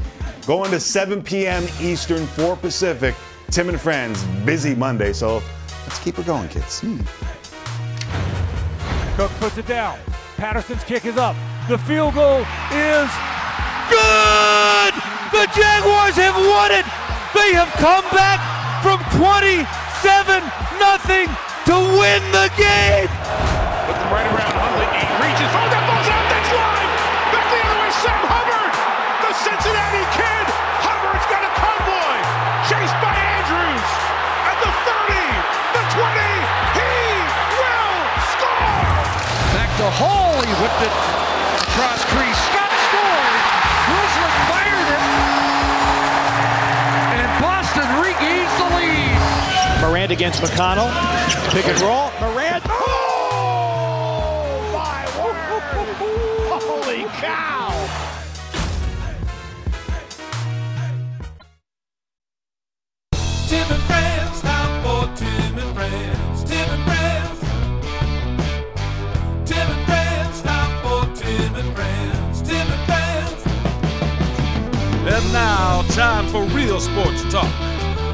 Going 0.46 0.70
to 0.70 0.79
7 0.79 1.20
p.m. 1.20 1.66
Eastern, 1.81 2.24
4 2.29 2.55
Pacific. 2.55 3.16
Tim 3.50 3.68
and 3.68 3.80
Friends, 3.80 4.22
busy 4.44 4.76
Monday, 4.76 5.12
so 5.12 5.42
let's 5.82 5.98
keep 5.98 6.14
her 6.14 6.22
going, 6.22 6.48
kids. 6.48 6.80
Hmm. 6.80 6.98
Cook 9.16 9.32
puts 9.40 9.58
it 9.58 9.66
down. 9.66 9.98
Patterson's 10.36 10.84
kick 10.84 11.04
is 11.04 11.16
up. 11.16 11.34
The 11.68 11.76
field 11.78 12.14
goal 12.14 12.46
is 12.70 13.10
good! 13.90 14.94
The 15.34 15.50
Jaguars 15.50 16.14
have 16.14 16.38
won 16.38 16.70
it! 16.70 16.86
They 17.34 17.50
have 17.58 17.70
come 17.82 18.04
back 18.14 18.38
from 18.86 19.02
27 19.18 19.66
nothing 20.78 21.26
to 21.66 21.74
win 21.98 22.22
the 22.30 22.50
game! 22.56 23.10
To 39.90 39.96
Hall. 39.96 40.38
He 40.42 40.53
whipped 40.62 40.83
it 40.87 40.94
cross 41.74 42.05
crease. 42.14 42.38
Scott 42.46 42.70
scored. 42.87 43.35
Ruslick 43.90 44.37
fired 44.46 44.88
it. 44.94 45.03
And 47.18 47.31
Boston 47.42 47.88
regains 47.98 48.53
the 48.61 48.68
lead. 48.76 49.18
Morant 49.83 50.12
against 50.12 50.42
McConnell. 50.42 50.90
Pick 51.50 51.66
and 51.66 51.81
roll. 51.81 52.11
Morant. 52.20 52.80
Now, 75.33 75.83
time 75.90 76.27
for 76.29 76.45
real 76.47 76.81
sports 76.81 77.23
talk 77.31 77.45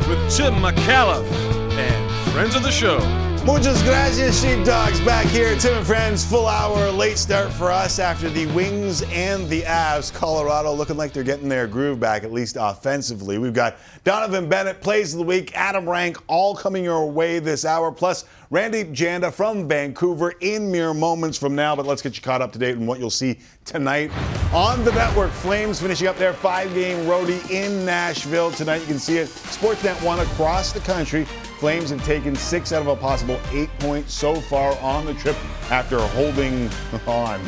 with 0.06 0.18
Tim 0.34 0.54
McAuliffe 0.54 1.30
and 1.72 2.30
friends 2.32 2.54
of 2.54 2.62
the 2.62 2.70
show. 2.70 2.98
Muchas 3.46 3.80
gracias, 3.84 4.42
sheepdogs. 4.42 5.00
Back 5.00 5.26
here, 5.26 5.56
Tim 5.56 5.74
and 5.74 5.86
Friends, 5.86 6.24
full 6.24 6.48
hour, 6.48 6.90
late 6.90 7.16
start 7.16 7.52
for 7.52 7.70
us 7.70 8.00
after 8.00 8.28
the 8.28 8.46
Wings 8.46 9.02
and 9.12 9.48
the 9.48 9.62
Avs. 9.62 10.12
Colorado 10.12 10.72
looking 10.72 10.96
like 10.96 11.12
they're 11.12 11.22
getting 11.22 11.48
their 11.48 11.68
groove 11.68 12.00
back, 12.00 12.24
at 12.24 12.32
least 12.32 12.56
offensively. 12.58 13.38
We've 13.38 13.54
got 13.54 13.76
Donovan 14.02 14.48
Bennett, 14.48 14.80
plays 14.80 15.14
of 15.14 15.18
the 15.18 15.24
week, 15.24 15.56
Adam 15.56 15.88
Rank, 15.88 16.18
all 16.26 16.56
coming 16.56 16.82
your 16.82 17.08
way 17.08 17.38
this 17.38 17.64
hour, 17.64 17.92
plus 17.92 18.24
Randip 18.50 18.94
Janda 18.94 19.32
from 19.32 19.66
Vancouver 19.66 20.30
in 20.40 20.70
mere 20.70 20.94
moments 20.94 21.36
from 21.36 21.56
now. 21.56 21.74
But 21.74 21.84
let's 21.84 22.00
get 22.00 22.16
you 22.16 22.22
caught 22.22 22.40
up 22.40 22.52
to 22.52 22.58
date 22.58 22.76
on 22.76 22.86
what 22.86 23.00
you'll 23.00 23.10
see 23.10 23.40
tonight 23.64 24.12
on 24.52 24.84
the 24.84 24.92
network. 24.92 25.32
Flames 25.32 25.80
finishing 25.80 26.06
up 26.06 26.16
their 26.16 26.32
five 26.32 26.72
game 26.72 27.06
roadie 27.06 27.50
in 27.50 27.84
Nashville 27.84 28.52
tonight. 28.52 28.80
You 28.82 28.86
can 28.86 28.98
see 29.00 29.18
it. 29.18 29.28
Sportsnet 29.28 30.00
1 30.04 30.20
across 30.20 30.72
the 30.72 30.80
country. 30.80 31.24
Flames 31.58 31.90
have 31.90 32.04
taken 32.04 32.36
six 32.36 32.72
out 32.72 32.82
of 32.82 32.88
a 32.88 32.94
possible 32.94 33.40
eight 33.50 33.70
points 33.80 34.14
so 34.14 34.36
far 34.36 34.78
on 34.78 35.06
the 35.06 35.14
trip 35.14 35.36
after 35.70 35.98
holding 35.98 36.70
on 37.06 37.40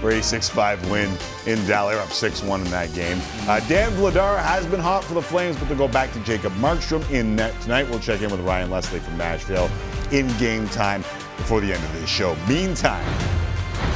for 0.00 0.10
a 0.10 0.20
6-5 0.20 0.90
win 0.90 1.10
in 1.46 1.64
Dallas. 1.66 1.96
Up 1.96 2.08
6-1 2.08 2.64
in 2.64 2.70
that 2.70 2.92
game. 2.94 3.20
Uh, 3.48 3.60
Dan 3.68 3.92
Vladar 3.92 4.42
has 4.42 4.66
been 4.66 4.80
hot 4.80 5.04
for 5.04 5.14
the 5.14 5.22
Flames, 5.22 5.56
but 5.56 5.68
they'll 5.68 5.78
go 5.78 5.88
back 5.88 6.12
to 6.12 6.20
Jacob 6.20 6.52
Markstrom 6.54 7.08
in 7.10 7.36
net 7.36 7.58
tonight. 7.60 7.88
We'll 7.88 8.00
check 8.00 8.22
in 8.22 8.30
with 8.30 8.40
Ryan 8.40 8.70
Leslie 8.70 9.00
from 9.00 9.16
Nashville 9.16 9.70
in 10.12 10.26
game 10.38 10.68
time 10.68 11.02
before 11.36 11.60
the 11.60 11.72
end 11.72 11.84
of 11.84 11.92
this 11.94 12.08
show. 12.08 12.34
Meantime, 12.48 13.06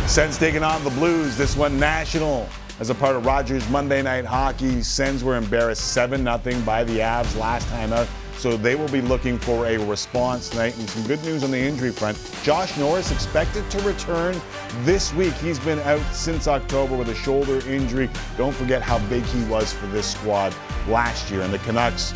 Sens 0.06 0.36
taking 0.38 0.62
on 0.62 0.84
the 0.84 0.90
Blues. 0.90 1.36
This 1.36 1.56
one 1.56 1.78
national 1.78 2.48
as 2.78 2.90
a 2.90 2.94
part 2.94 3.16
of 3.16 3.24
Rogers 3.24 3.68
Monday 3.70 4.02
Night 4.02 4.24
Hockey. 4.24 4.82
Sens 4.82 5.24
were 5.24 5.36
embarrassed 5.36 5.92
7 5.92 6.22
0 6.22 6.60
by 6.64 6.84
the 6.84 6.98
Avs 6.98 7.36
last 7.38 7.66
time 7.68 7.92
out. 7.92 8.06
So 8.38 8.56
they 8.56 8.74
will 8.74 8.88
be 8.88 9.00
looking 9.00 9.38
for 9.38 9.66
a 9.66 9.78
response 9.78 10.50
tonight. 10.50 10.76
And 10.78 10.88
some 10.88 11.06
good 11.06 11.22
news 11.24 11.44
on 11.44 11.50
the 11.50 11.58
injury 11.58 11.90
front. 11.90 12.18
Josh 12.42 12.76
Norris 12.76 13.10
expected 13.10 13.68
to 13.70 13.80
return 13.82 14.40
this 14.82 15.12
week. 15.14 15.32
He's 15.34 15.58
been 15.58 15.78
out 15.80 16.02
since 16.12 16.46
October 16.46 16.96
with 16.96 17.08
a 17.08 17.14
shoulder 17.14 17.66
injury. 17.68 18.10
Don't 18.36 18.54
forget 18.54 18.82
how 18.82 18.98
big 19.08 19.24
he 19.24 19.44
was 19.44 19.72
for 19.72 19.86
this 19.86 20.12
squad 20.12 20.54
last 20.88 21.30
year. 21.30 21.42
And 21.42 21.52
the 21.52 21.58
Canucks 21.60 22.12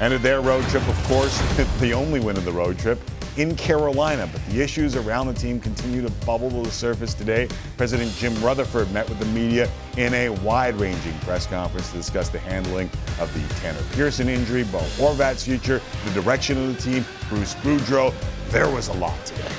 ended 0.00 0.22
their 0.22 0.40
road 0.40 0.64
trip, 0.68 0.86
of 0.88 1.04
course, 1.04 1.38
the 1.80 1.92
only 1.94 2.20
win 2.20 2.36
of 2.36 2.44
the 2.44 2.52
road 2.52 2.78
trip 2.78 2.98
in 3.36 3.56
Carolina. 3.56 4.28
But 4.30 4.44
the 4.46 4.60
issues 4.60 4.96
around 4.96 5.26
the 5.26 5.34
team 5.34 5.60
continue 5.60 6.02
to 6.02 6.10
bubble 6.26 6.50
to 6.50 6.62
the 6.62 6.70
surface 6.70 7.14
today. 7.14 7.48
President 7.76 8.12
Jim 8.12 8.34
Rutherford 8.42 8.90
met 8.92 9.08
with 9.08 9.18
the 9.18 9.26
media 9.26 9.70
in 9.96 10.12
a 10.14 10.30
wide 10.30 10.74
ranging 10.76 11.18
press 11.20 11.46
conference 11.46 11.90
to 11.90 11.96
discuss 11.96 12.28
the 12.28 12.38
handling 12.38 12.90
of 13.20 13.32
the 13.34 13.54
Tanner 13.60 13.82
Pearson 13.92 14.28
injury, 14.28 14.64
Bo 14.64 14.78
Horvat's 14.96 15.44
future, 15.44 15.80
the 16.04 16.20
direction 16.20 16.58
of 16.58 16.76
the 16.76 16.82
team, 16.82 17.04
Bruce 17.28 17.54
Boudreau. 17.56 18.12
There 18.50 18.70
was 18.70 18.88
a 18.88 18.94
lot 18.94 19.24
today. 19.24 19.50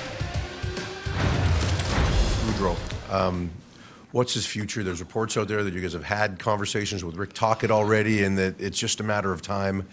Boudreau. 2.46 2.76
Um, 3.12 3.50
what's 4.12 4.34
his 4.34 4.46
future? 4.46 4.84
There's 4.84 5.02
reports 5.02 5.36
out 5.36 5.48
there 5.48 5.64
that 5.64 5.74
you 5.74 5.82
guys 5.82 5.94
have 5.94 6.04
had 6.04 6.40
conversations 6.40 7.04
with 7.04 7.16
Rick 7.16 7.34
Tocchet 7.34 7.72
already, 7.72 8.24
and 8.24 8.38
that 8.38 8.60
it's 8.60 8.80
just 8.80 9.00
a 9.00 9.04
matter 9.04 9.34
of 9.34 9.42
time. 9.42 9.86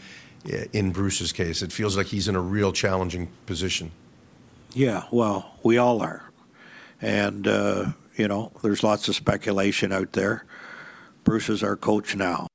In 0.73 0.91
Bruce's 0.91 1.33
case, 1.33 1.63
it 1.63 1.73
feels 1.73 1.97
like 1.97 2.07
he's 2.07 2.27
in 2.29 2.35
a 2.35 2.41
real 2.41 2.73
challenging 2.73 3.29
position. 3.47 3.93
Yeah, 4.75 5.05
well, 5.13 5.53
we 5.63 5.79
all 5.79 6.01
are. 6.03 6.31
And, 7.01 7.47
uh, 7.47 7.93
you 8.17 8.27
know, 8.29 8.51
there's 8.63 8.83
lots 8.83 9.09
of 9.09 9.15
speculation 9.15 9.93
out 9.93 10.13
there. 10.13 10.45
Bruce 11.25 11.49
is 11.49 11.63
our 11.63 11.77
coach 11.77 12.17
now. 12.17 12.47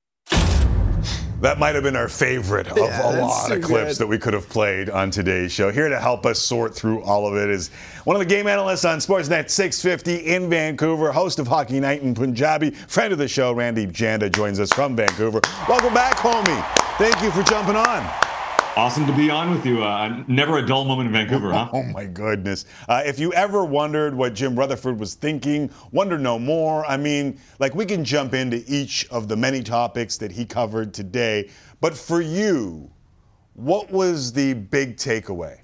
That 1.42 1.60
might 1.60 1.76
have 1.76 1.84
been 1.84 1.96
our 1.96 2.10
favorite 2.10 2.68
of 2.68 2.78
Yeah, 2.78 3.12
a 3.12 3.22
lot 3.22 3.48
so 3.48 3.56
of 3.58 3.62
clips 3.62 3.92
good. 3.94 3.98
that 4.00 4.08
we 4.08 4.18
could 4.18 4.34
have 4.34 4.50
played 4.50 4.90
on 4.90 5.12
today's 5.12 5.52
show. 5.52 5.72
Here 5.72 5.88
to 5.88 6.00
help 6.00 6.26
us 6.26 6.40
sort 6.40 6.74
through 6.76 7.04
all 7.04 7.28
of 7.28 7.36
it 7.36 7.50
is 7.52 7.70
one 8.06 8.16
of 8.16 8.20
the 8.20 8.26
game 8.26 8.48
analysts 8.48 8.86
on 8.86 8.98
Sportsnet 8.98 9.50
650 9.52 10.34
in 10.34 10.50
Vancouver, 10.50 11.12
host 11.12 11.38
of 11.38 11.48
Hockey 11.48 11.80
Night 11.80 12.02
in 12.02 12.16
Punjabi, 12.16 12.72
friend 12.72 13.14
of 13.14 13.20
the 13.20 13.28
show, 13.28 13.54
Randip 13.54 13.92
Janda, 13.94 14.34
joins 14.34 14.60
us 14.60 14.74
from 14.74 14.96
Vancouver. 14.96 15.40
Welcome 15.70 15.94
back, 15.94 16.18
homie. 16.18 16.87
Thank 16.98 17.22
you 17.22 17.30
for 17.30 17.44
jumping 17.44 17.76
on. 17.76 18.10
Awesome 18.76 19.06
to 19.06 19.14
be 19.16 19.30
on 19.30 19.52
with 19.52 19.64
you. 19.68 19.84
Uh, 19.84 20.24
never 20.28 20.58
a 20.58 20.66
dull 20.66 20.84
moment 20.84 21.06
in 21.06 21.14
Vancouver, 21.14 21.52
huh? 21.52 21.70
Oh 21.72 21.84
my 21.84 22.06
goodness! 22.06 22.66
Uh, 22.90 23.04
if 23.06 23.20
you 23.20 23.32
ever 23.34 23.64
wondered 23.64 24.16
what 24.16 24.34
Jim 24.34 24.58
Rutherford 24.58 25.00
was 25.00 25.14
thinking, 25.14 25.70
wonder 25.92 26.18
no 26.18 26.40
more. 26.40 26.84
I 26.88 26.98
mean, 26.98 27.40
like 27.60 27.76
we 27.76 27.86
can 27.86 28.04
jump 28.04 28.34
into 28.34 28.64
each 28.66 29.08
of 29.10 29.28
the 29.28 29.36
many 29.36 29.62
topics 29.62 30.18
that 30.18 30.32
he 30.32 30.44
covered 30.44 30.92
today, 30.92 31.52
but 31.82 31.96
for 31.96 32.20
you, 32.20 32.90
what 33.54 33.92
was 33.92 34.34
the 34.34 34.56
big 34.56 34.98
takeaway? 34.98 35.60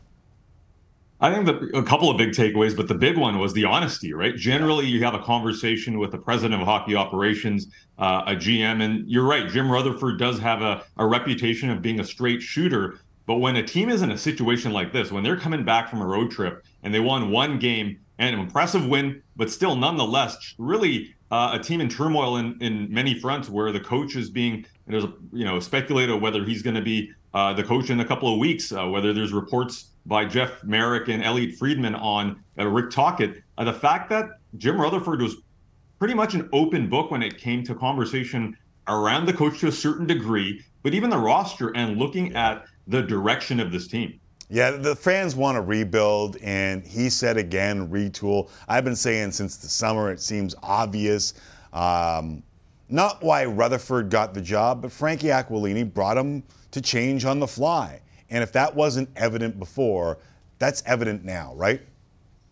I 1.23 1.33
think 1.33 1.45
the, 1.45 1.77
a 1.77 1.81
couple 1.81 2.11
of 2.11 2.17
big 2.17 2.31
takeaways, 2.31 2.75
but 2.75 2.89
the 2.89 2.95
big 2.95 3.17
one 3.17 3.39
was 3.39 3.53
the 3.53 3.63
honesty, 3.63 4.11
right? 4.11 4.35
Generally, 4.35 4.87
you 4.87 5.01
have 5.05 5.13
a 5.13 5.19
conversation 5.19 5.97
with 5.97 6.11
the 6.11 6.17
president 6.17 6.61
of 6.61 6.67
hockey 6.67 6.97
operations, 6.97 7.67
uh, 7.97 8.23
a 8.27 8.35
GM, 8.35 8.83
and 8.83 9.09
you're 9.09 9.23
right. 9.23 9.47
Jim 9.47 9.71
Rutherford 9.71 10.19
does 10.19 10.37
have 10.39 10.61
a, 10.61 10.83
a 10.97 11.07
reputation 11.07 11.69
of 11.69 11.81
being 11.81 12.01
a 12.01 12.03
straight 12.03 12.41
shooter. 12.41 12.99
But 13.25 13.35
when 13.35 13.55
a 13.55 13.63
team 13.63 13.87
is 13.87 14.01
in 14.01 14.11
a 14.11 14.17
situation 14.17 14.73
like 14.73 14.91
this, 14.91 15.13
when 15.13 15.23
they're 15.23 15.39
coming 15.39 15.63
back 15.63 15.89
from 15.89 16.01
a 16.01 16.05
road 16.05 16.29
trip 16.29 16.65
and 16.83 16.93
they 16.93 16.99
won 16.99 17.31
one 17.31 17.57
game 17.57 17.99
and 18.19 18.35
an 18.35 18.41
impressive 18.41 18.85
win, 18.85 19.21
but 19.37 19.49
still 19.49 19.77
nonetheless, 19.77 20.55
really 20.57 21.15
uh, 21.31 21.57
a 21.57 21.63
team 21.63 21.79
in 21.79 21.87
turmoil 21.87 22.35
in, 22.35 22.57
in 22.59 22.93
many 22.93 23.17
fronts 23.17 23.47
where 23.47 23.71
the 23.71 23.79
coach 23.79 24.17
is 24.17 24.29
being, 24.29 24.65
there's 24.87 25.05
you 25.31 25.45
know, 25.45 25.61
speculated 25.61 26.21
whether 26.21 26.43
he's 26.43 26.61
going 26.61 26.75
to 26.75 26.81
be 26.81 27.13
uh, 27.33 27.53
the 27.53 27.63
coach 27.63 27.89
in 27.89 27.99
a 27.99 28.05
couple 28.05 28.31
of 28.31 28.39
weeks, 28.39 28.71
uh, 28.71 28.85
whether 28.87 29.13
there's 29.13 29.33
reports 29.33 29.89
by 30.05 30.25
Jeff 30.25 30.63
Marek 30.63 31.07
and 31.07 31.23
Elliotte 31.23 31.55
Friedman 31.55 31.95
on 31.95 32.43
uh, 32.59 32.67
Rick 32.67 32.91
Tocchet. 32.91 33.41
Uh, 33.57 33.63
the 33.63 33.73
fact 33.73 34.09
that 34.09 34.29
Jim 34.57 34.79
Rutherford 34.79 35.21
was 35.21 35.37
pretty 35.99 36.13
much 36.13 36.33
an 36.33 36.49
open 36.53 36.89
book 36.89 37.11
when 37.11 37.23
it 37.23 37.37
came 37.37 37.63
to 37.63 37.73
conversation 37.73 38.55
around 38.87 39.25
the 39.25 39.33
coach 39.33 39.59
to 39.59 39.67
a 39.67 39.71
certain 39.71 40.05
degree, 40.05 40.61
but 40.83 40.93
even 40.93 41.09
the 41.09 41.17
roster 41.17 41.75
and 41.75 41.97
looking 41.97 42.35
at 42.35 42.65
the 42.87 43.01
direction 43.01 43.59
of 43.59 43.71
this 43.71 43.87
team. 43.87 44.19
Yeah, 44.49 44.71
the 44.71 44.95
fans 44.95 45.35
want 45.35 45.55
to 45.55 45.61
rebuild, 45.61 46.37
and 46.43 46.85
he 46.85 47.09
said 47.09 47.37
again, 47.37 47.87
retool. 47.87 48.51
I've 48.67 48.83
been 48.83 48.95
saying 48.95 49.31
since 49.31 49.57
the 49.57 49.69
summer, 49.69 50.11
it 50.11 50.19
seems 50.19 50.53
obvious. 50.61 51.33
Um, 51.71 52.43
not 52.89 53.23
why 53.23 53.45
Rutherford 53.45 54.09
got 54.09 54.33
the 54.33 54.41
job, 54.41 54.81
but 54.81 54.91
Frankie 54.91 55.27
Aquilini 55.27 55.91
brought 55.91 56.17
him 56.17 56.43
to 56.73 56.81
change 56.81 57.23
on 57.23 57.39
the 57.39 57.47
fly. 57.47 58.01
And 58.29 58.43
if 58.43 58.51
that 58.53 58.75
wasn't 58.75 59.09
evident 59.15 59.59
before, 59.59 60.17
that's 60.59 60.83
evident 60.85 61.23
now, 61.23 61.53
right? 61.55 61.81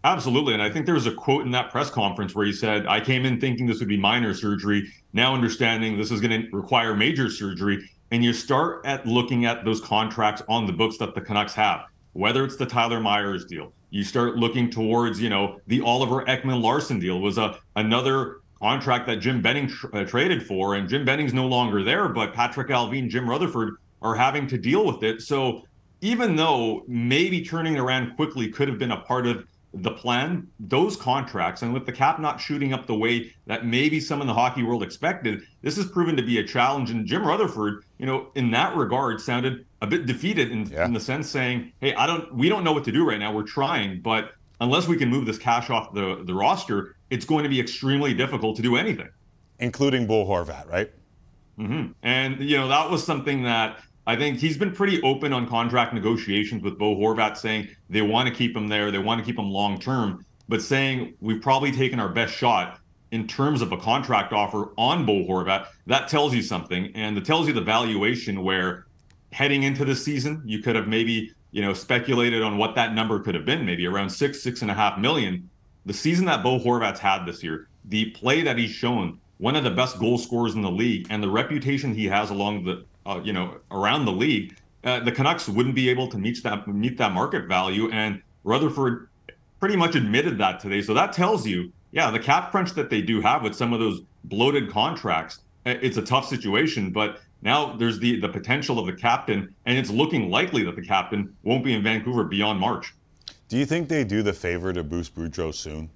Absolutely. 0.03 0.53
And 0.53 0.61
I 0.61 0.69
think 0.69 0.85
there 0.85 0.95
was 0.95 1.07
a 1.07 1.13
quote 1.13 1.45
in 1.45 1.51
that 1.51 1.71
press 1.71 1.89
conference 1.89 2.33
where 2.33 2.45
he 2.45 2.53
said, 2.53 2.87
I 2.87 3.01
came 3.01 3.25
in 3.25 3.39
thinking 3.39 3.67
this 3.67 3.79
would 3.79 3.87
be 3.87 3.97
minor 3.97 4.33
surgery, 4.33 4.87
now 5.13 5.33
understanding 5.33 5.97
this 5.97 6.11
is 6.11 6.21
going 6.21 6.41
to 6.41 6.55
require 6.55 6.95
major 6.95 7.29
surgery. 7.29 7.87
And 8.11 8.23
you 8.23 8.33
start 8.33 8.85
at 8.85 9.05
looking 9.05 9.45
at 9.45 9.65
those 9.65 9.81
contracts 9.81 10.41
on 10.47 10.65
the 10.65 10.73
books 10.73 10.97
that 10.97 11.15
the 11.15 11.21
Canucks 11.21 11.53
have, 11.53 11.85
whether 12.13 12.43
it's 12.43 12.57
the 12.57 12.65
Tyler 12.65 12.99
Myers 12.99 13.45
deal. 13.45 13.73
You 13.89 14.03
start 14.03 14.35
looking 14.37 14.69
towards, 14.69 15.21
you 15.21 15.29
know, 15.29 15.59
the 15.67 15.81
Oliver 15.81 16.25
Ekman 16.25 16.61
Larsson 16.61 16.99
deal 16.99 17.19
was 17.19 17.37
a 17.37 17.59
another 17.75 18.37
contract 18.59 19.07
that 19.07 19.17
Jim 19.17 19.41
Benning 19.41 19.67
tr- 19.67 19.87
uh, 19.93 20.03
traded 20.05 20.45
for, 20.45 20.75
and 20.75 20.87
Jim 20.87 21.05
Benning's 21.05 21.33
no 21.33 21.47
longer 21.47 21.83
there, 21.83 22.07
but 22.07 22.33
Patrick 22.33 22.67
Allvin, 22.69 23.09
Jim 23.09 23.27
Rutherford 23.27 23.75
are 24.01 24.15
having 24.15 24.47
to 24.47 24.57
deal 24.57 24.85
with 24.85 25.03
it. 25.03 25.21
So 25.21 25.63
even 26.01 26.35
though 26.35 26.83
maybe 26.87 27.43
turning 27.43 27.77
around 27.77 28.15
quickly 28.15 28.49
could 28.49 28.67
have 28.67 28.79
been 28.79 28.91
a 28.91 29.01
part 29.01 29.27
of 29.27 29.45
the 29.73 29.91
plan, 29.91 30.47
those 30.59 30.97
contracts, 30.97 31.61
and 31.61 31.73
with 31.73 31.85
the 31.85 31.91
cap 31.91 32.19
not 32.19 32.41
shooting 32.41 32.73
up 32.73 32.87
the 32.87 32.95
way 32.95 33.33
that 33.45 33.65
maybe 33.65 33.99
some 33.99 34.19
in 34.19 34.27
the 34.27 34.33
hockey 34.33 34.63
world 34.63 34.83
expected, 34.83 35.43
this 35.61 35.77
has 35.77 35.85
proven 35.85 36.17
to 36.17 36.23
be 36.23 36.39
a 36.39 36.43
challenge. 36.43 36.91
And 36.91 37.05
Jim 37.05 37.25
Rutherford, 37.25 37.85
you 37.97 38.05
know, 38.05 38.31
in 38.35 38.51
that 38.51 38.75
regard, 38.75 39.21
sounded 39.21 39.65
a 39.81 39.87
bit 39.87 40.05
defeated 40.05 40.51
in, 40.51 40.65
yeah. 40.65 40.85
in 40.85 40.93
the 40.93 40.99
sense 40.99 41.29
saying, 41.29 41.71
"Hey, 41.79 41.93
I 41.93 42.05
don't, 42.05 42.33
we 42.35 42.49
don't 42.49 42.65
know 42.65 42.73
what 42.73 42.83
to 42.85 42.91
do 42.91 43.07
right 43.07 43.19
now. 43.19 43.33
We're 43.33 43.43
trying, 43.43 44.01
but 44.01 44.33
unless 44.59 44.87
we 44.87 44.97
can 44.97 45.09
move 45.09 45.25
this 45.25 45.37
cash 45.37 45.69
off 45.69 45.93
the 45.93 46.21
the 46.25 46.33
roster, 46.33 46.97
it's 47.09 47.25
going 47.25 47.43
to 47.43 47.49
be 47.49 47.59
extremely 47.59 48.13
difficult 48.13 48.57
to 48.57 48.61
do 48.61 48.75
anything." 48.75 49.09
Including 49.59 50.05
Bo 50.05 50.25
Horvat, 50.25 50.69
right? 50.69 50.91
Mm-hmm. 51.57 51.91
And 52.03 52.39
you 52.41 52.57
know 52.57 52.67
that 52.67 52.89
was 52.89 53.05
something 53.05 53.43
that 53.43 53.79
I 54.07 54.15
think 54.15 54.39
he's 54.39 54.57
been 54.57 54.71
pretty 54.71 55.01
open 55.03 55.31
on 55.31 55.47
contract 55.47 55.93
negotiations 55.93 56.63
with 56.63 56.77
Bo 56.77 56.95
Horvat, 56.95 57.37
saying 57.37 57.69
they 57.89 58.01
want 58.01 58.27
to 58.27 58.33
keep 58.33 58.55
him 58.55 58.67
there, 58.67 58.89
they 58.89 58.97
want 58.97 59.19
to 59.19 59.25
keep 59.25 59.37
him 59.37 59.49
long 59.49 59.79
term, 59.79 60.25
but 60.49 60.61
saying 60.61 61.13
we've 61.21 61.41
probably 61.41 61.71
taken 61.71 61.99
our 61.99 62.09
best 62.09 62.33
shot 62.33 62.79
in 63.11 63.27
terms 63.27 63.61
of 63.61 63.71
a 63.71 63.77
contract 63.77 64.33
offer 64.33 64.71
on 64.77 65.05
Bo 65.05 65.25
Horvat. 65.25 65.67
That 65.85 66.07
tells 66.07 66.33
you 66.33 66.41
something, 66.41 66.91
and 66.95 67.17
it 67.17 67.25
tells 67.25 67.47
you 67.47 67.53
the 67.53 67.61
valuation 67.61 68.43
where 68.43 68.87
heading 69.31 69.63
into 69.63 69.85
the 69.85 69.95
season 69.95 70.41
you 70.45 70.59
could 70.59 70.75
have 70.75 70.87
maybe 70.87 71.31
you 71.51 71.61
know 71.61 71.73
speculated 71.73 72.41
on 72.41 72.57
what 72.57 72.75
that 72.75 72.93
number 72.93 73.19
could 73.19 73.35
have 73.35 73.45
been, 73.45 73.65
maybe 73.65 73.85
around 73.85 74.09
six, 74.09 74.41
six 74.41 74.61
and 74.61 74.71
a 74.71 74.73
half 74.73 74.97
million. 74.97 75.47
The 75.85 75.93
season 75.93 76.25
that 76.25 76.43
Bo 76.43 76.59
Horvat's 76.59 76.99
had 76.99 77.25
this 77.25 77.43
year, 77.43 77.67
the 77.85 78.11
play 78.11 78.41
that 78.41 78.57
he's 78.57 78.71
shown, 78.71 79.19
one 79.37 79.55
of 79.55 79.63
the 79.63 79.71
best 79.71 79.99
goal 79.99 80.17
scorers 80.17 80.55
in 80.55 80.61
the 80.61 80.71
league, 80.71 81.07
and 81.09 81.21
the 81.21 81.29
reputation 81.29 81.93
he 81.93 82.05
has 82.05 82.29
along 82.29 82.63
the 82.63 82.85
uh, 83.05 83.21
you 83.23 83.33
know, 83.33 83.57
around 83.71 84.05
the 84.05 84.11
league, 84.11 84.55
uh, 84.83 84.99
the 84.99 85.11
Canucks 85.11 85.47
wouldn't 85.47 85.75
be 85.75 85.89
able 85.89 86.07
to 86.07 86.17
meet 86.17 86.41
that 86.43 86.67
meet 86.67 86.97
that 86.97 87.11
market 87.11 87.47
value. 87.47 87.89
And 87.91 88.21
Rutherford 88.43 89.09
pretty 89.59 89.75
much 89.75 89.95
admitted 89.95 90.37
that 90.39 90.59
today. 90.59 90.81
So 90.81 90.93
that 90.93 91.13
tells 91.13 91.45
you, 91.45 91.71
yeah, 91.91 92.09
the 92.09 92.19
cap 92.19 92.51
crunch 92.51 92.73
that 92.73 92.89
they 92.89 93.01
do 93.01 93.21
have 93.21 93.43
with 93.43 93.55
some 93.55 93.73
of 93.73 93.79
those 93.79 94.01
bloated 94.25 94.71
contracts, 94.71 95.39
it's 95.65 95.97
a 95.97 96.01
tough 96.01 96.27
situation. 96.27 96.91
But 96.91 97.19
now 97.41 97.75
there's 97.75 97.99
the 97.99 98.19
the 98.19 98.29
potential 98.29 98.79
of 98.79 98.87
the 98.87 98.93
captain, 98.93 99.53
and 99.65 99.77
it's 99.77 99.89
looking 99.89 100.29
likely 100.29 100.63
that 100.63 100.75
the 100.75 100.85
captain 100.85 101.35
won't 101.43 101.63
be 101.63 101.73
in 101.73 101.83
Vancouver 101.83 102.23
beyond 102.23 102.59
March. 102.59 102.93
Do 103.49 103.57
you 103.57 103.65
think 103.65 103.89
they 103.89 104.03
do 104.03 104.23
the 104.23 104.33
favor 104.33 104.71
to 104.71 104.83
boost 104.83 105.15
Boudreau 105.15 105.53
soon? 105.53 105.89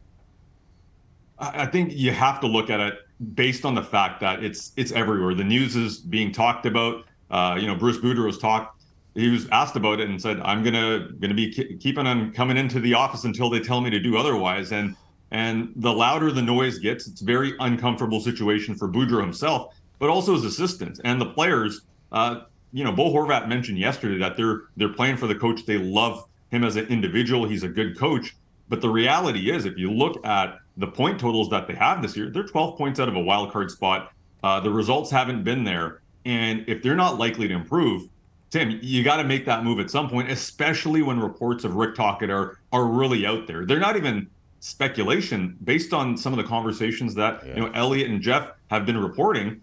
I 1.38 1.66
think 1.66 1.93
you 1.93 2.12
have 2.12 2.39
to 2.41 2.47
look 2.47 2.70
at 2.70 2.80
it 2.80 2.99
based 3.34 3.66
on 3.66 3.76
the 3.76 3.84
fact 3.84 4.20
that 4.22 4.43
it's 4.43 4.72
it's 4.76 4.91
everywhere. 4.91 5.34
The 5.34 5.43
news 5.43 5.76
is 5.76 5.97
being 5.97 6.32
talked 6.32 6.66
about. 6.66 7.05
Uh, 7.32 7.57
you 7.59 7.68
know, 7.68 7.76
Bruce 7.76 7.97
Boudreau 7.97 8.26
was 8.26 8.38
talked. 8.38 8.84
He 9.16 9.30
was 9.30 9.47
asked 9.49 9.76
about 9.76 9.99
it 9.99 10.09
and 10.09 10.22
said, 10.22 10.39
"I'm 10.41 10.63
gonna 10.63 11.09
gonna 11.20 11.34
be 11.34 11.51
keeping 11.80 12.05
on 12.05 12.32
coming 12.32 12.57
into 12.57 12.80
the 12.80 12.93
office 12.93 13.24
until 13.24 13.49
they 13.49 13.59
tell 13.59 13.82
me 13.82 13.89
to 13.89 13.99
do 13.99 14.18
otherwise." 14.18 14.72
And 14.72 14.95
and 15.32 15.74
the 15.78 15.91
louder 15.91 16.32
the 16.32 16.41
noise 16.41 16.80
gets, 16.80 17.07
it's 17.07 17.22
a 17.22 17.26
very 17.26 17.53
uncomfortable 17.59 18.20
situation 18.20 18.76
for 18.76 18.88
Boudreau 18.88 19.22
himself, 19.22 19.74
but 19.99 20.09
also 20.09 20.34
his 20.34 20.45
assistants 20.45 20.99
and 21.03 21.20
the 21.20 21.26
players. 21.26 21.82
Uh, 22.11 22.41
you 22.72 22.84
know, 22.84 22.91
Bo 22.91 23.11
Horvat 23.11 23.47
mentioned 23.47 23.80
yesterday 23.80 24.18
that 24.20 24.38
they're 24.38 24.63
they're 24.76 24.93
playing 24.93 25.18
for 25.18 25.28
the 25.28 25.36
coach. 25.36 25.66
They 25.66 25.78
love 25.78 26.26
him 26.51 26.63
as 26.63 26.76
an 26.76 26.88
individual. 26.88 27.47
He's 27.47 27.63
a 27.63 27.70
good 27.70 27.97
coach. 27.97 28.36
But 28.68 28.82
the 28.82 28.89
reality 28.89 29.51
is, 29.51 29.66
if 29.66 29.78
you 29.78 29.91
look 29.91 30.26
at 30.26 30.59
the 30.78 30.88
point 30.88 31.20
totals 31.20 31.49
that 31.49 31.68
they 31.68 31.76
have 31.76 32.01
this 32.01 32.18
year, 32.18 32.30
they're 32.30 32.43
12 32.43 32.78
points 32.78 32.99
out 32.99 33.07
of 33.07 33.16
a 33.16 33.20
wild 33.20 33.51
card 33.51 33.72
spot. 33.72 34.11
Uh, 34.43 34.59
the 34.59 34.72
results 34.72 35.11
haven't 35.11 35.43
been 35.43 35.63
there. 35.63 36.01
And 36.26 36.66
if 36.68 36.82
they're 36.82 36.95
not 36.95 37.20
likely 37.20 37.47
to 37.47 37.53
improve, 37.53 38.09
Tim, 38.49 38.80
you 38.82 39.03
got 39.03 39.18
to 39.18 39.24
make 39.24 39.45
that 39.45 39.63
move 39.63 39.80
at 39.80 39.89
some 39.89 40.09
point, 40.09 40.32
especially 40.32 41.01
when 41.01 41.20
reports 41.20 41.63
of 41.63 41.76
Rick 41.76 41.95
Tocchet 41.95 42.30
are, 42.30 42.59
are 42.72 42.86
really 42.86 43.26
out 43.26 43.47
there. 43.47 43.66
They're 43.66 43.80
not 43.80 43.95
even 43.95 44.28
speculation 44.59 45.57
based 45.63 45.93
on 45.93 46.18
some 46.18 46.34
of 46.34 46.38
the 46.38 46.43
conversations 46.43 47.13
that, 47.16 47.45
yeah. 47.45 47.55
you 47.55 47.61
know, 47.61 47.72
Elliotte 47.74 48.09
and 48.09 48.22
Jeff 48.22 48.51
have 48.72 48.86
been 48.86 48.97
reporting. 48.97 49.61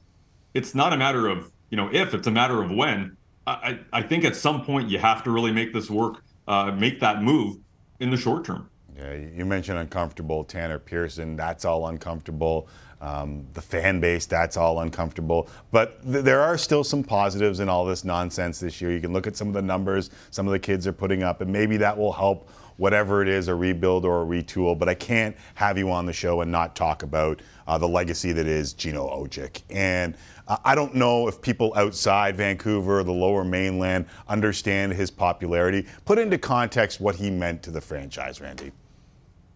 It's 0.54 0.74
not 0.74 0.92
a 0.92 0.96
matter 0.96 1.26
of, 1.26 1.50
you 1.70 1.76
know, 1.76 1.88
if, 1.92 2.14
it's 2.14 2.26
a 2.26 2.30
matter 2.30 2.62
of 2.62 2.70
when. 2.70 3.16
I, 3.46 3.80
I 3.92 4.02
think 4.02 4.24
at 4.24 4.36
some 4.36 4.64
point 4.64 4.88
you 4.88 4.98
have 4.98 5.24
to 5.24 5.32
really 5.32 5.50
make 5.50 5.72
this 5.72 5.90
work, 5.90 6.22
uh, 6.46 6.70
make 6.70 7.00
that 7.00 7.22
move 7.22 7.56
in 7.98 8.10
the 8.10 8.16
short 8.16 8.44
term. 8.44 8.68
Yeah, 9.02 9.14
you 9.14 9.44
mentioned 9.44 9.78
uncomfortable. 9.78 10.44
Tanner 10.44 10.78
Pearson, 10.78 11.36
that's 11.36 11.64
all 11.64 11.88
uncomfortable. 11.88 12.68
Um, 13.00 13.44
the 13.54 13.60
fan 13.60 13.98
base, 14.00 14.26
that's 14.26 14.56
all 14.56 14.80
uncomfortable. 14.80 15.48
But 15.72 16.00
th- 16.04 16.24
there 16.24 16.40
are 16.40 16.56
still 16.56 16.84
some 16.84 17.02
positives 17.02 17.58
in 17.58 17.68
all 17.68 17.84
this 17.84 18.04
nonsense 18.04 18.60
this 18.60 18.80
year. 18.80 18.92
You 18.92 19.00
can 19.00 19.12
look 19.12 19.26
at 19.26 19.36
some 19.36 19.48
of 19.48 19.54
the 19.54 19.62
numbers 19.62 20.10
some 20.30 20.46
of 20.46 20.52
the 20.52 20.58
kids 20.58 20.86
are 20.86 20.92
putting 20.92 21.24
up, 21.24 21.40
and 21.40 21.52
maybe 21.52 21.76
that 21.78 21.96
will 21.98 22.12
help 22.12 22.48
whatever 22.76 23.20
it 23.20 23.28
is 23.28 23.48
a 23.48 23.54
rebuild 23.54 24.04
or 24.04 24.22
a 24.22 24.24
retool. 24.24 24.78
But 24.78 24.88
I 24.88 24.94
can't 24.94 25.36
have 25.54 25.76
you 25.76 25.90
on 25.90 26.06
the 26.06 26.12
show 26.12 26.42
and 26.42 26.52
not 26.52 26.76
talk 26.76 27.02
about 27.02 27.42
uh, 27.66 27.76
the 27.78 27.88
legacy 27.88 28.32
that 28.32 28.46
is 28.46 28.72
Gino 28.72 29.08
Odjick. 29.08 29.62
And 29.70 30.16
uh, 30.46 30.58
I 30.64 30.76
don't 30.76 30.94
know 30.94 31.26
if 31.26 31.42
people 31.42 31.72
outside 31.76 32.36
Vancouver, 32.36 33.02
the 33.02 33.12
lower 33.12 33.42
mainland, 33.44 34.06
understand 34.28 34.92
his 34.92 35.10
popularity. 35.10 35.86
Put 36.04 36.18
into 36.18 36.38
context 36.38 37.00
what 37.00 37.16
he 37.16 37.30
meant 37.30 37.64
to 37.64 37.72
the 37.72 37.80
franchise, 37.80 38.40
Randy. 38.40 38.70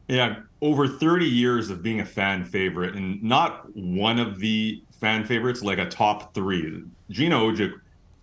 Yeah, 0.09 0.41
over 0.63 0.87
30 0.87 1.27
years 1.27 1.71
of 1.71 1.83
being 1.83 2.01
a 2.01 2.05
fan 2.05 2.45
favorite, 2.45 2.95
and 2.95 3.23
not 3.23 3.67
one 3.75 4.19
of 4.19 4.39
the 4.39 4.83
fan 5.01 5.25
favorites, 5.25 5.63
like 5.63 5.79
a 5.79 5.89
top 5.89 6.35
three. 6.35 6.85
Gino 7.11 7.51
Odjick 7.51 7.73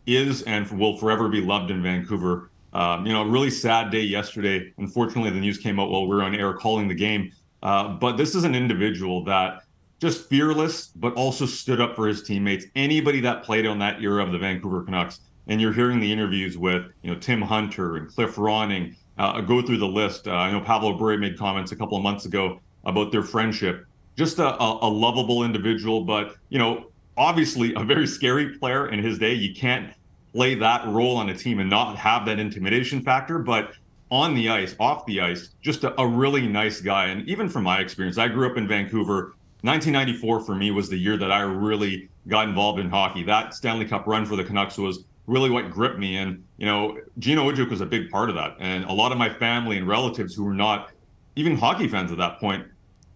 is 0.05 0.43
and 0.43 0.69
will 0.71 0.97
forever 0.97 1.29
be 1.29 1.41
loved 1.41 1.71
in 1.71 1.83
Vancouver. 1.83 2.49
Um, 2.73 3.05
you 3.05 3.13
know, 3.13 3.21
a 3.21 3.27
really 3.27 3.49
sad 3.49 3.91
day 3.91 4.01
yesterday. 4.01 4.73
Unfortunately, 4.77 5.29
the 5.29 5.39
news 5.39 5.57
came 5.57 5.79
out 5.79 5.89
while 5.89 6.07
we 6.07 6.15
were 6.15 6.23
on 6.23 6.35
air 6.35 6.53
calling 6.53 6.87
the 6.87 6.95
game. 6.95 7.31
Uh, 7.61 7.89
but 7.89 8.17
this 8.17 8.33
is 8.33 8.43
an 8.43 8.55
individual 8.55 9.23
that 9.25 9.63
just 9.99 10.27
fearless, 10.27 10.87
but 10.87 11.13
also 11.13 11.45
stood 11.45 11.79
up 11.79 11.95
for 11.95 12.07
his 12.07 12.23
teammates. 12.23 12.65
Anybody 12.75 13.19
that 13.21 13.43
played 13.43 13.65
on 13.65 13.79
that 13.79 14.01
era 14.01 14.23
of 14.23 14.31
the 14.31 14.37
Vancouver 14.37 14.83
Canucks 14.83 15.21
and 15.47 15.59
you're 15.59 15.73
hearing 15.73 15.99
the 15.99 16.11
interviews 16.11 16.57
with 16.57 16.85
you 17.01 17.11
know 17.11 17.19
Tim 17.19 17.41
Hunter 17.41 17.97
and 17.97 18.07
Cliff 18.07 18.35
Ronning. 18.35 18.95
Uh, 19.17 19.41
go 19.41 19.61
through 19.61 19.77
the 19.77 19.87
list. 19.87 20.27
Uh, 20.27 20.31
I 20.31 20.51
know 20.51 20.59
Pavel 20.61 20.93
Bure 20.97 21.17
made 21.17 21.37
comments 21.37 21.71
a 21.71 21.75
couple 21.75 21.97
of 21.97 22.03
months 22.03 22.25
ago 22.25 22.59
about 22.85 23.11
their 23.11 23.23
friendship. 23.23 23.85
Just 24.17 24.39
a, 24.39 24.61
a, 24.61 24.79
a 24.81 24.89
lovable 24.89 25.43
individual, 25.43 26.03
but 26.03 26.35
you 26.49 26.59
know, 26.59 26.87
obviously 27.17 27.73
a 27.75 27.83
very 27.83 28.07
scary 28.07 28.57
player 28.57 28.89
in 28.89 29.03
his 29.03 29.19
day. 29.19 29.33
You 29.33 29.53
can't 29.53 29.93
play 30.33 30.55
that 30.55 30.87
role 30.87 31.15
on 31.17 31.29
a 31.29 31.37
team 31.37 31.59
and 31.59 31.69
not 31.69 31.95
have 31.97 32.25
that 32.25 32.39
intimidation 32.39 33.01
factor. 33.01 33.39
But 33.39 33.73
on 34.11 34.33
the 34.33 34.49
ice, 34.49 34.75
off 34.79 35.05
the 35.05 35.21
ice, 35.21 35.49
just 35.61 35.83
a, 35.83 35.99
a 35.99 36.07
really 36.07 36.47
nice 36.47 36.81
guy. 36.81 37.07
And 37.07 37.27
even 37.27 37.49
from 37.49 37.63
my 37.63 37.79
experience, 37.79 38.17
I 38.17 38.27
grew 38.27 38.49
up 38.49 38.57
in 38.57 38.67
Vancouver. 38.67 39.35
1994 39.61 40.41
for 40.41 40.55
me 40.55 40.71
was 40.71 40.89
the 40.89 40.97
year 40.97 41.17
that 41.17 41.31
I 41.31 41.41
really 41.41 42.09
got 42.27 42.47
involved 42.49 42.79
in 42.79 42.89
hockey. 42.89 43.23
That 43.23 43.53
Stanley 43.53 43.85
Cup 43.85 44.05
run 44.07 44.25
for 44.25 44.35
the 44.35 44.43
Canucks 44.43 44.77
was 44.77 45.05
really 45.27 45.49
what 45.49 45.71
gripped 45.71 45.99
me. 45.99 46.17
And, 46.17 46.43
you 46.57 46.65
know, 46.65 46.97
Gino 47.19 47.49
Odjick 47.49 47.69
was 47.69 47.81
a 47.81 47.85
big 47.85 48.09
part 48.09 48.29
of 48.29 48.35
that. 48.35 48.55
And 48.59 48.85
a 48.85 48.93
lot 48.93 49.11
of 49.11 49.17
my 49.17 49.29
family 49.29 49.77
and 49.77 49.87
relatives 49.87 50.35
who 50.35 50.43
were 50.43 50.53
not 50.53 50.91
even 51.35 51.57
hockey 51.57 51.87
fans 51.87 52.11
at 52.11 52.17
that 52.17 52.39
point, 52.39 52.65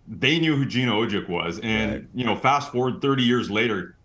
they 0.08 0.40
knew 0.40 0.56
who 0.56 0.66
Gino 0.66 1.06
Odjick 1.06 1.28
was. 1.28 1.60
And, 1.62 1.92
right. 1.92 2.06
you 2.16 2.26
know, 2.26 2.36
fast 2.36 2.72
forward 2.72 3.02
30 3.02 3.24
years 3.24 3.50
later, 3.50 3.96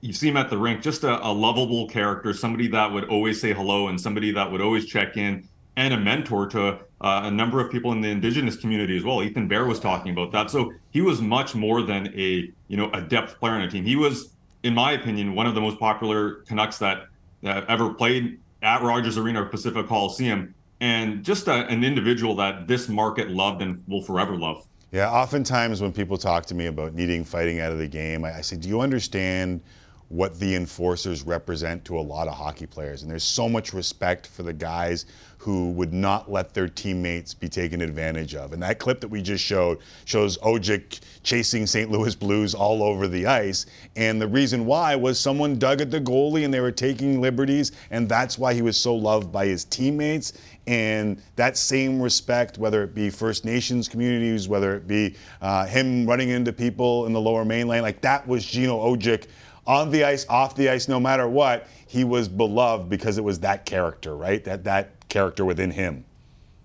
you 0.00 0.12
see 0.12 0.28
him 0.28 0.36
at 0.36 0.48
the 0.50 0.56
rink, 0.56 0.82
just 0.82 1.04
a, 1.04 1.26
a 1.26 1.32
lovable 1.32 1.88
character, 1.88 2.32
somebody 2.32 2.68
that 2.68 2.90
would 2.90 3.04
always 3.08 3.40
say 3.40 3.52
hello 3.52 3.88
and 3.88 4.00
somebody 4.00 4.32
that 4.32 4.50
would 4.50 4.60
always 4.60 4.86
check 4.86 5.16
in 5.16 5.46
and 5.76 5.92
a 5.92 5.98
mentor 5.98 6.46
to 6.46 6.78
uh, 7.00 7.20
a 7.24 7.30
number 7.30 7.60
of 7.60 7.70
people 7.70 7.92
in 7.92 8.00
the 8.00 8.08
indigenous 8.08 8.56
community 8.56 8.96
as 8.96 9.04
well. 9.04 9.22
Ethan 9.22 9.46
Bear 9.46 9.66
was 9.66 9.78
talking 9.78 10.12
about 10.12 10.32
that. 10.32 10.50
So 10.50 10.72
he 10.90 11.02
was 11.02 11.20
much 11.20 11.54
more 11.54 11.82
than 11.82 12.06
a, 12.18 12.50
you 12.68 12.76
know, 12.76 12.90
a 12.92 13.02
depth 13.02 13.38
player 13.38 13.52
on 13.52 13.62
a 13.62 13.70
team. 13.70 13.84
He 13.84 13.96
was, 13.96 14.32
in 14.62 14.74
my 14.74 14.92
opinion, 14.92 15.34
one 15.34 15.46
of 15.46 15.54
the 15.54 15.60
most 15.60 15.78
popular 15.78 16.36
Canucks 16.46 16.78
that, 16.78 17.08
that 17.42 17.68
ever 17.68 17.92
played 17.92 18.40
at 18.62 18.82
Rogers 18.82 19.18
Arena 19.18 19.42
or 19.42 19.46
Pacific 19.46 19.86
Coliseum. 19.86 20.54
And 20.80 21.24
just 21.24 21.48
a, 21.48 21.66
an 21.68 21.84
individual 21.84 22.34
that 22.36 22.68
this 22.68 22.88
market 22.88 23.30
loved 23.30 23.62
and 23.62 23.82
will 23.88 24.02
forever 24.02 24.36
love. 24.36 24.66
Yeah, 24.92 25.10
oftentimes 25.10 25.80
when 25.80 25.92
people 25.92 26.16
talk 26.16 26.46
to 26.46 26.54
me 26.54 26.66
about 26.66 26.94
needing 26.94 27.24
fighting 27.24 27.60
out 27.60 27.72
of 27.72 27.78
the 27.78 27.88
game, 27.88 28.24
I, 28.24 28.38
I 28.38 28.40
say, 28.40 28.56
do 28.56 28.68
you 28.68 28.80
understand 28.80 29.62
what 30.08 30.38
the 30.38 30.54
enforcers 30.54 31.24
represent 31.24 31.84
to 31.84 31.98
a 31.98 32.00
lot 32.00 32.28
of 32.28 32.34
hockey 32.34 32.66
players? 32.66 33.02
And 33.02 33.10
there's 33.10 33.24
so 33.24 33.48
much 33.48 33.72
respect 33.72 34.26
for 34.26 34.42
the 34.42 34.52
guys 34.52 35.06
who 35.38 35.70
would 35.70 35.92
not 35.92 36.30
let 36.30 36.54
their 36.54 36.68
teammates 36.68 37.34
be 37.34 37.48
taken 37.48 37.80
advantage 37.80 38.34
of. 38.34 38.52
And 38.52 38.62
that 38.62 38.78
clip 38.78 39.00
that 39.00 39.08
we 39.08 39.22
just 39.22 39.44
showed 39.44 39.78
shows 40.04 40.38
Odjick 40.38 41.00
chasing 41.22 41.66
St. 41.66 41.90
Louis 41.90 42.14
Blues 42.14 42.54
all 42.54 42.82
over 42.82 43.06
the 43.06 43.26
ice. 43.26 43.66
And 43.94 44.20
the 44.20 44.26
reason 44.26 44.66
why 44.66 44.96
was 44.96 45.20
someone 45.20 45.58
dug 45.58 45.80
at 45.80 45.90
the 45.90 46.00
goalie 46.00 46.44
and 46.44 46.52
they 46.52 46.60
were 46.60 46.72
taking 46.72 47.20
liberties. 47.20 47.72
And 47.90 48.08
that's 48.08 48.38
why 48.38 48.54
he 48.54 48.62
was 48.62 48.76
so 48.76 48.94
loved 48.94 49.30
by 49.30 49.46
his 49.46 49.64
teammates. 49.64 50.32
And 50.66 51.22
that 51.36 51.56
same 51.56 52.02
respect, 52.02 52.58
whether 52.58 52.82
it 52.82 52.92
be 52.92 53.08
First 53.08 53.44
Nations 53.44 53.86
communities, 53.86 54.48
whether 54.48 54.74
it 54.74 54.88
be 54.88 55.14
uh, 55.40 55.66
him 55.66 56.06
running 56.06 56.30
into 56.30 56.52
people 56.52 57.06
in 57.06 57.12
the 57.12 57.20
lower 57.20 57.44
mainland, 57.44 57.82
like 57.82 58.00
that 58.00 58.26
was 58.26 58.44
Gino 58.44 58.78
Odjick 58.78 59.26
on 59.66 59.90
the 59.90 60.04
ice, 60.04 60.26
off 60.28 60.54
the 60.54 60.68
ice, 60.68 60.88
no 60.88 61.00
matter 61.00 61.28
what, 61.28 61.66
he 61.86 62.04
was 62.04 62.28
beloved 62.28 62.88
because 62.88 63.18
it 63.18 63.24
was 63.24 63.40
that 63.40 63.64
character, 63.64 64.16
right? 64.16 64.42
That 64.44 64.64
that 64.64 65.08
character 65.08 65.44
within 65.44 65.70
him. 65.70 66.04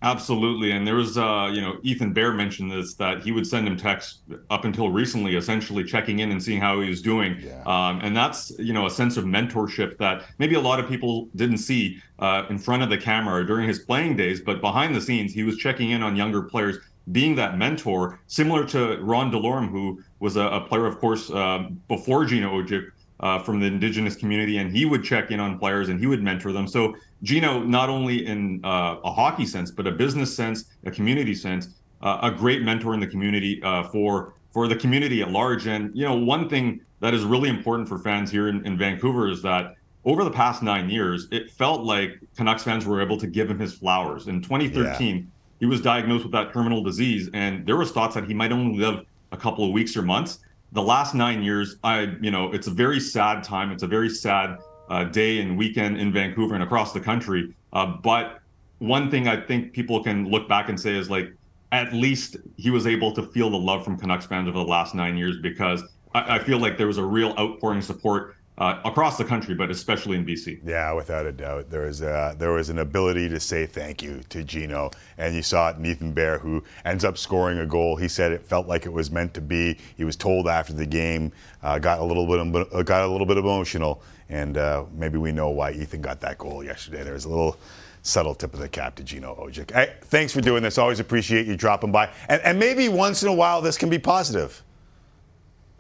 Absolutely, 0.04 0.72
and 0.72 0.88
there 0.88 0.96
was, 0.96 1.16
uh, 1.16 1.52
you 1.54 1.62
know, 1.62 1.78
Ethan 1.84 2.12
Bear 2.12 2.34
mentioned 2.34 2.72
this 2.72 2.96
that 2.96 3.22
he 3.22 3.32
would 3.32 3.46
send 3.46 3.68
him 3.68 3.78
texts 3.78 4.22
up 4.50 4.66
until 4.66 4.90
recently, 4.90 5.36
essentially 5.36 5.84
checking 5.84 6.20
in 6.20 6.32
and 6.32 6.42
seeing 6.42 6.60
how 6.60 6.82
he 6.82 6.90
was 6.90 7.04
doing, 7.04 7.40
yeah. 7.40 7.62
um, 7.68 8.00
and 8.02 8.18
that's 8.18 8.52
you 8.58 8.74
know 8.74 8.88
a 8.88 8.90
sense 8.90 9.16
of 9.16 9.26
mentorship 9.26 10.00
that 10.00 10.26
maybe 10.40 10.56
a 10.56 10.60
lot 10.60 10.80
of 10.80 10.90
people 10.90 11.30
didn't 11.36 11.60
see 11.60 12.02
uh, 12.18 12.46
in 12.50 12.58
front 12.58 12.82
of 12.82 12.90
the 12.90 12.98
camera 12.98 13.46
during 13.46 13.68
his 13.68 13.78
playing 13.78 14.16
days, 14.16 14.42
but 14.42 14.60
behind 14.60 14.96
the 14.96 15.02
scenes, 15.02 15.34
he 15.34 15.44
was 15.44 15.56
checking 15.58 15.92
in 15.92 16.02
on 16.02 16.16
younger 16.16 16.42
players, 16.42 16.78
being 17.12 17.36
that 17.36 17.58
mentor, 17.58 18.20
similar 18.28 18.66
to 18.66 18.98
Ron 19.02 19.32
Delorme, 19.32 19.70
who 19.70 20.02
was 20.20 20.36
a, 20.36 20.42
a 20.42 20.62
player, 20.62 20.86
of 20.86 21.00
course, 21.00 21.30
uh, 21.32 21.68
before 21.88 22.26
Gino 22.26 22.62
Odjick 22.62 22.88
uh, 23.22 23.40
from 23.40 23.60
the 23.60 23.66
indigenous 23.66 24.16
community, 24.16 24.58
and 24.58 24.76
he 24.76 24.86
would 24.86 25.04
check 25.04 25.32
in 25.32 25.40
on 25.40 25.60
players 25.60 25.90
and 25.90 26.00
he 26.00 26.08
would 26.08 26.24
mentor 26.24 26.52
them. 26.52 26.68
So 26.68 26.96
Gino, 27.24 27.62
not 27.64 27.90
only 27.90 28.26
in 28.26 28.60
uh, 28.64 28.98
a 29.04 29.12
hockey 29.12 29.46
sense, 29.46 29.72
but 29.72 29.86
a 29.88 29.92
business 29.92 30.36
sense, 30.36 30.66
a 30.86 30.92
community 30.92 31.36
sense, 31.36 31.70
uh, 32.02 32.20
a 32.24 32.32
great 32.32 32.64
mentor 32.64 32.94
in 32.94 33.00
the 33.00 33.08
community 33.08 33.62
uh, 33.64 33.84
for 33.84 34.34
for 34.52 34.68
the 34.68 34.76
community 34.76 35.22
at 35.22 35.32
large. 35.32 35.68
And 35.68 35.96
you 35.96 36.04
know, 36.04 36.16
one 36.16 36.50
thing 36.50 36.82
that 37.00 37.14
is 37.14 37.24
really 37.24 37.50
important 37.50 37.88
for 37.88 38.00
fans 38.00 38.32
here 38.32 38.50
in, 38.50 38.66
in 38.66 38.78
Vancouver 38.78 39.30
is 39.30 39.42
that 39.44 39.76
over 40.04 40.24
the 40.24 40.32
past 40.32 40.64
nine 40.64 40.90
years, 40.90 41.28
it 41.32 41.52
felt 41.52 41.84
like 41.84 42.20
Canucks 42.36 42.64
fans 42.64 42.86
were 42.86 43.02
able 43.02 43.18
to 43.18 43.28
give 43.28 43.50
him 43.50 43.60
his 43.60 43.74
flowers. 43.74 44.28
In 44.28 44.42
2013, 44.42 45.16
yeah. 45.16 45.22
He 45.62 45.66
was 45.66 45.80
diagnosed 45.80 46.26
with 46.26 46.34
that 46.34 46.52
terminal 46.52 46.84
disease, 46.84 47.30
and 47.34 47.66
there 47.66 47.78
was 47.78 47.94
thoughts 47.94 48.16
that 48.16 48.26
he 48.26 48.34
might 48.34 48.52
only 48.52 48.78
live 48.78 49.06
a 49.32 49.38
couple 49.38 49.64
of 49.64 49.72
weeks 49.72 49.96
or 49.96 50.02
months 50.02 50.40
the 50.72 50.82
last 50.82 51.14
nine 51.14 51.44
years, 51.44 51.76
I, 51.84 52.16
you 52.22 52.32
know, 52.32 52.52
it's 52.54 52.68
a 52.68 52.72
very 52.72 53.00
sad 53.00 53.44
time. 53.44 53.72
It's 53.72 53.84
a 53.84 53.88
very 53.88 54.10
sad 54.10 54.58
uh, 54.90 55.06
day 55.06 55.40
and 55.42 55.58
weekend 55.58 55.98
in 55.98 56.14
Vancouver 56.14 56.56
and 56.56 56.64
across 56.64 56.94
the 56.94 57.00
country. 57.00 57.54
Uh, 57.74 57.98
but 58.02 58.40
one 58.80 59.12
thing 59.12 59.28
I 59.28 59.40
think 59.40 59.74
people 59.74 60.04
can 60.04 60.30
look 60.30 60.48
back 60.48 60.70
and 60.70 60.80
say 60.80 60.96
is 60.96 61.10
like, 61.10 61.34
at 61.74 61.94
least 61.94 62.38
he 62.58 62.70
was 62.70 62.88
able 62.88 63.14
to 63.14 63.24
feel 63.24 63.50
the 63.50 63.58
love 63.58 63.84
from 63.84 63.98
Canucks 63.98 64.26
fans 64.26 64.48
over 64.48 64.58
the 64.58 64.66
last 64.66 64.94
nine 64.96 65.18
years 65.18 65.38
because 65.42 65.84
I, 66.14 66.36
I 66.36 66.40
feel 66.40 66.58
like 66.58 66.78
there 66.78 66.88
was 66.88 66.98
a 66.98 67.06
real 67.06 67.34
outpouring 67.38 67.82
support 67.82 68.36
uh, 68.58 68.80
across 68.86 69.18
the 69.18 69.24
country, 69.24 69.56
but 69.56 69.72
especially 69.72 70.18
in 70.18 70.26
BC. 70.26 70.60
Yeah, 70.64 70.92
without 70.94 71.26
a 71.26 71.32
doubt, 71.32 71.70
there 71.70 71.82
was 71.82 72.02
a, 72.02 72.36
there 72.38 72.52
was 72.52 72.70
an 72.70 72.80
ability 72.80 73.30
to 73.30 73.40
say 73.40 73.66
thank 73.66 74.04
you 74.04 74.22
to 74.30 74.44
Gino, 74.44 74.92
and 75.18 75.34
you 75.34 75.42
saw 75.42 75.70
it 75.70 75.78
in 75.78 75.86
Ethan 75.86 76.12
Bear, 76.12 76.38
who 76.38 76.64
ends 76.86 77.04
up 77.04 77.18
scoring 77.18 77.60
a 77.60 77.66
goal. 77.66 77.96
He 77.96 78.08
said 78.08 78.32
it 78.32 78.46
felt 78.46 78.68
like 78.68 78.86
it 78.86 78.94
was 78.94 79.10
meant 79.10 79.34
to 79.36 79.42
be. 79.42 79.78
He 79.96 80.04
was 80.04 80.16
told 80.16 80.48
after 80.48 80.74
the 80.74 80.86
game, 80.86 81.32
uh, 81.64 81.80
got 81.80 82.00
a 82.00 82.04
little 82.04 82.28
bit 82.28 82.68
uh, 82.74 82.84
got 82.84 83.04
a 83.04 83.08
little 83.08 83.26
bit 83.28 83.38
emotional, 83.38 84.04
and 84.30 84.58
uh, 84.58 84.86
maybe 84.94 85.18
we 85.18 85.32
know 85.32 85.50
why 85.50 85.72
Ethan 85.72 86.02
got 86.02 86.20
that 86.22 86.38
goal 86.38 86.64
yesterday. 86.64 87.04
There 87.04 87.14
was 87.14 87.26
a 87.26 87.30
little 87.30 87.58
subtle 88.04 88.36
tip 88.36 88.54
of 88.54 88.60
the 88.60 88.70
cap 88.70 88.96
to 88.96 89.04
Gino 89.04 89.36
Odjick. 89.36 89.72
Hey, 89.72 89.96
thanks 90.02 90.34
for 90.34 90.42
doing 90.42 90.64
this. 90.64 90.78
Always 90.78 91.00
appreciate 91.00 91.48
you 91.48 91.56
dropping 91.56 91.92
by, 91.92 92.10
and, 92.28 92.42
and 92.42 92.60
maybe 92.60 92.90
once 92.90 93.24
in 93.24 93.30
a 93.30 93.34
while 93.34 93.62
this 93.62 93.78
can 93.78 93.90
be 93.90 94.00
positive. 94.00 94.62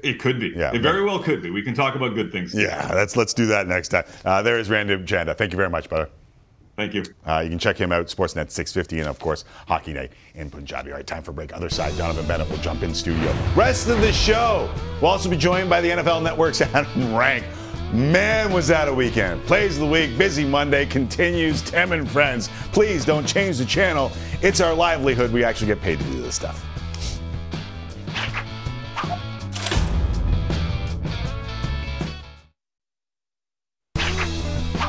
It 0.04 0.20
could 0.20 0.39
be. 0.39 0.49
Yeah, 0.49 0.74
it 0.74 0.82
very 0.82 1.04
well 1.04 1.20
could 1.20 1.41
be. 1.41 1.49
We 1.49 1.62
can 1.62 1.74
talk 1.74 1.95
about 1.95 2.16
good 2.16 2.32
things. 2.32 2.54
Yeah, 2.54 2.91
let's 2.93 3.16
let's 3.16 3.34
do 3.34 3.45
that 3.47 3.68
next 3.68 3.89
time. 3.89 4.06
Uh, 4.26 4.41
there 4.41 4.58
is 4.58 4.70
Randip 4.70 5.06
Janda. 5.06 5.38
Thank 5.38 5.52
you 5.52 5.58
very 5.58 5.70
much, 5.70 5.89
brother. 5.89 6.10
Thank 6.78 6.93
you. 6.93 7.04
Uh, 7.26 7.41
you 7.43 7.49
can 7.49 7.60
check 7.60 7.78
him 7.78 7.91
out, 7.91 8.08
Sportsnet 8.08 8.49
650, 8.49 8.99
and 8.99 9.10
of 9.10 9.20
course, 9.20 9.43
Hockey 9.68 9.93
Night 9.93 10.12
in 10.36 10.49
Punjabi. 10.49 10.91
All 10.91 10.97
right, 10.97 11.06
time 11.06 11.22
for 11.22 11.32
break. 11.32 11.54
Other 11.54 11.70
side, 11.70 11.95
Donovan 11.97 12.26
Bennett 12.26 12.49
will 12.49 12.58
jump 12.58 12.82
in 12.82 12.95
studio. 12.95 13.36
Rest 13.56 13.88
of 13.89 14.02
the 14.02 14.12
show, 14.12 14.74
we'll 15.02 15.12
also 15.12 15.30
be 15.30 15.38
joined 15.38 15.70
by 15.70 15.82
the 15.82 15.89
NFL 15.89 16.24
Network's 16.24 16.62
Adam 16.62 17.14
Rank. 17.16 17.45
Man, 17.93 18.54
was 18.54 18.70
that 18.70 18.88
a 18.88 18.93
weekend. 18.93 19.45
Plays 19.45 19.76
of 19.76 19.82
the 19.82 19.88
week, 19.91 20.18
busy 20.18 20.45
Monday, 20.45 20.86
continues. 20.86 21.62
Tim 21.62 21.91
and 21.91 22.10
friends, 22.10 22.49
please 22.72 23.04
don't 23.04 23.28
change 23.28 23.58
the 23.58 23.66
channel. 23.66 24.12
It's 24.41 24.62
our 24.62 24.74
livelihood. 24.74 25.32
We 25.34 25.43
actually 25.43 25.68
get 25.68 25.82
paid 25.82 25.99
to 25.99 26.06
do 26.06 26.22
this 26.22 26.36
stuff. 26.36 26.66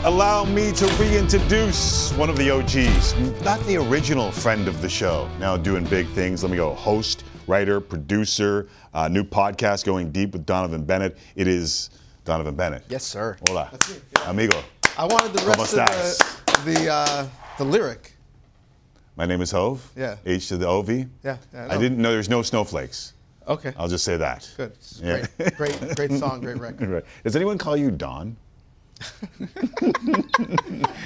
Allow 0.04 0.44
me 0.44 0.72
to 0.72 0.84
reintroduce 0.98 2.12
one 2.14 2.28
of 2.28 2.36
the 2.36 2.50
OGs, 2.50 3.14
not 3.44 3.64
the 3.66 3.76
original 3.76 4.32
friend 4.32 4.66
of 4.66 4.82
the 4.82 4.88
show, 4.88 5.30
now 5.38 5.56
doing 5.56 5.84
big 5.84 6.08
things. 6.08 6.42
Let 6.42 6.50
me 6.50 6.56
go 6.56 6.74
host, 6.74 7.22
writer, 7.46 7.80
producer, 7.80 8.68
uh, 8.94 9.06
new 9.06 9.22
podcast 9.22 9.84
going 9.84 10.10
deep 10.10 10.32
with 10.32 10.44
Donovan 10.44 10.84
Bennett. 10.84 11.18
It 11.36 11.46
is 11.46 11.90
Donovan 12.24 12.56
Bennett. 12.56 12.82
Yes, 12.88 13.04
sir. 13.04 13.36
Hola. 13.46 13.70
Yeah. 13.88 14.30
Amigo. 14.30 14.60
I 14.98 15.06
wanted 15.06 15.34
the 15.34 15.46
rest 15.46 15.72
of 15.74 16.64
the, 16.64 16.72
the, 16.72 16.88
uh, 16.88 17.28
the 17.58 17.64
lyric. 17.64 18.12
My 19.14 19.24
name 19.24 19.40
is 19.40 19.52
Hove. 19.52 19.88
Yeah. 19.96 20.16
H 20.26 20.48
to 20.48 20.56
the 20.56 20.66
OV. 20.66 20.90
Yeah. 20.90 21.06
yeah 21.22 21.36
I, 21.54 21.76
I, 21.76 21.78
didn't 21.78 21.98
know 21.98 22.10
there's 22.10 22.28
no 22.28 22.42
snowflakes. 22.42 23.12
Okay. 23.46 23.72
I'll 23.76 23.88
just 23.88 24.04
say 24.04 24.16
that. 24.16 24.50
Good. 24.56 24.72
Yeah. 25.00 25.26
Great, 25.36 25.56
great, 25.56 25.96
great 25.96 26.12
song, 26.12 26.40
great 26.40 26.56
record. 26.58 26.88
right. 26.88 27.04
Does 27.22 27.36
anyone 27.36 27.56
call 27.56 27.76
you 27.76 27.92
Don? 27.92 28.36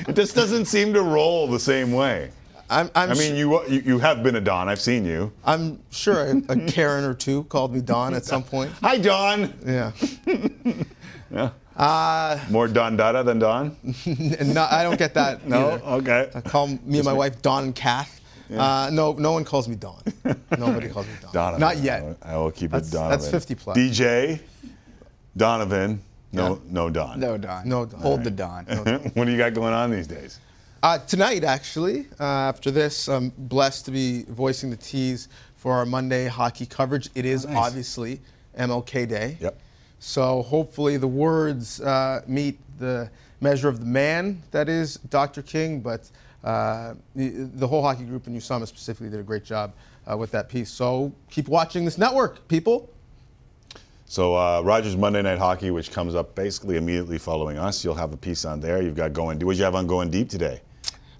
it 0.08 0.14
just 0.14 0.34
doesn't 0.34 0.66
seem 0.66 0.92
to 0.94 1.02
roll 1.02 1.46
the 1.46 1.60
same 1.60 1.92
way. 1.92 2.30
I'm, 2.68 2.90
I'm 2.94 3.10
i 3.10 3.14
mean, 3.14 3.36
you, 3.36 3.62
you, 3.68 3.80
you 3.80 3.98
have 4.00 4.22
been 4.22 4.36
a 4.36 4.40
Don. 4.40 4.68
I've 4.68 4.80
seen 4.80 5.04
you. 5.04 5.32
I'm 5.44 5.80
sure 5.90 6.26
a, 6.26 6.36
a 6.48 6.66
Karen 6.66 7.04
or 7.04 7.14
two 7.14 7.44
called 7.44 7.72
me 7.72 7.80
Don 7.80 8.14
at 8.14 8.24
some 8.24 8.42
point. 8.42 8.72
Hi, 8.80 8.98
Don. 8.98 9.54
Yeah. 9.64 9.92
yeah. 11.30 11.50
Uh, 11.76 12.40
More 12.50 12.66
Don 12.66 12.96
Dada 12.96 13.22
than 13.22 13.38
Don? 13.38 13.76
no, 14.06 14.66
I 14.68 14.82
don't 14.82 14.98
get 14.98 15.14
that. 15.14 15.46
no. 15.46 15.72
Either. 15.72 15.84
Okay. 15.84 16.30
I 16.34 16.40
call 16.40 16.66
me 16.66 16.98
and 16.98 17.04
my 17.04 17.12
me. 17.12 17.18
wife 17.18 17.40
Don 17.42 17.64
and 17.64 17.74
Kath. 17.74 18.20
Yeah. 18.48 18.62
Uh, 18.62 18.90
no, 18.90 19.12
no 19.12 19.32
one 19.32 19.44
calls 19.44 19.68
me 19.68 19.76
Don. 19.76 20.00
Nobody 20.58 20.88
calls 20.88 21.06
me 21.06 21.12
Don. 21.20 21.32
Donovan. 21.32 21.60
Not 21.60 21.78
yet. 21.78 22.16
I 22.22 22.36
will 22.36 22.50
keep 22.50 22.70
that's, 22.70 22.88
it 22.88 22.92
Donovan. 22.92 23.18
That's 23.18 23.30
50 23.30 23.54
plus. 23.56 23.76
DJ, 23.76 24.40
Donovan, 25.36 26.00
No, 26.36 26.60
no 26.68 26.90
Don. 26.90 27.18
No 27.18 27.36
Don. 27.36 27.68
No 27.68 27.86
Don. 27.86 28.00
Hold 28.00 28.24
the 28.24 28.30
Don. 28.30 28.64
what 29.14 29.24
do 29.24 29.30
you 29.30 29.38
got 29.38 29.54
going 29.54 29.74
on 29.74 29.90
these 29.90 30.06
days? 30.06 30.40
Uh, 30.82 30.98
tonight, 30.98 31.42
actually, 31.42 32.06
uh, 32.20 32.24
after 32.24 32.70
this, 32.70 33.08
I'm 33.08 33.30
blessed 33.36 33.86
to 33.86 33.90
be 33.90 34.24
voicing 34.28 34.70
the 34.70 34.76
tees 34.76 35.28
for 35.56 35.72
our 35.72 35.86
Monday 35.86 36.26
hockey 36.26 36.66
coverage. 36.66 37.08
It 37.14 37.24
is 37.24 37.46
nice. 37.46 37.56
obviously 37.56 38.20
MLK 38.56 39.08
Day. 39.08 39.36
Yep. 39.40 39.58
So 39.98 40.42
hopefully 40.42 40.96
the 40.98 41.08
words 41.08 41.80
uh, 41.80 42.22
meet 42.26 42.58
the 42.78 43.10
measure 43.40 43.68
of 43.68 43.80
the 43.80 43.86
man 43.86 44.42
that 44.50 44.68
is 44.68 44.94
Dr. 45.10 45.42
King, 45.42 45.80
but 45.80 46.10
uh, 46.44 46.94
the, 47.14 47.30
the 47.54 47.66
whole 47.66 47.82
hockey 47.82 48.04
group 48.04 48.26
and 48.26 48.36
USAMA 48.36 48.66
specifically 48.68 49.10
did 49.10 49.20
a 49.20 49.24
great 49.24 49.44
job 49.44 49.72
uh, 50.10 50.16
with 50.16 50.30
that 50.30 50.48
piece. 50.48 50.70
So 50.70 51.12
keep 51.30 51.48
watching 51.48 51.84
this 51.84 51.98
network, 51.98 52.46
people. 52.48 52.90
So 54.08 54.36
uh, 54.36 54.60
Rogers 54.62 54.96
Monday 54.96 55.20
Night 55.22 55.38
Hockey, 55.38 55.70
which 55.70 55.90
comes 55.90 56.14
up 56.14 56.34
basically 56.34 56.76
immediately 56.76 57.18
following 57.18 57.58
us, 57.58 57.84
you'll 57.84 57.94
have 57.96 58.12
a 58.12 58.16
piece 58.16 58.44
on 58.44 58.60
there. 58.60 58.80
You've 58.80 58.94
got 58.94 59.12
going. 59.12 59.38
What 59.40 59.52
did 59.52 59.58
you 59.58 59.64
have 59.64 59.74
on 59.74 59.86
going 59.86 60.10
deep 60.10 60.28
today? 60.28 60.60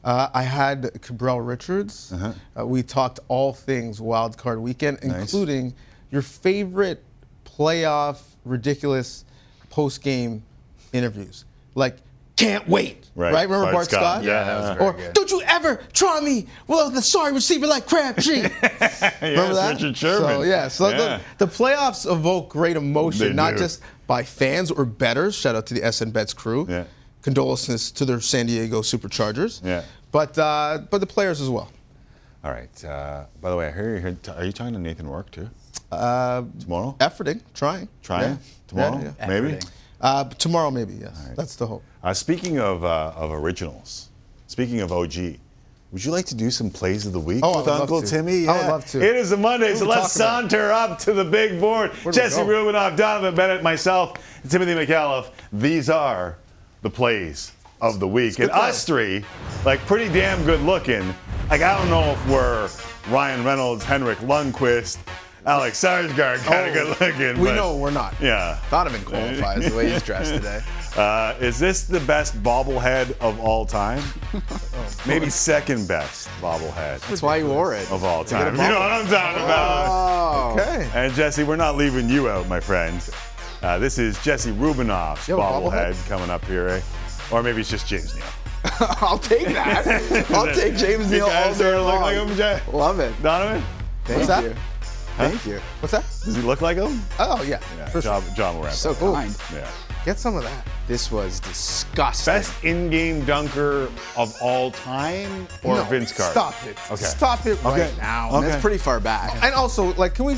Uh, 0.05 0.29
I 0.33 0.43
had 0.45 0.93
Cabral 1.03 1.41
Richards. 1.41 2.13
Uh, 2.57 2.65
we 2.65 2.85
talked 2.85 3.19
all 3.27 3.53
things 3.53 4.01
Wild 4.01 4.39
Card 4.39 4.61
Weekend, 4.61 4.99
Nice. 5.03 5.21
including 5.23 5.75
your 6.13 6.23
favorite 6.23 7.03
playoff 7.45 8.21
ridiculous 8.45 9.25
post 9.69 10.03
game 10.03 10.45
interviews, 10.93 11.45
like 11.75 11.97
"Can't 12.37 12.69
wait." 12.69 13.03
Right. 13.15 13.33
Right? 13.33 13.43
Remember 13.45 13.65
Bart 13.65 13.75
Bart, 13.75 13.85
Scott. 13.87 14.01
Scott? 14.03 14.25
Yeah, 14.25 14.45
that 14.45 14.61
was 14.61 14.69
very 14.79 14.91
or 14.91 14.93
good. 14.93 15.15
"Don't 15.15 15.31
you 15.31 15.43
ever 15.47 15.81
try 15.95 16.21
me 16.21 16.47
with 16.69 16.95
the 16.95 17.01
sorry 17.03 17.33
receiver 17.33 17.67
like 17.67 17.87
Crabtree." 17.87 18.43
Remember 19.23 19.55
that? 19.55 19.73
Richard 19.75 19.97
Sherman. 19.97 20.29
So 20.29 20.43
yeah, 20.43 20.69
so 20.69 20.89
Yeah. 20.91 21.21
The, 21.39 21.47
the 21.47 21.53
playoffs 21.53 22.11
evoke 22.11 22.51
great 22.51 22.77
emotion, 22.77 23.29
They 23.29 23.33
not 23.33 23.53
do. 23.53 23.59
just 23.61 23.81
by 24.07 24.23
fans 24.23 24.71
or 24.71 24.85
bettors. 24.85 25.35
Shout 25.35 25.57
out 25.57 25.67
to 25.69 25.75
the 25.75 25.91
SN 25.91 26.11
Bets 26.11 26.35
crew. 26.35 26.67
Yeah. 26.69 26.85
Condolences 27.23 27.91
to 27.93 28.05
their 28.05 28.21
San 28.21 28.47
Diego 28.47 28.83
Superchargers. 28.83 29.65
Yeah. 29.65 29.83
But 30.13 30.39
uh, 30.39 30.81
but 30.91 30.99
the 30.99 31.07
players 31.07 31.41
as 31.41 31.49
well. 31.49 31.71
All 32.45 32.53
right. 32.53 32.85
Uh, 32.85 33.25
by 33.41 33.51
the 33.51 33.57
way, 33.57 33.67
I 33.69 33.73
hear 33.73 33.89
you're 33.89 33.99
here. 33.99 34.17
Are 34.37 34.45
you 34.45 34.53
talking 34.53 34.75
to 34.75 34.79
Nathan 34.79 35.09
Rourke 35.09 35.31
too? 35.33 35.49
Uh, 35.91 36.43
Tomorrow? 36.61 36.97
efforting, 37.01 37.41
trying. 37.55 37.89
Trying? 38.03 38.31
Yeah. 38.33 38.37
Tomorrow? 38.69 38.99
Yeah, 39.03 39.13
yeah. 39.19 39.27
Maybe? 39.27 39.59
Uh, 40.01 40.25
tomorrow, 40.25 40.71
maybe, 40.71 40.95
yes. 40.95 41.31
That's 41.37 41.57
the 41.57 41.67
hope. 41.67 41.83
Uh, 42.03 42.13
speaking 42.15 42.59
of, 42.59 42.85
uh, 42.85 43.13
of 43.17 43.33
originals, 43.33 44.09
speaking 44.47 44.81
of 44.81 44.93
OG, 44.93 45.37
would 45.93 46.05
you 46.05 46.11
like 46.11 46.27
to 46.27 46.35
do 46.35 46.51
some 46.51 46.69
plays 46.71 47.07
of 47.07 47.13
the 47.13 47.21
week 47.21 47.41
Oh, 47.43 47.59
with 47.59 47.69
Uncle. 47.69 48.03
Timmy? 48.03 48.47
I 48.47 48.59
would 48.59 48.67
love 48.67 48.87
to. 48.87 48.99
It 49.01 49.17
is 49.17 49.33
a 49.33 49.37
Monday, 49.37 49.75
so 49.75 49.87
let's 49.87 50.13
talking 50.15 50.49
about? 50.49 50.51
saunter 50.51 50.73
up 50.73 50.99
to 51.01 51.13
the 51.13 51.25
big 51.25 51.59
board. 51.61 51.91
Where 52.03 52.13
do 52.13 52.21
we 52.21 52.25
Jesse? 52.29 52.41
Rubinoff, 52.43 52.97
Donovan 52.97 53.35
Bennett, 53.35 53.63
myself, 53.63 54.15
Timothy 54.49 54.75
McAuliffe. 54.75 55.31
These 55.53 55.89
are 55.89 56.37
the 56.83 56.91
plays 56.91 57.53
of 57.81 58.01
the 58.01 58.09
week. 58.09 58.39
And 58.39 58.51
play. 58.51 58.69
us 58.69 58.85
three, 58.85 59.25
like 59.65 59.81
pretty 59.81 60.13
damn 60.13 60.45
good 60.45 60.61
looking. 60.61 61.07
Like 61.49 61.63
I 61.63 61.79
don't 61.79 61.89
know 61.89 62.11
if 62.13 62.29
we're 62.29 62.69
Ryan 63.15 63.45
Reynolds, 63.45 63.85
Henrik 63.85 64.19
Lundqvist, 64.19 64.99
Alex 65.47 65.81
Sarsgaard 65.83 66.39
kind 66.45 66.71
of 66.71 66.77
Oh, 66.77 66.95
good 66.99 67.01
looking. 67.01 67.41
we 67.41 67.49
but- 67.49 67.55
know 67.55 67.77
we're 67.77 67.91
not. 67.91 68.15
Yeah. 68.21 68.59
Donovan 68.71 69.03
qualifies 69.05 69.69
the 69.71 69.77
way 69.77 69.91
he's 69.91 70.03
dressed 70.03 70.35
today. 70.35 70.61
Uh, 70.97 71.35
is 71.41 71.59
this 71.59 71.85
the 71.85 72.01
best 72.01 72.43
bobblehead 72.43 73.15
of 73.21 73.39
all 73.39 73.67
time? 73.67 74.03
Maybe 75.07 75.29
second 75.29 75.87
best 75.87 76.27
bobblehead 76.41 77.01
That's 77.07 77.21
why 77.21 77.37
he 77.37 77.45
wore 77.45 77.75
it. 77.75 77.91
of 77.93 78.03
all 78.03 78.25
To 78.25 78.31
get 78.35 78.41
a 78.49 78.51
time. 78.53 78.53
You 78.57 78.63
know 78.73 78.81
what 78.81 78.93
I'm 78.93 79.07
talking 79.07 79.43
about? 79.45 79.87
Oh. 79.91 80.53
Okay. 80.59 80.89
And 80.95 81.13
Jesse, 81.13 81.45
we're 81.45 81.57
not 81.57 81.77
leaving 81.77 82.09
you 82.09 82.31
out, 82.31 82.49
my 82.49 82.61
friend. 82.61 83.07
Uh, 83.63 83.79
this 83.79 83.99
is 83.99 84.19
Jesse 84.23 84.53
Rubinoff's 84.53 85.29
You 85.29 85.37
bobblehead 85.37 85.91
bobblehead? 85.93 86.09
coming 86.09 86.31
up 86.31 86.43
here, 86.47 86.67
eh? 86.69 86.81
Or 87.31 87.43
maybe 87.43 87.61
it's 87.61 87.69
just 87.69 87.87
James 87.87 88.15
Neal. 88.15 88.25
I'll 89.03 89.19
take 89.19 89.49
that. 89.49 89.87
I'll 90.31 90.55
take 90.55 90.77
James 90.77 91.11
Neal 91.11 91.27
all 91.27 91.55
day 91.55 91.77
long. 91.77 92.01
like 92.01 92.17
him? 92.17 92.73
Love 92.75 93.01
it. 93.01 93.13
Donovan? 93.23 93.63
Thank 94.07 94.17
What's 94.21 94.29
that? 94.29 94.45
you. 94.45 94.55
Thank 95.17 95.47
you. 95.47 95.61
What's 95.81 95.93
that? 95.93 96.05
Does 96.25 96.37
he 96.37 96.43
look 96.43 96.61
like 96.61 96.77
him? 96.77 97.01
Oh, 97.19 97.43
yeah. 97.43 97.61
Yeah, 97.79 97.89
for 97.89 98.01
John, 98.01 98.23
sure. 98.23 98.35
John 98.35 98.57
Moran. 98.57 98.73
So 98.73 98.95
kind. 98.95 99.35
Yeah. 99.53 99.69
Get 100.05 100.19
some 100.21 100.37
of 100.37 100.45
that. 100.45 100.67
This 100.87 101.11
was 101.11 101.41
disgusting. 101.41 102.33
Best 102.35 102.65
in-game 102.65 103.25
dunker 103.25 103.91
of 104.17 104.37
all 104.41 104.71
time 104.71 105.49
or 105.65 105.77
No, 105.77 105.85
Vince 105.85 106.13
Carter? 106.13 106.31
Stop 106.33 106.55
it. 106.65 106.77
Okay. 106.93 107.05
Stop 107.05 107.45
it 107.47 107.61
right 107.65 107.81
Okay. 107.81 107.93
now. 108.01 108.31
Okay. 108.37 108.47
That's 108.47 108.63
pretty 108.63 108.79
far 108.79 109.01
back. 109.01 109.43
And 109.43 109.53
also, 109.55 109.93
like, 109.95 110.15
can 110.15 110.27
we 110.27 110.35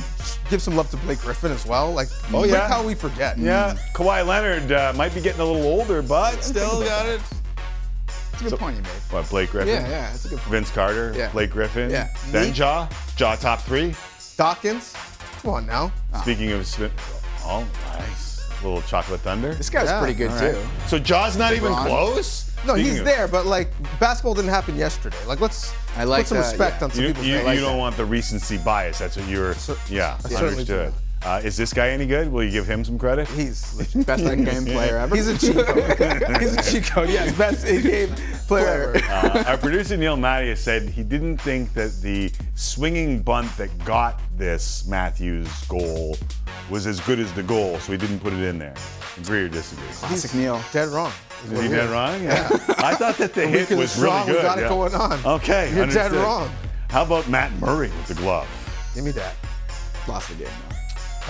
give 0.48 0.62
some 0.62 0.74
love 0.74 0.88
to 0.92 0.96
Blake 0.98 1.20
Griffin 1.20 1.52
as 1.52 1.66
well? 1.66 1.92
Like, 1.92 2.08
Oh, 2.32 2.40
look 2.40 2.50
yeah. 2.50 2.66
how 2.68 2.82
we 2.82 2.94
forget. 2.94 3.36
Yeah, 3.36 3.76
Kawhi 3.94 4.26
Leonard 4.26 4.72
uh, 4.72 4.92
might 4.96 5.12
be 5.14 5.20
getting 5.20 5.40
a 5.40 5.44
little 5.44 5.66
older, 5.66 6.00
but 6.00 6.42
still 6.42 6.82
got 6.84 7.06
it. 7.06 7.20
That's 8.06 8.40
a 8.46 8.50
good 8.50 8.58
point 8.58 8.76
you 8.76 8.82
made. 8.82 8.90
What, 9.10 9.28
Blake 9.28 9.50
Griffin? 9.50 9.68
Yeah, 9.68 9.88
yeah, 9.88 10.10
that's 10.12 10.24
a 10.24 10.28
good 10.30 10.38
point. 10.38 10.50
Vince 10.50 10.70
Carter, 10.70 11.12
Yeah. 11.14 11.28
Blake 11.30 11.50
Griffin, 11.50 11.90
Yeah. 11.90 12.08
then 12.30 12.54
Ja, 12.54 12.88
Ja 13.18 13.34
top 13.34 13.60
three. 13.62 13.94
Dawkins. 14.38 14.94
Come 15.42 15.50
on 15.50 15.66
now. 15.66 15.92
Ah. 16.14 16.22
Speaking 16.22 16.52
of, 16.52 16.64
Smith, 16.64 16.92
oh, 17.44 17.66
nice. 17.98 18.48
Little 18.62 18.80
chocolate 18.82 19.20
thunder. 19.20 19.52
This 19.54 19.68
guy's 19.68 19.86
Yeah, 19.88 19.98
pretty 19.98 20.14
good 20.14 20.30
All 20.30 20.36
right. 20.36 20.54
too. 20.54 20.60
So 20.86 20.98
Ja's 20.98 21.36
not 21.36 21.52
even 21.54 21.72
LeBron. 21.72 21.86
close. 21.86 22.50
No, 22.64 22.74
Speaking 22.74 22.90
he's 22.92 23.00
of- 23.00 23.04
there, 23.04 23.26
but 23.28 23.46
like 23.46 23.70
basketball 24.00 24.34
didn't 24.34 24.50
happen 24.50 24.76
yesterday. 24.76 25.16
Like 25.26 25.40
let's 25.40 25.72
I 25.96 26.04
like 26.04 26.22
put 26.22 26.28
some 26.28 26.38
that, 26.38 26.48
respect 26.48 26.78
yeah. 26.80 26.84
on 26.84 26.90
some 26.92 27.02
You, 27.02 27.08
people's 27.08 27.26
you, 27.26 27.32
names. 27.34 27.42
you 27.42 27.48
like 27.48 27.58
don't 27.60 27.72
that. 27.72 27.78
want 27.78 27.96
the 27.96 28.04
recency 28.04 28.58
bias. 28.58 28.98
That's 28.98 29.16
what 29.16 29.28
you're. 29.28 29.54
yeah, 29.88 30.16
I 30.24 30.28
certainly 30.28 30.48
understood. 30.50 30.92
Uh, 31.24 31.40
is 31.42 31.56
this 31.56 31.72
guy 31.72 31.88
any 31.90 32.06
good? 32.06 32.30
Will 32.30 32.44
you 32.44 32.50
give 32.50 32.66
him 32.66 32.84
some 32.84 32.98
credit? 32.98 33.26
He's 33.28 33.74
legit. 33.74 34.06
Best 34.06 34.22
in-game 34.22 34.64
player 34.72 34.98
ever. 34.98 35.16
He's 35.16 35.26
a 35.26 35.36
cheat 35.36 35.66
code. 35.66 35.98
He's 36.40 36.54
a 36.56 36.62
cheat 36.70 36.84
code. 36.84 37.08
Yes, 37.08 37.36
best 37.36 37.66
in-game 37.66 38.14
player. 38.46 38.94
ever. 38.94 39.04
Uh, 39.04 39.44
our 39.48 39.56
producer 39.58 39.96
Neil 39.96 40.16
Mattias 40.16 40.58
said 40.58 40.82
he 40.88 41.02
didn't 41.02 41.38
think 41.38 41.72
that 41.74 41.92
the 42.02 42.32
swinging 42.54 43.20
bunt 43.20 43.54
that 43.56 43.76
got 43.84 44.20
this 44.36 44.86
Matthews 44.86 45.50
goal 45.64 46.16
was 46.70 46.86
as 46.86 47.00
good 47.00 47.18
as 47.18 47.32
the 47.32 47.42
goal, 47.42 47.78
so 47.80 47.92
he 47.92 47.98
didn't 47.98 48.20
put 48.20 48.32
it 48.32 48.42
in 48.42 48.58
there. 48.58 48.74
Agree 49.18 49.42
or 49.42 49.48
disagree? 49.48 49.86
Classic 49.88 50.32
Neil. 50.34 50.62
Dead 50.72 50.88
wrong. 50.88 51.12
Is 51.50 51.62
he 51.62 51.68
dead 51.68 51.90
wrong? 51.90 52.22
Yeah. 52.22 52.48
I 52.78 52.94
thought 52.94 53.16
that 53.18 53.34
the 53.34 53.46
hit 53.46 53.70
was 53.70 53.90
strong, 53.90 54.26
really 54.26 54.38
we 54.38 54.42
good. 54.42 54.42
got 54.46 54.58
it 54.58 54.62
yeah. 54.62 54.68
going 54.68 54.94
on. 54.94 55.26
Okay, 55.26 55.74
You're 55.74 55.86
dead 55.86 56.12
wrong. 56.12 56.50
How 56.90 57.02
about 57.04 57.28
Matt 57.28 57.52
Murray 57.60 57.88
with 57.88 58.06
the 58.06 58.14
glove? 58.14 58.48
Give 58.94 59.04
me 59.04 59.10
that. 59.12 59.34
Lost 60.06 60.28
the 60.30 60.36
game 60.36 60.48
now. 60.70 60.77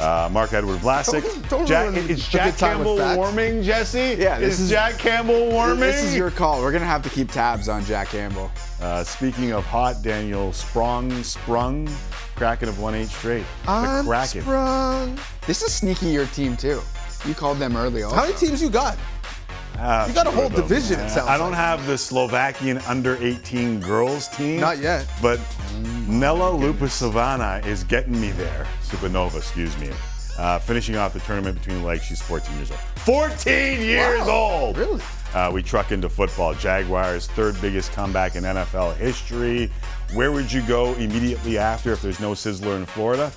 Uh, 0.00 0.28
Marc-Edouard 0.30 0.78
Vlasic. 0.78 1.22
Don't- 1.22 1.48
don't 1.50 1.66
Jack, 1.66 1.94
is 1.96 2.28
Jack 2.28 2.44
good 2.52 2.58
time 2.58 2.78
with 2.78 2.98
Campbell 2.98 3.16
warming, 3.16 3.62
Jesse? 3.64 4.16
Yeah, 4.18 4.38
this 4.38 4.54
is, 4.54 4.60
is- 4.60 4.70
Jack 4.70 4.96
Campbell 4.98 5.50
warming? 5.50 5.80
This 5.80 6.04
is 6.04 6.14
your 6.14 6.30
call. 6.30 6.60
We're 6.62 6.70
gonna 6.72 6.84
have 6.84 7.02
to 7.02 7.08
keep 7.10 7.32
tabs 7.32 7.68
on 7.68 7.84
Jack 7.84 8.08
Campbell. 8.10 8.50
Uh, 8.80 9.02
speaking 9.02 9.52
of 9.52 9.64
hot, 9.66 10.00
Daniel 10.02 10.52
Sprong, 10.52 11.10
Sprung, 11.24 11.88
Kraken 12.36 12.68
of 12.68 12.78
one 12.78 12.94
eight 12.94 13.08
straight. 13.08 13.44
The 13.64 13.70
I'm 13.70 14.04
Kraken. 14.06 14.42
sprung. 14.42 15.18
This 15.48 15.62
is 15.62 15.74
sneaky 15.74 16.06
your 16.06 16.26
team 16.26 16.56
too. 16.56 16.80
You 17.26 17.34
called 17.34 17.58
them 17.58 17.76
early. 17.76 18.04
Also. 18.04 18.14
How 18.14 18.22
many 18.22 18.34
teams 18.36 18.62
you 18.62 18.70
got? 18.70 18.96
You 19.78 20.14
got 20.14 20.26
a 20.26 20.30
whole 20.30 20.48
division, 20.48 20.98
it 21.00 21.08
sounds 21.10 21.28
I 21.28 21.38
don't 21.38 21.50
like. 21.52 21.58
have 21.60 21.86
the 21.86 21.96
Slovakian 21.96 22.78
under 22.78 23.16
18 23.24 23.80
girls 23.80 24.28
team. 24.28 24.60
Not 24.60 24.78
yet. 24.78 25.06
But 25.22 25.40
Nella 26.08 26.50
Lupasavana 26.50 27.64
is 27.64 27.84
getting 27.84 28.20
me 28.20 28.30
there. 28.32 28.66
Supernova, 28.82 29.36
excuse 29.36 29.78
me. 29.78 29.90
Uh, 30.36 30.58
finishing 30.58 30.96
off 30.96 31.12
the 31.12 31.20
tournament 31.20 31.58
between 31.58 31.80
the 31.80 31.86
legs, 31.86 32.04
she's 32.04 32.22
14 32.22 32.56
years 32.56 32.70
old. 32.70 32.80
14 33.04 33.80
years 33.80 34.20
Wow, 34.20 34.30
old! 34.30 34.78
really? 34.78 35.00
Uh, 35.34 35.50
we 35.52 35.62
truck 35.62 35.92
into 35.92 36.08
football. 36.08 36.54
Jaguars' 36.54 37.26
third 37.28 37.60
biggest 37.60 37.92
comeback 37.92 38.34
in 38.36 38.44
NFL 38.44 38.96
history. 38.96 39.70
Where 40.14 40.32
would 40.32 40.50
you 40.50 40.62
go 40.62 40.94
immediately 40.94 41.58
after 41.58 41.92
if 41.92 42.00
there's 42.02 42.20
no 42.20 42.32
Sizzler 42.32 42.76
in 42.76 42.86
Florida? 42.86 43.30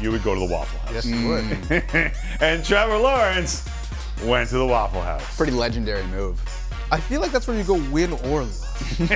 You 0.00 0.10
would 0.12 0.22
go 0.22 0.34
to 0.34 0.40
the 0.40 0.46
Waffle 0.46 0.78
House. 0.80 0.94
Yes, 0.94 1.06
you 1.06 1.28
would. 1.28 1.44
Mm. 1.44 2.16
and 2.40 2.64
Trevor 2.64 2.96
Lawrence 2.96 3.68
went 4.24 4.48
to 4.48 4.58
the 4.58 4.66
Waffle 4.66 5.02
House. 5.02 5.36
Pretty 5.36 5.52
legendary 5.52 6.04
move. 6.06 6.40
I 6.90 6.98
feel 6.98 7.20
like 7.20 7.32
that's 7.32 7.46
where 7.46 7.56
you 7.56 7.64
go 7.64 7.74
win 7.90 8.12
or 8.24 8.42
lose. 8.42 8.64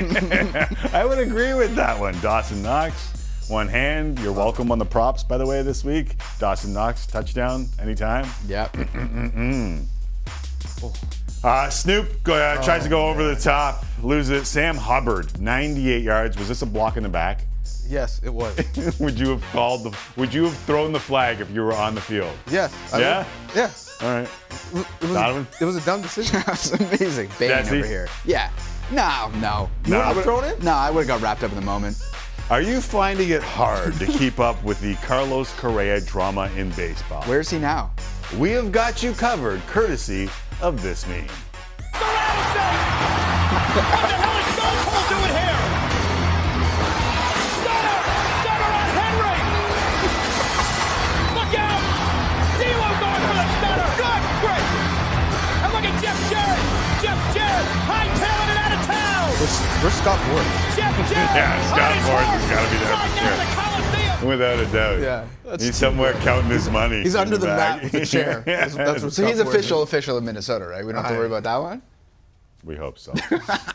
I 0.92 1.04
would 1.04 1.18
agree 1.18 1.54
with 1.54 1.74
that 1.74 1.98
one. 1.98 2.18
Dawson 2.20 2.62
Knox, 2.62 3.48
one 3.48 3.66
hand. 3.66 4.18
You're 4.20 4.32
welcome 4.32 4.70
on 4.70 4.78
the 4.78 4.84
props, 4.84 5.24
by 5.24 5.38
the 5.38 5.46
way, 5.46 5.62
this 5.62 5.84
week. 5.84 6.16
Dawson 6.38 6.72
Knox, 6.72 7.06
touchdown, 7.06 7.66
anytime. 7.80 8.26
Yep. 8.46 8.74
Mm, 8.74 9.32
mm, 9.32 9.84
uh, 11.44 11.70
Snoop 11.70 12.22
go, 12.22 12.34
uh, 12.34 12.62
tries 12.62 12.84
to 12.84 12.88
go 12.88 13.06
oh, 13.06 13.10
over 13.10 13.24
the 13.24 13.40
top, 13.40 13.84
loses 14.02 14.42
it. 14.42 14.44
Sam 14.44 14.76
Hubbard, 14.76 15.40
98 15.40 16.02
yards. 16.02 16.38
Was 16.38 16.48
this 16.48 16.62
a 16.62 16.66
block 16.66 16.96
in 16.96 17.02
the 17.02 17.08
back? 17.08 17.46
Yes, 17.88 18.20
it 18.24 18.30
was. 18.32 18.56
would 19.00 19.18
you 19.18 19.30
have 19.30 19.42
called 19.52 19.84
the? 19.84 19.96
Would 20.16 20.32
you 20.32 20.44
have 20.44 20.56
thrown 20.58 20.92
the 20.92 21.00
flag 21.00 21.40
if 21.40 21.50
you 21.50 21.62
were 21.62 21.72
on 21.74 21.94
the 21.94 22.00
field? 22.00 22.34
Yes. 22.50 22.72
I 22.92 23.00
Yeah? 23.00 23.18
would. 23.18 23.56
Yeah. 23.56 23.70
All 24.02 24.08
right. 24.20 24.28
It 24.72 25.02
was, 25.02 25.12
Donovan? 25.12 25.46
a, 25.60 25.62
it 25.62 25.66
was 25.66 25.76
a 25.76 25.80
dumb 25.84 26.02
decision. 26.02 26.42
That's 26.46 26.72
amazing. 26.72 27.28
Bane 27.38 27.48
Jesse? 27.50 27.78
over 27.78 27.86
here. 27.86 28.08
Yeah. 28.24 28.50
No, 28.90 29.30
no. 29.40 29.70
No. 29.86 30.00
I 30.00 30.08
would've- 30.08 30.24
Thrown 30.24 30.44
it? 30.44 30.62
No, 30.62 30.72
I 30.72 30.90
would 30.90 31.06
have 31.06 31.20
got 31.20 31.22
wrapped 31.24 31.42
up 31.44 31.50
in 31.52 31.56
the 31.56 31.64
moment. 31.64 32.02
Are 32.50 32.60
you 32.60 32.80
finding 32.82 33.30
it 33.30 33.42
hard 33.42 33.94
to 33.94 34.06
keep 34.06 34.38
up 34.38 34.62
with 34.62 34.78
the 34.80 34.94
Carlos 34.96 35.50
Correa 35.54 36.00
drama 36.02 36.50
in 36.56 36.70
baseball? 36.72 37.22
Where's 37.24 37.48
he 37.50 37.58
now? 37.58 37.90
we 38.38 38.50
have 38.50 38.72
got 38.72 39.02
you 39.02 39.12
covered 39.12 39.60
courtesy 39.66 40.28
of 40.60 40.82
this 40.82 41.06
meme. 41.06 41.24
What 41.24 42.00
the 43.74 43.80
hell 43.82 44.38
is 44.40 44.46
Stone 44.54 44.78
Cold 44.84 45.08
doing 45.08 45.33
hightailing 57.84 58.50
it 58.50 58.58
out 58.58 58.72
of 58.78 58.86
town. 58.86 59.28
Where's, 59.38 59.56
where's 59.82 59.94
Scott 59.94 60.20
Ward? 60.32 60.46
Jeff 60.76 60.94
Jarrett. 61.10 61.34
Yeah, 61.36 61.66
Scott 61.68 61.80
on 61.80 61.96
his 61.96 62.06
Morris 62.06 62.26
horse, 62.26 62.40
has 62.40 62.50
got 62.50 62.62
to 62.64 62.70
be 62.70 62.78
there 62.78 62.96
for 62.96 63.16
down 63.20 63.92
the 63.92 64.18
sure. 64.20 64.28
Without 64.28 64.58
a 64.58 64.66
doubt. 64.72 65.00
Yeah, 65.00 65.56
He's 65.58 65.76
somewhere 65.76 66.12
bad. 66.14 66.22
counting 66.22 66.50
his 66.50 66.70
money. 66.70 67.02
He's 67.02 67.14
under 67.16 67.36
the 67.36 67.46
bag. 67.46 67.82
mat 67.82 67.82
with 67.82 67.92
the 67.92 68.06
chair. 68.06 68.40
That's, 68.46 68.74
that's 68.74 69.02
what 69.02 69.12
So 69.12 69.26
he's 69.26 69.38
official, 69.38 69.80
did. 69.80 69.88
official 69.88 70.16
in 70.18 70.24
Minnesota, 70.24 70.66
right? 70.66 70.84
We 70.84 70.92
don't 70.92 71.02
have 71.02 71.12
to 71.12 71.18
worry 71.18 71.26
about 71.26 71.42
that 71.42 71.56
one. 71.56 71.82
We 72.64 72.76
hope 72.76 72.98
so. 72.98 73.12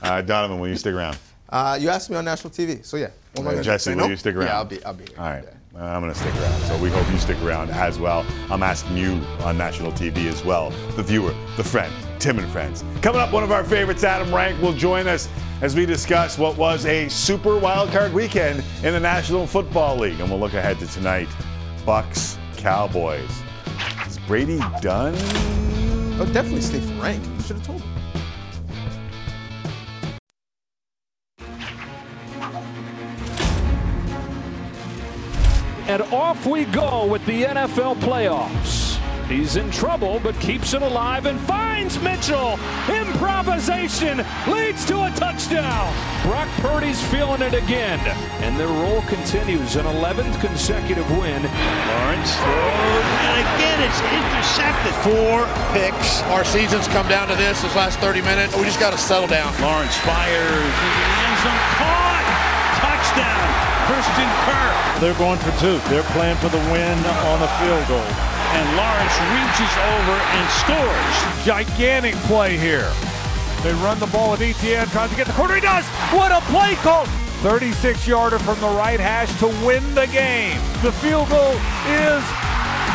uh, 0.01 0.21
Donovan, 0.23 0.59
will 0.59 0.67
you 0.69 0.75
stick 0.75 0.93
around? 0.95 1.17
Uh, 1.51 1.75
you 1.81 1.89
asked 1.89 2.11
me 2.11 2.15
on 2.15 2.23
national 2.23 2.51
TV, 2.51 2.85
so 2.85 2.95
yeah. 2.95 3.07
What 3.33 3.41
am 3.41 3.47
I 3.47 3.59
Uh, 3.59 3.63
Jesse, 3.63 3.89
will 3.89 3.97
no? 3.97 4.05
you 4.07 4.15
stick 4.17 4.35
around? 4.35 4.45
Yeah, 4.45 4.57
I'll 4.57 4.65
be, 4.65 4.83
I'll 4.85 4.93
be 4.93 5.05
here. 5.05 5.15
All 5.17 5.29
right. 5.31 5.43
Uh, 5.75 5.79
I'm 5.79 5.99
going 6.01 6.13
to 6.13 6.19
stick 6.19 6.31
around. 6.35 6.61
So 6.61 6.77
we 6.77 6.91
hope 6.91 7.09
you 7.11 7.17
stick 7.17 7.41
around 7.41 7.71
as 7.71 7.97
well. 7.97 8.23
I'm 8.51 8.61
asking 8.61 8.97
you 8.97 9.13
on 9.41 9.57
national 9.57 9.91
TV 9.91 10.27
as 10.27 10.45
well, 10.45 10.69
the 10.95 11.01
viewer, 11.01 11.33
the 11.57 11.63
friend, 11.63 11.91
Tim 12.19 12.37
and 12.37 12.51
Friends. 12.51 12.83
Coming 13.01 13.21
up, 13.21 13.31
one 13.31 13.43
of 13.43 13.51
our 13.51 13.63
favorites, 13.63 14.03
Adam 14.03 14.33
Rank, 14.33 14.61
will 14.61 14.73
join 14.73 15.07
us 15.07 15.29
as 15.61 15.75
we 15.75 15.85
discuss 15.85 16.37
what 16.37 16.57
was 16.57 16.85
a 16.85 17.07
super 17.07 17.57
wild 17.57 17.91
card 17.91 18.13
weekend 18.13 18.63
in 18.83 18.93
the 18.93 18.99
National 18.99 19.47
Football 19.47 19.97
League. 19.97 20.19
And 20.19 20.29
we'll 20.29 20.39
look 20.39 20.53
ahead 20.53 20.79
to 20.79 20.87
tonight 20.87 21.29
Bucs, 21.85 22.37
Cowboys. 22.57 23.29
Is 24.05 24.19
Brady 24.19 24.59
done? 24.81 25.15
Oh, 26.19 26.29
definitely 26.33 26.61
stay 26.61 26.81
for 26.81 27.01
rank. 27.01 27.23
You 27.25 27.41
should 27.41 27.57
have 27.57 27.65
told 27.65 27.81
him. 27.81 27.89
And 35.87 36.03
off 36.13 36.45
we 36.45 36.65
go 36.65 37.07
with 37.07 37.25
the 37.25 37.45
NFL 37.45 37.95
playoffs. 37.95 38.88
He's 39.29 39.57
in 39.57 39.69
trouble, 39.69 40.19
but 40.23 40.33
keeps 40.39 40.73
it 40.73 40.81
alive 40.81 41.27
and 41.27 41.39
finds 41.41 42.01
Mitchell. 42.01 42.57
Improvisation 42.89 44.25
leads 44.49 44.83
to 44.85 45.05
a 45.05 45.11
touchdown. 45.13 45.93
Brock 46.25 46.49
Purdy's 46.65 46.99
feeling 47.13 47.43
it 47.43 47.53
again. 47.53 47.99
And 48.41 48.57
their 48.59 48.67
roll 48.67 49.03
continues, 49.03 49.75
an 49.75 49.85
11th 49.85 50.41
consecutive 50.41 51.05
win. 51.11 51.45
Lawrence 51.45 52.33
throws, 52.41 53.05
and 53.29 53.37
again 53.45 53.79
it's 53.85 54.01
intercepted. 54.01 54.97
Four 55.05 55.45
picks. 55.77 56.23
Our 56.33 56.43
season's 56.43 56.87
come 56.87 57.07
down 57.07 57.27
to 57.27 57.35
this, 57.35 57.61
this 57.61 57.75
last 57.75 57.99
30 57.99 58.21
minutes. 58.21 58.57
We 58.57 58.63
just 58.63 58.79
got 58.79 58.93
to 58.93 58.97
settle 58.97 59.27
down. 59.27 59.53
Lawrence 59.61 59.95
fires 60.01 60.41
into 60.41 60.89
the 60.89 61.05
end 61.21 61.37
zone. 61.45 61.61
Caught! 61.77 62.25
Touchdown! 62.81 63.45
Christian 63.93 64.29
Kirk. 64.49 65.01
They're 65.01 65.19
going 65.21 65.37
for 65.37 65.53
two. 65.61 65.77
They're 65.89 66.09
playing 66.17 66.37
for 66.37 66.49
the 66.49 66.61
win 66.73 66.97
on 67.29 67.39
the 67.39 67.47
field 67.61 67.87
goal. 67.87 68.38
And 68.51 68.65
Lawrence 68.75 69.15
reaches 69.35 69.73
over 69.97 70.15
and 70.17 70.47
scores. 70.63 71.45
Gigantic 71.45 72.15
play 72.25 72.57
here. 72.57 72.91
They 73.63 73.73
run 73.83 73.99
the 73.99 74.07
ball 74.07 74.33
at 74.33 74.41
Etienne, 74.41 74.87
tries 74.87 75.09
to 75.09 75.15
get 75.15 75.27
the 75.27 75.33
corner. 75.33 75.55
He 75.55 75.61
does. 75.61 75.85
What 76.15 76.31
a 76.31 76.41
play 76.49 76.75
call! 76.75 77.05
36 77.43 78.07
yarder 78.07 78.39
from 78.39 78.59
the 78.59 78.67
right 78.67 78.99
hash 78.99 79.31
to 79.39 79.47
win 79.65 79.83
the 79.95 80.07
game. 80.07 80.59
The 80.83 80.91
field 80.91 81.29
goal 81.29 81.55
is 81.87 82.23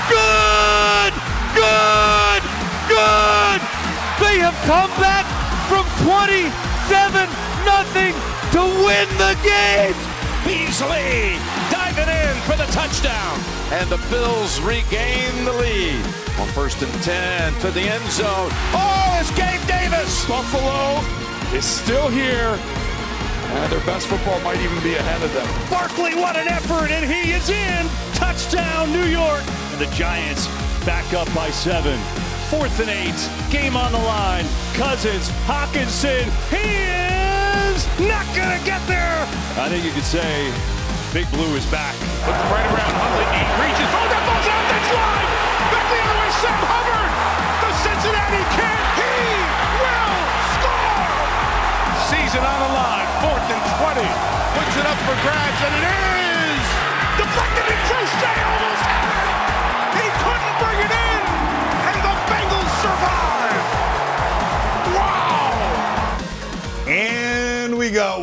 good, 0.09 1.13
good, 1.57 2.43
good. 2.89 3.61
They 4.21 4.37
have 4.45 4.57
come 4.69 4.93
back 5.01 5.25
from 5.69 5.85
27 6.05 6.51
nothing 7.65 8.13
to 8.53 8.63
win 8.85 9.09
the 9.17 9.33
game. 9.41 9.97
Beasley 10.45 11.41
diving 11.95 12.13
in 12.13 12.37
for 12.43 12.57
the 12.57 12.71
touchdown. 12.73 13.39
And 13.73 13.89
the 13.89 13.99
Bills 14.11 14.61
regain 14.61 15.45
the 15.45 15.53
lead. 15.53 16.05
On 16.39 16.49
first 16.49 16.83
and 16.83 16.93
10 17.03 17.55
to 17.61 17.71
the 17.71 17.81
end 17.81 18.05
zone. 18.11 18.51
Oh, 18.75 19.19
it's 19.21 19.31
Gabe 19.31 19.61
Davis. 19.67 20.27
Buffalo 20.27 21.01
is 21.57 21.65
still 21.65 22.09
here. 22.09 22.59
And 22.59 23.73
their 23.73 23.85
best 23.87 24.09
football 24.09 24.41
might 24.41 24.61
even 24.61 24.83
be 24.83 24.95
ahead 24.95 25.23
of 25.23 25.33
them. 25.33 25.47
Barkley, 25.71 26.15
what 26.15 26.37
an 26.37 26.49
effort, 26.49 26.91
and 26.91 27.05
he 27.05 27.33
is 27.33 27.49
in. 27.49 27.87
Touchdown, 28.15 28.93
New 28.93 29.07
York. 29.07 29.43
And 29.73 29.81
the 29.81 29.95
Giants 29.95 30.49
back 30.85 31.13
up 31.15 31.33
by 31.35 31.51
seven. 31.51 31.99
Fourth 32.51 32.81
and 32.81 32.91
eight. 32.91 33.31
Game 33.51 33.77
on 33.77 33.93
the 33.93 33.99
line. 33.99 34.45
Cousins, 34.75 35.29
Hockenson. 35.47 36.25
He 36.51 36.67
is 37.71 37.87
not 38.01 38.27
going 38.35 38.59
to 38.59 38.65
get 38.67 38.85
there. 38.89 39.23
I 39.57 39.69
think 39.69 39.85
you 39.85 39.93
could 39.93 40.03
say 40.03 40.53
Big 41.15 41.31
Blue 41.31 41.55
is 41.55 41.65
back. 41.71 41.95
It 41.95 42.35
right 42.51 42.67
around 42.75 42.91
Huntley. 42.91 43.23
He 43.39 43.47
reaches. 43.63 43.87
Oh, 43.87 44.03
that 44.03 44.23
ball's 44.27 44.51
out. 44.51 44.65
That's 44.67 44.91
live. 44.99 45.31
Back 45.71 45.87
the 45.87 45.99
other 46.03 46.17
way. 46.19 46.31
Sam 46.43 46.63
Hubbard. 46.67 47.11
The 47.63 47.71
Cincinnati 47.87 48.43
Kid. 48.59 48.83
He 48.99 49.15
will 49.79 50.19
score. 50.59 51.07
Season 52.11 52.43
on 52.43 52.59
the 52.67 52.71
line. 52.75 53.07
Fourth 53.23 53.47
and 53.47 53.63
20. 53.79 54.03
Puts 54.59 54.75
it 54.75 54.87
up 54.91 54.99
for 55.07 55.15
grabs, 55.23 55.61
and 55.63 55.75
it 55.79 55.87
is. 55.87 56.67
Deflected 57.23 57.63
and 57.63 57.83
Crochet 57.87 58.39
almost 58.51 58.83
had 58.83 59.07
it. 59.07 59.31
He 60.03 60.07
couldn't 60.19 60.55
bring 60.67 60.79
it 60.83 60.91
in. 60.99 61.14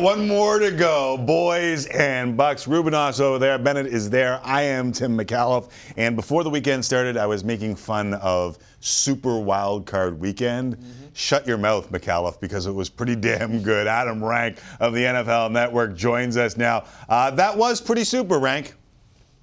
One 0.02 0.26
more 0.26 0.58
to 0.58 0.72
go. 0.72 1.16
Boys 1.16 1.86
and 1.86 2.36
Bucs. 2.36 2.66
Rubenos 2.66 3.20
over 3.20 3.38
there. 3.38 3.56
Bennett 3.56 3.86
is 3.86 4.10
there. 4.10 4.40
I 4.42 4.62
am 4.62 4.90
Tim 4.90 5.16
McAuliffe. 5.16 5.70
And 5.96 6.16
before 6.16 6.42
the 6.42 6.50
weekend 6.50 6.84
started, 6.84 7.16
I 7.16 7.26
was 7.26 7.44
making 7.44 7.76
fun 7.76 8.14
of 8.14 8.58
Super 8.80 9.38
Wild 9.38 9.86
Card 9.86 10.18
Weekend. 10.18 10.76
Shut 11.12 11.46
your 11.46 11.56
mouth, 11.56 11.92
McAuliffe, 11.92 12.40
because 12.40 12.66
it 12.66 12.72
was 12.72 12.88
pretty 12.88 13.14
damn 13.14 13.62
good. 13.62 13.86
Adam 13.86 14.24
Rank 14.24 14.58
of 14.80 14.92
the 14.92 15.04
NFL 15.04 15.52
Network 15.52 15.94
joins 15.94 16.36
us 16.36 16.56
now. 16.56 16.82
Uh, 17.08 17.30
that 17.30 17.56
was 17.56 17.80
pretty 17.80 18.02
super, 18.02 18.40
Rank. 18.40 18.74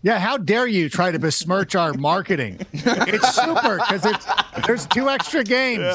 Yeah, 0.01 0.19
how 0.19 0.37
dare 0.37 0.67
you 0.67 0.89
try 0.89 1.09
to 1.09 1.19
besmirch 1.19 1.75
our 1.75 1.93
marketing? 1.97 2.59
It's 2.73 3.33
super 3.33 3.77
because 3.77 4.05
it's 4.05 4.27
there's 4.67 4.85
two 4.87 5.09
extra 5.09 5.41
games. 5.41 5.85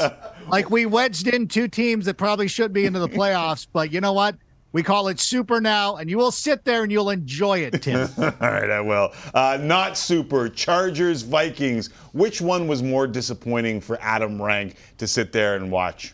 Like 0.49 0.71
we 0.71 0.87
wedged 0.87 1.29
in 1.29 1.49
two 1.49 1.69
teams 1.69 2.07
that 2.07 2.15
probably 2.15 2.49
should 2.49 2.73
be 2.73 2.87
into 2.87 2.99
the 2.99 3.09
playoffs, 3.11 3.67
but 3.71 3.93
you 3.93 4.01
know 4.01 4.15
what? 4.15 4.37
We 4.75 4.83
call 4.83 5.07
it 5.07 5.20
super 5.20 5.61
now, 5.61 5.99
and 5.99 6.11
you 6.11 6.18
will 6.18 6.33
sit 6.33 6.64
there 6.64 6.83
and 6.83 6.91
you'll 6.91 7.11
enjoy 7.11 7.61
it, 7.61 7.81
Tim. 7.81 8.09
All 8.18 8.33
right, 8.41 8.68
I 8.68 8.81
will. 8.81 9.12
Uh, 9.33 9.57
not 9.61 9.97
super. 9.97 10.49
Chargers, 10.49 11.22
Vikings. 11.22 11.91
Which 12.12 12.41
one 12.41 12.66
was 12.66 12.83
more 12.83 13.07
disappointing 13.07 13.81
for 13.81 13.97
Adam 14.01 14.43
Rank 14.43 14.75
to 14.99 15.07
sit 15.07 15.31
there 15.31 15.55
and 15.55 15.70
watch? 15.70 16.12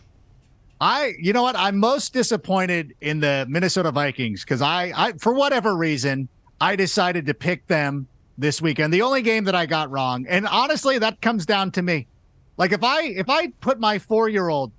I, 0.79 1.13
you 1.19 1.33
know 1.33 1.41
what? 1.41 1.55
I'm 1.55 1.79
most 1.79 2.13
disappointed 2.13 2.93
in 3.01 3.19
the 3.19 3.47
Minnesota 3.49 3.91
Vikings 3.91 4.43
because 4.43 4.61
I, 4.61 4.93
I, 4.95 5.13
for 5.13 5.33
whatever 5.33 5.75
reason, 5.75 6.29
I 6.59 6.75
decided 6.75 7.25
to 7.25 7.33
pick 7.33 7.65
them 7.65 8.07
this 8.37 8.61
weekend. 8.61 8.93
The 8.93 9.01
only 9.01 9.23
game 9.23 9.43
that 9.45 9.55
I 9.55 9.65
got 9.65 9.89
wrong, 9.89 10.27
and 10.29 10.45
honestly, 10.45 10.99
that 10.99 11.19
comes 11.19 11.47
down 11.47 11.71
to 11.71 11.81
me. 11.81 12.05
Like 12.57 12.73
if 12.73 12.83
I, 12.83 13.05
if 13.05 13.27
I 13.27 13.47
put 13.59 13.79
my 13.79 13.97
four 13.97 14.29
year 14.29 14.49
old 14.49 14.71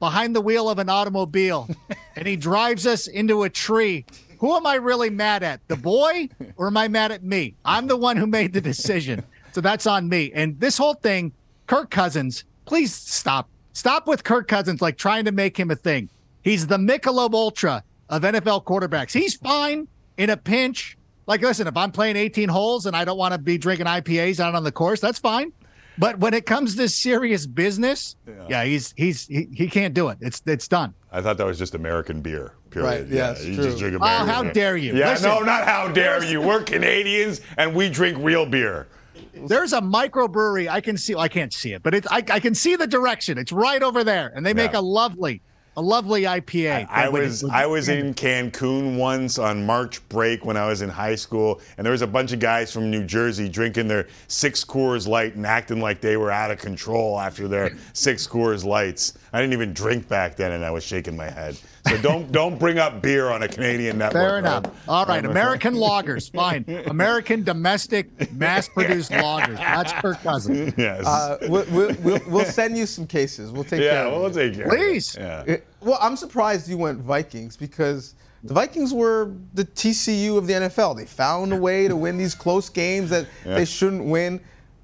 behind 0.00 0.34
the 0.34 0.40
wheel 0.40 0.70
of 0.70 0.78
an 0.78 0.88
automobile 0.88 1.68
and 2.16 2.26
he 2.26 2.36
drives 2.36 2.86
us 2.86 3.06
into 3.06 3.44
a 3.44 3.50
tree, 3.50 4.04
who 4.38 4.54
am 4.56 4.66
I 4.66 4.74
really 4.74 5.10
mad 5.10 5.42
at? 5.42 5.60
The 5.68 5.76
boy 5.76 6.28
or 6.56 6.66
am 6.66 6.76
I 6.76 6.88
mad 6.88 7.12
at 7.12 7.22
me? 7.22 7.54
I'm 7.64 7.86
the 7.86 7.96
one 7.96 8.16
who 8.16 8.26
made 8.26 8.52
the 8.52 8.60
decision. 8.60 9.22
So 9.52 9.60
that's 9.60 9.86
on 9.86 10.08
me. 10.08 10.32
And 10.34 10.58
this 10.60 10.76
whole 10.76 10.94
thing, 10.94 11.32
Kirk 11.66 11.90
Cousins, 11.90 12.44
please 12.64 12.94
stop. 12.94 13.48
Stop 13.72 14.06
with 14.06 14.24
Kirk 14.24 14.48
Cousins, 14.48 14.82
like 14.82 14.96
trying 14.96 15.24
to 15.26 15.32
make 15.32 15.58
him 15.58 15.70
a 15.70 15.76
thing. 15.76 16.08
He's 16.42 16.66
the 16.66 16.78
Michelob 16.78 17.34
Ultra 17.34 17.82
of 18.08 18.22
NFL 18.22 18.64
quarterbacks. 18.64 19.12
He's 19.12 19.34
fine 19.34 19.88
in 20.16 20.30
a 20.30 20.36
pinch. 20.36 20.96
Like, 21.26 21.40
listen, 21.40 21.66
if 21.66 21.76
I'm 21.76 21.90
playing 21.90 22.16
18 22.16 22.48
holes 22.48 22.86
and 22.86 22.94
I 22.94 23.04
don't 23.04 23.18
want 23.18 23.32
to 23.32 23.38
be 23.38 23.58
drinking 23.58 23.86
IPAs 23.86 24.38
out 24.38 24.54
on 24.54 24.62
the 24.62 24.72
course, 24.72 25.00
that's 25.00 25.18
fine. 25.18 25.52
But 25.98 26.18
when 26.18 26.34
it 26.34 26.44
comes 26.46 26.76
to 26.76 26.88
serious 26.88 27.46
business, 27.46 28.16
yeah, 28.48 28.64
he's 28.64 28.92
he's 28.96 29.26
he, 29.26 29.48
he 29.52 29.68
can't 29.68 29.94
do 29.94 30.08
it. 30.08 30.18
It's 30.20 30.42
it's 30.46 30.68
done. 30.68 30.94
I 31.10 31.22
thought 31.22 31.38
that 31.38 31.46
was 31.46 31.58
just 31.58 31.74
American 31.74 32.20
beer. 32.20 32.52
Period. 32.70 32.86
Right, 32.86 33.06
yeah, 33.06 33.30
it's 33.30 33.44
you 33.44 33.54
true. 33.54 33.64
just 33.64 33.78
drink 33.78 33.94
Oh, 33.94 34.04
American 34.04 34.28
how 34.28 34.42
beer. 34.42 34.52
dare 34.52 34.76
you. 34.76 34.94
Yeah, 34.96 35.10
Listen, 35.10 35.30
no, 35.30 35.40
not 35.40 35.64
how 35.64 35.88
dare 35.88 36.22
you. 36.24 36.40
We're 36.42 36.62
Canadians 36.74 37.40
and 37.56 37.74
we 37.74 37.88
drink 37.88 38.18
real 38.20 38.44
beer. 38.44 38.88
There's 39.34 39.72
a 39.72 39.80
microbrewery 39.80 40.68
I 40.68 40.80
can 40.80 40.96
see. 40.96 41.14
I 41.14 41.28
can't 41.28 41.52
see 41.52 41.72
it, 41.72 41.82
but 41.82 41.94
it's 41.94 42.06
I, 42.10 42.22
I 42.30 42.40
can 42.40 42.54
see 42.54 42.76
the 42.76 42.86
direction. 42.86 43.38
It's 43.38 43.52
right 43.52 43.82
over 43.82 44.04
there, 44.04 44.32
and 44.34 44.44
they 44.44 44.52
make 44.54 44.72
Yeah. 44.72 44.80
a 44.80 44.82
lovely 44.82 45.40
a 45.76 45.82
lovely 45.82 46.22
IPA. 46.22 46.86
I 46.90 47.02
that 47.02 47.12
would- 47.12 47.22
was 47.22 47.42
would- 47.42 47.52
I 47.52 47.66
was 47.66 47.88
in 47.88 48.14
Cancun 48.14 48.96
once 48.96 49.38
on 49.38 49.66
March 49.66 50.06
break 50.08 50.44
when 50.44 50.56
I 50.56 50.66
was 50.66 50.80
in 50.82 50.88
high 50.88 51.14
school, 51.16 51.60
and 51.76 51.84
there 51.84 51.92
was 51.92 52.02
a 52.02 52.06
bunch 52.06 52.32
of 52.32 52.38
guys 52.38 52.72
from 52.72 52.90
New 52.90 53.04
Jersey 53.04 53.48
drinking 53.48 53.88
their 53.88 54.06
six 54.28 54.64
Coors 54.64 55.06
Light 55.06 55.34
and 55.36 55.44
acting 55.46 55.80
like 55.80 56.00
they 56.00 56.16
were 56.16 56.30
out 56.30 56.50
of 56.50 56.58
control 56.58 57.20
after 57.20 57.46
their 57.46 57.72
six 57.92 58.26
Coors 58.26 58.64
Lights. 58.64 59.12
I 59.32 59.40
didn't 59.40 59.52
even 59.54 59.72
drink 59.72 60.08
back 60.08 60.36
then, 60.36 60.52
and 60.52 60.64
I 60.64 60.70
was 60.70 60.84
shaking 60.84 61.16
my 61.16 61.28
head. 61.28 61.58
So 61.88 61.96
don't 61.98 62.30
don't 62.40 62.58
bring 62.58 62.78
up 62.78 63.02
beer 63.02 63.28
on 63.30 63.42
a 63.42 63.48
Canadian 63.48 63.98
network. 63.98 64.22
Fair 64.22 64.38
enough. 64.38 64.64
right? 64.64 64.74
All 64.88 65.04
right, 65.06 65.24
American 65.24 65.74
lagers, 65.74 66.32
fine. 66.32 66.64
American 66.86 67.42
domestic, 67.42 68.32
mass-produced 68.32 69.10
lagers. 69.10 69.56
That's 69.56 69.92
Kirk 69.94 70.20
Cousins. 70.22 70.72
Yes. 70.76 71.04
Uh, 71.06 71.38
we'll, 71.48 71.64
we'll, 71.70 71.94
we'll, 72.02 72.20
we'll 72.28 72.44
send 72.44 72.76
you 72.78 72.86
some 72.86 73.06
cases. 73.06 73.50
We'll 73.50 73.64
take 73.64 73.82
Yeah, 73.82 73.90
care 73.90 74.06
of 74.06 74.12
we'll 74.20 74.26
it. 74.26 74.32
take 74.34 74.54
care 74.54 74.66
of 74.68 74.72
it. 74.72 74.76
Please. 74.76 75.16
Yeah. 75.18 75.42
It- 75.46 75.66
well, 75.80 75.98
I'm 76.00 76.16
surprised 76.16 76.68
you 76.68 76.78
went 76.78 76.98
Vikings 77.00 77.56
because 77.56 78.14
the 78.42 78.54
Vikings 78.54 78.92
were 78.92 79.32
the 79.54 79.64
TCU 79.64 80.36
of 80.36 80.46
the 80.46 80.54
NFL. 80.54 80.96
They 80.96 81.04
found 81.06 81.52
a 81.52 81.56
way 81.56 81.86
to 81.88 81.94
win 81.94 82.16
these 82.18 82.34
close 82.34 82.68
games 82.68 83.10
that 83.10 83.26
Yeah. 83.44 83.54
they 83.56 83.64
shouldn't 83.64 84.04
win. 84.04 84.40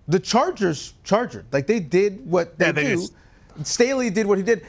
The 0.09 0.21
Chargers 0.21 0.95
chargered. 1.05 1.47
Like 1.53 1.67
they 1.67 1.81
did 1.81 2.25
what 2.29 2.59
they, 2.59 2.67
Yeah, 2.67 2.73
they 2.73 2.83
do. 2.85 2.97
just- 2.97 3.15
Staley 3.63 4.11
did 4.11 4.27
what 4.27 4.39
he 4.39 4.45
did. 4.45 4.67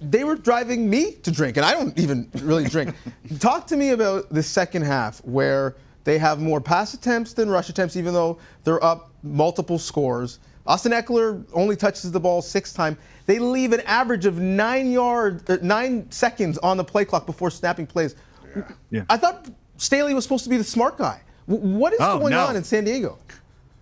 They 0.00 0.24
were 0.24 0.36
driving 0.36 0.88
me 0.88 1.12
to 1.22 1.30
drink, 1.30 1.56
and 1.56 1.64
I 1.66 1.72
don't 1.72 1.96
even 1.98 2.30
really 2.42 2.64
drink. 2.64 2.94
Talk 3.40 3.66
to 3.68 3.76
me 3.76 3.90
about 3.90 4.28
the 4.30 4.42
second 4.42 4.82
half 4.82 5.18
where 5.24 5.76
they 6.04 6.18
have 6.18 6.40
more 6.40 6.60
pass 6.60 6.94
attempts 6.94 7.32
than 7.32 7.48
rush 7.48 7.68
attempts, 7.68 7.96
even 7.96 8.12
though 8.12 8.38
they're 8.64 8.82
up 8.84 9.10
multiple 9.22 9.78
scores. 9.78 10.38
Austin 10.66 10.92
Ekeler 10.92 11.44
only 11.54 11.74
touches 11.76 12.10
the 12.12 12.20
ball 12.20 12.40
six 12.42 12.72
times. 12.72 12.96
They 13.26 13.38
leave 13.38 13.72
an 13.72 13.80
average 13.82 14.26
of 14.26 14.38
nine 14.38 14.90
yard, 14.92 15.48
uh, 15.50 15.58
nine 15.62 16.10
seconds 16.10 16.58
on 16.58 16.76
the 16.76 16.84
play 16.84 17.04
clock 17.04 17.26
before 17.26 17.50
snapping 17.50 17.86
plays. 17.86 18.14
Yeah. 18.90 19.04
I 19.08 19.16
thought 19.16 19.48
Staley 19.76 20.14
was 20.14 20.24
supposed 20.24 20.44
to 20.44 20.50
be 20.50 20.56
the 20.56 20.64
smart 20.64 20.98
guy. 20.98 21.20
W- 21.48 21.76
What 21.78 21.92
is 21.92 21.98
Oh, 22.02 22.18
going 22.18 22.32
no. 22.32 22.46
on 22.46 22.56
in 22.56 22.62
San 22.64 22.84
Diego? 22.84 23.18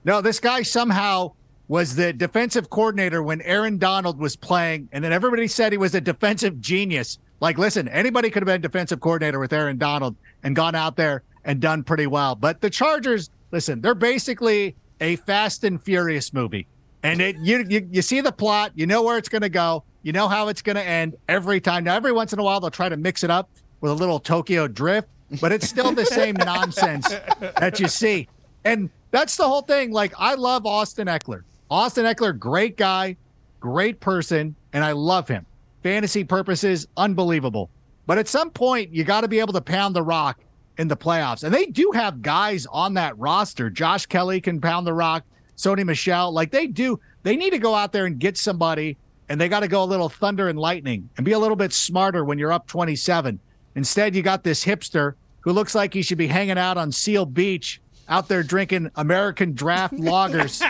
No, 0.05 0.21
this 0.23 0.41
guy 0.41 0.63
somehow 0.63 1.33
was 1.71 1.95
the 1.95 2.13
defensive 2.13 2.69
coordinator 2.69 3.23
when 3.23 3.41
Aaron 3.43 3.79
Donald 3.79 4.19
was 4.19 4.35
playing, 4.35 4.89
and 4.91 5.05
then 5.05 5.13
everybody 5.13 5.47
said 5.47 5.71
he 5.71 5.79
was 5.79 5.95
a 5.95 6.01
defensive 6.01 6.61
genius. 6.61 7.21
Like, 7.39 7.59
listen, 7.59 7.87
anybody 7.87 8.29
could 8.29 8.43
have 8.43 8.49
been 8.49 8.61
defensive 8.61 8.99
coordinator 8.99 9.39
with 9.39 9.53
Aaron 9.53 9.79
Donald 9.79 10.17
and 10.43 10.57
gone 10.57 10.75
out 10.75 10.97
there 10.97 11.23
and 11.45 11.61
done 11.61 11.85
pretty 11.85 12.09
well. 12.09 12.35
But 12.35 12.61
the 12.61 12.71
Chargers, 12.71 13.31
listen, 13.53 13.81
they're 13.83 13.95
basically 13.95 14.75
a 15.01 15.15
Fast 15.15 15.63
and 15.63 15.81
Furious 15.81 16.33
movie. 16.33 16.67
And 17.05 17.21
it 17.21 17.37
you 17.37 17.65
you, 17.69 17.89
you 17.89 18.03
see 18.03 18.21
the 18.21 18.33
plot, 18.33 18.73
you 18.75 18.89
know 18.89 19.05
where 19.05 19.17
it's 19.17 19.29
going 19.29 19.43
to 19.43 19.49
go, 19.49 19.85
you 20.03 20.11
know 20.11 20.27
how 20.27 20.49
it's 20.49 20.63
going 20.63 20.75
to 20.75 20.85
end 20.85 21.15
every 21.29 21.61
time. 21.61 21.85
Now, 21.85 21.95
every 21.95 22.11
once 22.11 22.33
in 22.33 22.41
a 22.41 22.43
while, 22.43 22.59
they'll 22.59 22.73
try 22.73 22.89
to 22.89 22.97
mix 22.97 23.23
it 23.23 23.31
up 23.31 23.49
with 23.81 23.93
a 23.93 23.95
little 23.95 24.19
Tokyo 24.19 24.67
drift, 24.67 25.07
but 25.41 25.53
it's 25.53 25.69
still 25.69 25.93
the 25.93 26.05
same 26.05 26.35
nonsense 26.45 27.09
that 27.39 27.79
you 27.79 27.87
see. 27.87 28.27
And 28.65 28.91
that's 29.13 29.37
the 29.37 29.45
whole 29.45 29.63
thing. 29.63 29.93
Like, 29.93 30.15
I 30.19 30.35
love 30.35 30.67
Austin 30.67 31.07
Ekeler. 31.07 31.45
Austin 31.71 32.05
Ekeler, 32.05 32.37
great 32.37 32.77
guy, 32.77 33.17
great 33.61 34.01
person, 34.01 34.55
and 34.73 34.85
I 34.85 34.93
love 34.93 35.29
him. 35.29 35.47
Fantasy 35.83 36.25
purposes, 36.25 36.87
unbelievable. 36.97 37.71
But 38.07 38.19
at 38.19 38.29
some 38.29 38.51
point, 38.51 38.93
you 38.93 39.05
got 39.05 39.21
to 39.21 39.29
be 39.29 39.39
able 39.41 39.53
to 39.53 39.61
pound 39.61 39.95
the 39.95 40.03
rock 40.03 40.41
in 40.79 40.89
the 40.89 40.97
playoffs. 40.97 41.45
And 41.45 41.55
they 41.55 41.67
do 41.67 41.93
have 41.95 42.23
guys 42.23 42.67
on 42.73 42.95
that 42.95 43.17
roster. 43.19 43.71
Josh 43.71 44.07
Kelley 44.07 44.41
can 44.41 44.61
pound 44.61 44.87
the 44.87 44.93
rock, 44.93 45.25
Sony 45.57 45.85
Michel. 45.85 46.33
Like 46.33 46.51
they 46.51 46.67
do, 46.67 46.99
they 47.23 47.37
need 47.37 47.51
to 47.51 47.59
go 47.59 47.75
out 47.75 47.93
there 47.93 48.07
and 48.07 48.19
get 48.19 48.37
somebody, 48.37 48.97
and 49.29 49.41
they 49.41 49.49
got 49.49 49.61
to 49.61 49.69
go 49.69 49.83
a 49.83 49.85
little 49.85 50.09
thunder 50.09 50.49
and 50.49 50.59
lightning 50.59 51.09
and 51.17 51.25
be 51.25 51.33
a 51.33 51.39
little 51.39 51.57
bit 51.57 51.73
smarter 51.73 52.25
when 52.25 52.39
you're 52.39 52.53
up 52.53 52.67
27. 52.67 53.39
Instead, 53.77 54.17
you 54.17 54.23
got 54.23 54.43
this 54.43 54.65
hipster 54.65 55.15
who 55.41 55.53
looks 55.53 55.75
like 55.75 55.95
he 55.95 56.03
should 56.03 56.19
be 56.19 56.27
hanging 56.27 56.59
out 56.59 56.77
on 56.77 56.91
Seal 56.91 57.25
Beach, 57.25 57.81
out 58.09 58.27
there 58.29 58.43
drinking 58.43 58.91
American 58.97 59.55
draft 59.55 59.95
loggers, 59.99 60.63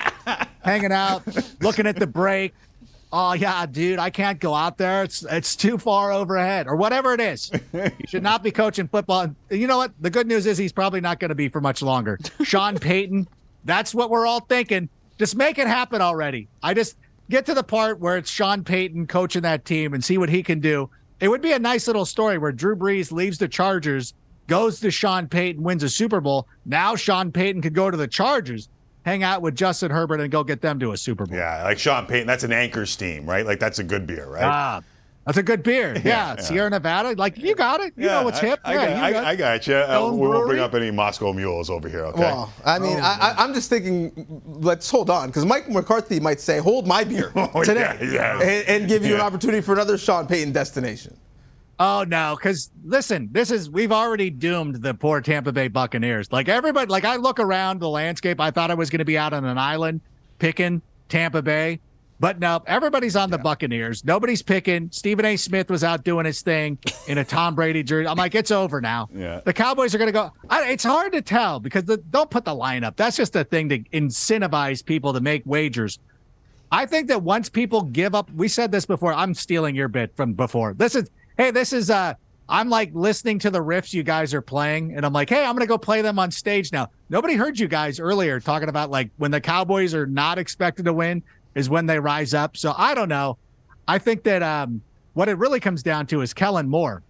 hanging 0.62 0.92
out, 0.92 1.22
looking 1.61 1.86
at 1.86 1.96
the 1.96 2.06
break. 2.06 2.54
Oh 3.12 3.32
yeah, 3.32 3.66
dude, 3.66 3.98
I 3.98 4.11
can't 4.11 4.38
go 4.38 4.54
out 4.54 4.78
there. 4.78 5.02
It's 5.02 5.24
it's 5.24 5.56
too 5.56 5.78
far 5.78 6.12
overhead, 6.12 6.68
or 6.68 6.76
whatever 6.76 7.12
it 7.12 7.20
is. 7.20 7.50
You 7.72 7.90
should 8.06 8.22
not 8.22 8.42
be 8.42 8.52
coaching 8.52 8.86
football. 8.86 9.34
You 9.50 9.66
know 9.66 9.78
what? 9.78 9.92
The 10.00 10.11
good 10.11 10.28
news 10.28 10.46
is 10.46 10.56
he's 10.56 10.72
probably 10.72 11.00
not 11.00 11.18
going 11.18 11.30
to 11.30 11.34
be 11.34 11.48
for 11.48 11.61
much 11.61 11.82
longer. 11.82 12.18
Sean 12.42 12.78
Payton, 12.78 13.26
that's 13.64 13.94
what 13.94 14.11
we're 14.11 14.26
all 14.26 14.40
thinking. 14.40 14.88
Just 15.18 15.34
make 15.34 15.58
it 15.58 15.66
happen 15.66 16.00
already. 16.00 16.46
I 16.62 16.72
just 16.72 16.96
get 17.28 17.46
to 17.46 17.54
the 17.54 17.64
part 17.64 17.98
where 17.98 18.16
it's 18.16 18.30
Sean 18.30 18.62
Payton 18.62 19.08
coaching 19.08 19.42
that 19.42 19.64
team 19.64 19.92
and 19.92 20.04
see 20.04 20.16
what 20.16 20.28
he 20.28 20.42
can 20.42 20.61
do. 20.61 20.88
It 21.18 21.28
would 21.28 21.42
be 21.42 21.52
a 21.52 21.58
nice 21.58 21.86
little 21.86 22.06
story 22.06 22.38
where 22.38 22.52
Drew 22.52 22.76
Brees 22.76 23.12
leaves 23.12 23.38
the 23.38 23.48
Chargers, 23.48 24.14
goes 24.46 24.80
to 24.80 24.90
Sean 24.90 25.26
Payton, 25.26 25.62
wins 25.62 25.82
a 25.82 25.88
Super 25.88 26.20
Bowl. 26.20 26.46
Now 26.64 26.96
Sean 26.96 27.30
Payton 27.32 27.61
could 27.61 27.74
go 27.74 27.90
to 27.90 27.96
the 27.96 28.08
Chargers, 28.08 28.68
hang 29.05 29.22
out 29.22 29.42
with 29.42 29.55
Justin 29.57 29.90
Herbert, 29.90 30.20
and 30.20 30.30
go 30.30 30.44
get 30.44 30.61
them 30.61 30.78
to 30.80 30.92
a 30.92 30.96
Super 30.96 31.26
Bowl. 31.26 31.36
Yeah, 31.36 31.62
like 31.64 31.78
Sean 31.78 32.07
Payton. 32.07 32.26
That's 32.26 32.44
an 32.44 32.53
anchor 32.53 32.86
steam, 32.86 33.28
right? 33.28 33.44
Like 33.46 33.59
that's 33.61 33.78
a 33.78 33.84
good 33.84 34.07
beer, 34.07 34.26
right? 34.26 34.44
Ah, 34.44 34.80
that's 35.26 35.36
a 35.38 35.42
good 35.42 35.62
beer. 35.62 35.92
Yeah, 35.96 36.01
Yeah, 36.05 36.34
yeah. 36.36 36.40
Sierra 36.40 36.70
Nevada. 36.70 37.12
Like 37.12 37.36
you 37.38 37.55
got 37.55 37.80
it. 37.80 37.92
You 37.96 38.07
know 38.07 38.24
what's 38.24 38.42
I- 38.42 38.46
hip. 38.46 38.61
I, 38.64 38.74
yeah, 38.74 38.78
got, 39.01 39.07
you 39.07 39.12
got- 39.14 39.24
I 39.24 39.36
got 39.36 39.66
you. 39.66 39.74
Uh, 39.76 40.11
we 40.12 40.28
won't 40.28 40.46
bring 40.46 40.61
up 40.61 40.74
any 40.74 40.90
Moscow 40.90 41.32
mules 41.32 41.68
over 41.70 41.88
here, 41.88 42.05
okay? 42.07 42.20
Well, 42.20 42.53
I 42.64 42.78
mean, 42.78 42.96
Oh, 42.96 43.03
I, 43.03 43.34
I, 43.38 43.44
I'm 43.44 43.53
just 43.55 43.68
thinking. 43.70 44.42
Let's 44.46 44.90
hold 44.90 45.11
on, 45.11 45.28
because 45.28 45.44
Mike 45.44 45.68
McCarthy 45.68 46.20
might 46.20 46.40
say, 46.40 46.59
"Hold 46.59 46.86
my 46.86 47.05
beer 47.05 47.32
Oh, 47.36 47.62
today," 47.62 47.98
yeah, 48.03 48.11
yeah. 48.11 48.40
And, 48.40 48.68
and 48.68 48.88
give 48.88 49.05
you 49.05 49.14
an 49.14 49.20
opportunity 49.20 49.61
for 49.61 49.72
another 49.72 49.98
Sean 49.98 50.26
Payton 50.26 50.53
destination. 50.53 51.16
Oh 51.81 52.05
no, 52.07 52.37
because 52.37 52.70
listen, 52.85 53.31
this 53.33 53.51
is 53.51 53.70
we've 53.70 53.91
already 53.91 54.28
doomed 54.28 54.83
the 54.83 54.93
poor 54.93 55.22
Tampa 55.22 55.51
Bay 55.51 55.68
Buccaneers. 55.68 56.31
Like 56.31 56.51
everybody, 56.51 56.91
like 56.91 57.07
I 57.07 57.16
look 57.16 57.41
around 57.41 57.81
the 57.81 57.89
landscape, 57.89 58.39
I 58.39 58.51
thought 58.51 58.70
I 58.70 58.74
was 58.74 58.91
going 58.91 58.99
to 58.99 59.07
be 59.07 59.16
out 59.16 59.33
on 59.33 59.47
an 59.47 59.57
island 59.57 60.03
picking 60.39 60.83
Tampa 61.09 61.41
Bay, 61.41 61.81
but 62.20 62.39
no, 62.39 62.62
everybody's 62.66 63.16
on 63.16 63.31
the 63.31 63.39
Buccaneers. 63.39 64.05
Nobody's 64.05 64.43
picking. 64.43 64.91
Stephen 64.93 65.24
A. 65.24 65.39
Smith 65.39 65.70
was 65.70 65.83
out 65.83 66.05
doing 66.05 66.26
his 66.26 66.43
thing 66.43 66.76
in 67.09 67.16
a 67.16 67.24
Tom 67.24 67.55
Brady 67.55 67.83
jersey. 67.83 68.07
I'm 68.07 68.18
like, 68.18 68.35
it's 68.35 68.51
over 68.51 68.83
now. 68.83 69.09
Yeah. 69.14 69.41
The 69.43 69.55
Cowboys 69.55 69.95
are 69.95 69.99
going 69.99 70.09
to 70.09 70.12
go. 70.12 70.33
I, 70.51 70.70
it's 70.70 70.85
hard 70.85 71.12
to 71.12 71.22
tell 71.22 71.61
because 71.61 71.85
the, 71.85 71.97
don't 71.97 72.28
put 72.28 72.45
the 72.45 72.55
lineup. 72.55 72.97
That's 72.97 73.16
just 73.16 73.35
a 73.37 73.45
thing 73.45 73.70
to 73.70 73.78
incentivize 73.78 74.85
people 74.85 75.14
to 75.14 75.20
make 75.20 75.45
wagers. 75.47 75.99
I 76.70 76.85
think 76.85 77.09
that 77.09 77.22
once 77.22 77.49
people 77.49 77.83
give 77.83 78.14
up, 78.14 78.31
we 78.33 78.49
said 78.49 78.70
this 78.70 78.85
before. 78.85 79.14
I'm 79.14 79.33
stealing 79.33 79.74
your 79.74 79.89
bit 79.89 80.14
from 80.14 80.35
before. 80.35 80.74
This 80.74 80.95
is, 80.95 81.11
hey, 81.41 81.51
this 81.51 81.72
is, 81.72 81.88
uh, 81.88 82.12
I'm 82.51 82.68
like 82.68 82.91
listening 82.93 83.38
to 83.38 83.51
the 83.51 83.61
riffs 83.61 83.95
you 83.95 84.03
guys 84.03 84.34
are 84.34 84.43
playing, 84.43 84.95
and 84.95 85.07
I'm 85.07 85.12
like, 85.14 85.30
hey, 85.30 85.43
I'm 85.43 85.57
to 85.59 85.66
go 85.66 85.78
play 85.78 86.03
them 86.03 86.18
on 86.18 86.30
stage 86.30 86.70
now. 86.70 86.88
Nobody 87.09 87.34
heard 87.34 87.59
you 87.59 87.66
guys 87.66 87.99
earlier 87.99 88.41
talking 88.41 88.68
about 88.68 88.91
like 88.91 89.11
when 89.16 89.30
the 89.30 89.41
Cowboys 89.41 89.95
are 89.95 90.07
not 90.07 90.36
expected 90.36 90.84
to 90.84 90.93
win 90.93 91.22
is 91.55 91.70
when 91.70 91.86
they 91.86 91.99
rise 91.99 92.34
up. 92.34 92.59
So 92.59 92.74
I 92.76 92.95
don't 92.95 93.09
know. 93.09 93.38
I 93.88 93.99
think 93.99 94.24
that 94.24 94.43
um, 94.43 94.82
what 95.14 95.30
it 95.30 95.38
really 95.38 95.61
comes 95.61 95.82
down 95.82 96.07
to 96.09 96.20
is 96.20 96.34
Kellen 96.34 96.68
Moore. 96.68 97.03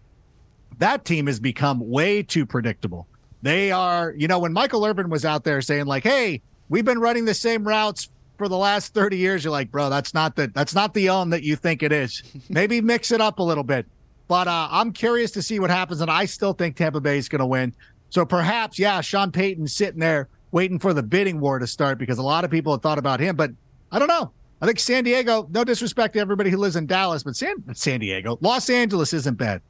That 0.78 1.04
team 1.04 1.26
has 1.26 1.40
become 1.40 1.80
way 1.90 2.22
too 2.22 2.46
predictable. 2.46 3.08
They 3.42 3.72
are, 3.72 4.14
you 4.16 4.28
know, 4.28 4.38
when 4.38 4.52
Michael 4.52 4.86
Irvin 4.86 5.10
was 5.10 5.24
out 5.24 5.42
there 5.42 5.60
saying 5.60 5.86
like, 5.86 6.04
"Hey, 6.04 6.40
we've 6.68 6.84
been 6.84 7.00
running 7.00 7.24
the 7.24 7.34
same 7.34 7.66
routes 7.66 8.08
for 8.38 8.48
the 8.48 8.56
last 8.56 8.94
30 8.94 9.16
years," 9.16 9.42
you're 9.42 9.50
like, 9.50 9.72
"Bro, 9.72 9.90
that's 9.90 10.14
not 10.14 10.36
the 10.36 10.52
that's 10.54 10.74
not 10.74 10.94
the 10.94 11.08
own 11.08 11.30
that 11.30 11.42
you 11.42 11.56
think 11.56 11.82
it 11.82 11.90
is. 11.90 12.22
Maybe 12.48 12.80
mix 12.80 13.10
it 13.10 13.20
up 13.20 13.40
a 13.40 13.42
little 13.42 13.64
bit." 13.64 13.86
But 14.30 14.46
uh, 14.46 14.68
I'm 14.70 14.92
curious 14.92 15.32
to 15.32 15.42
see 15.42 15.58
what 15.58 15.70
happens, 15.70 16.00
and 16.00 16.08
I 16.08 16.24
still 16.24 16.52
think 16.52 16.76
Tampa 16.76 17.00
Bay 17.00 17.18
is 17.18 17.28
going 17.28 17.40
to 17.40 17.46
win. 17.46 17.74
So 18.10 18.24
perhaps, 18.24 18.78
yeah, 18.78 19.00
Sean 19.00 19.32
Payton's 19.32 19.72
sitting 19.72 19.98
there 19.98 20.28
waiting 20.52 20.78
for 20.78 20.94
the 20.94 21.02
bidding 21.02 21.40
war 21.40 21.58
to 21.58 21.66
start 21.66 21.98
because 21.98 22.18
a 22.18 22.22
lot 22.22 22.44
of 22.44 22.50
people 22.52 22.72
have 22.72 22.80
thought 22.80 22.98
about 22.98 23.18
him, 23.18 23.34
but 23.34 23.50
I 23.90 23.98
don't 23.98 24.06
know. 24.06 24.30
I 24.62 24.66
think 24.66 24.78
San 24.78 25.02
Diego, 25.02 25.48
no 25.50 25.64
disrespect 25.64 26.14
to 26.14 26.20
everybody 26.20 26.48
who 26.48 26.58
lives 26.58 26.76
in 26.76 26.86
Dallas, 26.86 27.24
but 27.24 27.34
San 27.34 27.56
San 27.74 27.98
Diego, 27.98 28.38
Los 28.40 28.70
Angeles 28.70 29.12
isn't 29.12 29.36
bad. 29.36 29.62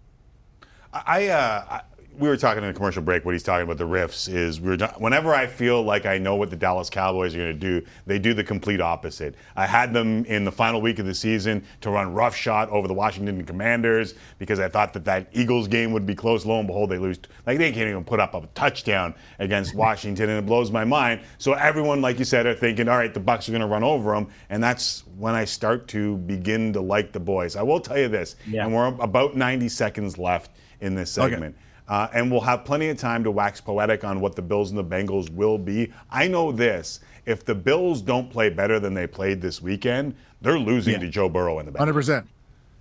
I, 0.93 1.29
uh, 1.29 1.65
I 1.71 1.81
we 2.21 2.29
were 2.29 2.37
talking 2.37 2.63
in 2.63 2.69
a 2.69 2.75
commercial 2.75 3.03
break. 3.03 3.25
What 3.25 3.33
he's 3.33 3.43
talking 3.43 3.65
about 3.65 3.79
the 3.79 3.87
riffs 3.87 4.33
is 4.33 4.61
we 4.61 4.77
we're 4.77 4.87
whenever 4.99 5.35
I 5.35 5.47
feel 5.47 5.83
like 5.83 6.05
I 6.07 6.19
know 6.19 6.37
what 6.37 6.51
the 6.51 6.57
Dallas 6.57 6.91
Cowboys 6.91 7.35
are 7.35 7.39
going 7.39 7.59
to 7.59 7.81
do, 7.81 7.87
they 8.07 8.19
do 8.19 8.35
the 8.35 8.45
complete 8.45 8.81
opposite. 8.81 9.35
I 9.57 9.67
had 9.67 9.93
them 9.95 10.25
in 10.27 10.45
the 10.45 10.53
final 10.53 10.81
week 10.81 10.99
of 10.99 11.07
the 11.07 11.15
season 11.15 11.65
to 11.81 11.91
run 11.91 12.13
roughshod 12.13 12.69
over 12.69 12.87
the 12.87 12.95
Washington 12.95 13.43
Commanders 13.45 14.15
because 14.39 14.61
I 14.61 14.69
thought 14.69 14.93
that 14.93 15.05
that 15.07 15.29
Eagles 15.33 15.67
game 15.67 15.93
would 15.93 16.07
be 16.07 16.15
close. 16.15 16.45
Lo 16.45 16.59
and 16.59 16.67
behold, 16.67 16.91
they 16.91 16.99
lose. 16.99 17.19
Like 17.47 17.59
they 17.59 17.73
can't 17.73 17.89
even 17.89 18.05
put 18.05 18.21
up 18.21 18.35
a 18.35 18.47
touchdown 18.55 19.15
against 19.39 19.75
Washington, 19.75 20.29
and 20.29 20.39
it 20.39 20.47
blows 20.47 20.71
my 20.71 20.85
mind. 20.85 21.21
So 21.39 21.55
everyone, 21.55 22.01
like 22.03 22.19
you 22.19 22.25
said, 22.25 22.47
are 22.47 22.55
thinking, 22.55 22.89
all 22.89 22.99
right, 22.99 23.13
the 23.15 23.21
Bucs 23.21 23.49
are 23.49 23.53
going 23.53 23.63
to 23.63 23.67
run 23.67 23.83
over 23.83 24.13
them, 24.13 24.29
and 24.51 24.63
that's 24.63 25.05
when 25.17 25.35
I 25.35 25.45
start 25.47 25.89
to 25.89 26.19
begin 26.19 26.73
to 26.75 26.81
like 26.81 27.13
the 27.13 27.21
boys. 27.21 27.57
I 27.57 27.63
will 27.63 27.81
tell 27.81 27.99
you 27.99 28.09
this, 28.09 28.37
Yeah. 28.47 28.65
and 28.65 28.75
we're 28.75 28.87
about 28.87 29.37
90 29.37 29.69
seconds 29.69 30.19
left 30.19 30.51
in 30.81 30.95
this 30.95 31.17
Okay. 31.19 31.53
Uh, 31.91 32.09
and 32.15 32.31
we'll 32.31 32.41
have 32.41 32.65
plenty 32.65 32.89
of 32.89 32.97
time 32.97 33.25
to 33.25 33.31
wax 33.33 33.61
poetic 33.61 34.05
on 34.05 34.21
what 34.21 34.37
the 34.37 34.43
Bills 34.43 34.71
and 34.71 34.79
the 34.79 34.85
Bengals 34.85 35.29
will 35.31 35.59
be. 35.59 35.93
I 36.09 36.29
know 36.29 36.53
this: 36.53 37.01
if 37.27 37.45
the 37.45 37.55
Bills 37.55 38.01
don't 38.01 38.31
play 38.31 38.49
better 38.49 38.79
than 38.79 38.95
they 38.95 39.09
played 39.09 39.41
this 39.43 39.61
weekend, 39.61 40.15
they're 40.41 40.59
losing 40.59 40.93
Yeah. 40.95 41.01
to 41.01 41.09
Joe 41.09 41.29
Burrow 41.29 41.59
in 41.59 41.67
the 41.67 41.73
Bengals. 41.73 41.79
Hundred 41.79 41.95
percent. 41.95 42.27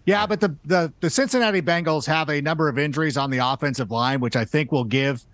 Yeah, 0.05 0.27
but 0.27 0.39
the, 0.39 0.55
the 0.63 0.93
the 0.99 1.09
Cincinnati 1.09 1.61
Bengals 1.61 2.05
have 2.05 2.29
a 2.29 2.39
number 2.39 2.69
of 2.69 2.77
injuries 2.77 3.17
on 3.17 3.31
the 3.31 3.39
offensive 3.39 3.89
line, 3.89 4.19
which 4.19 4.35
I 4.35 4.45
think 4.45 4.71
will 4.71 4.83
give 4.83 5.25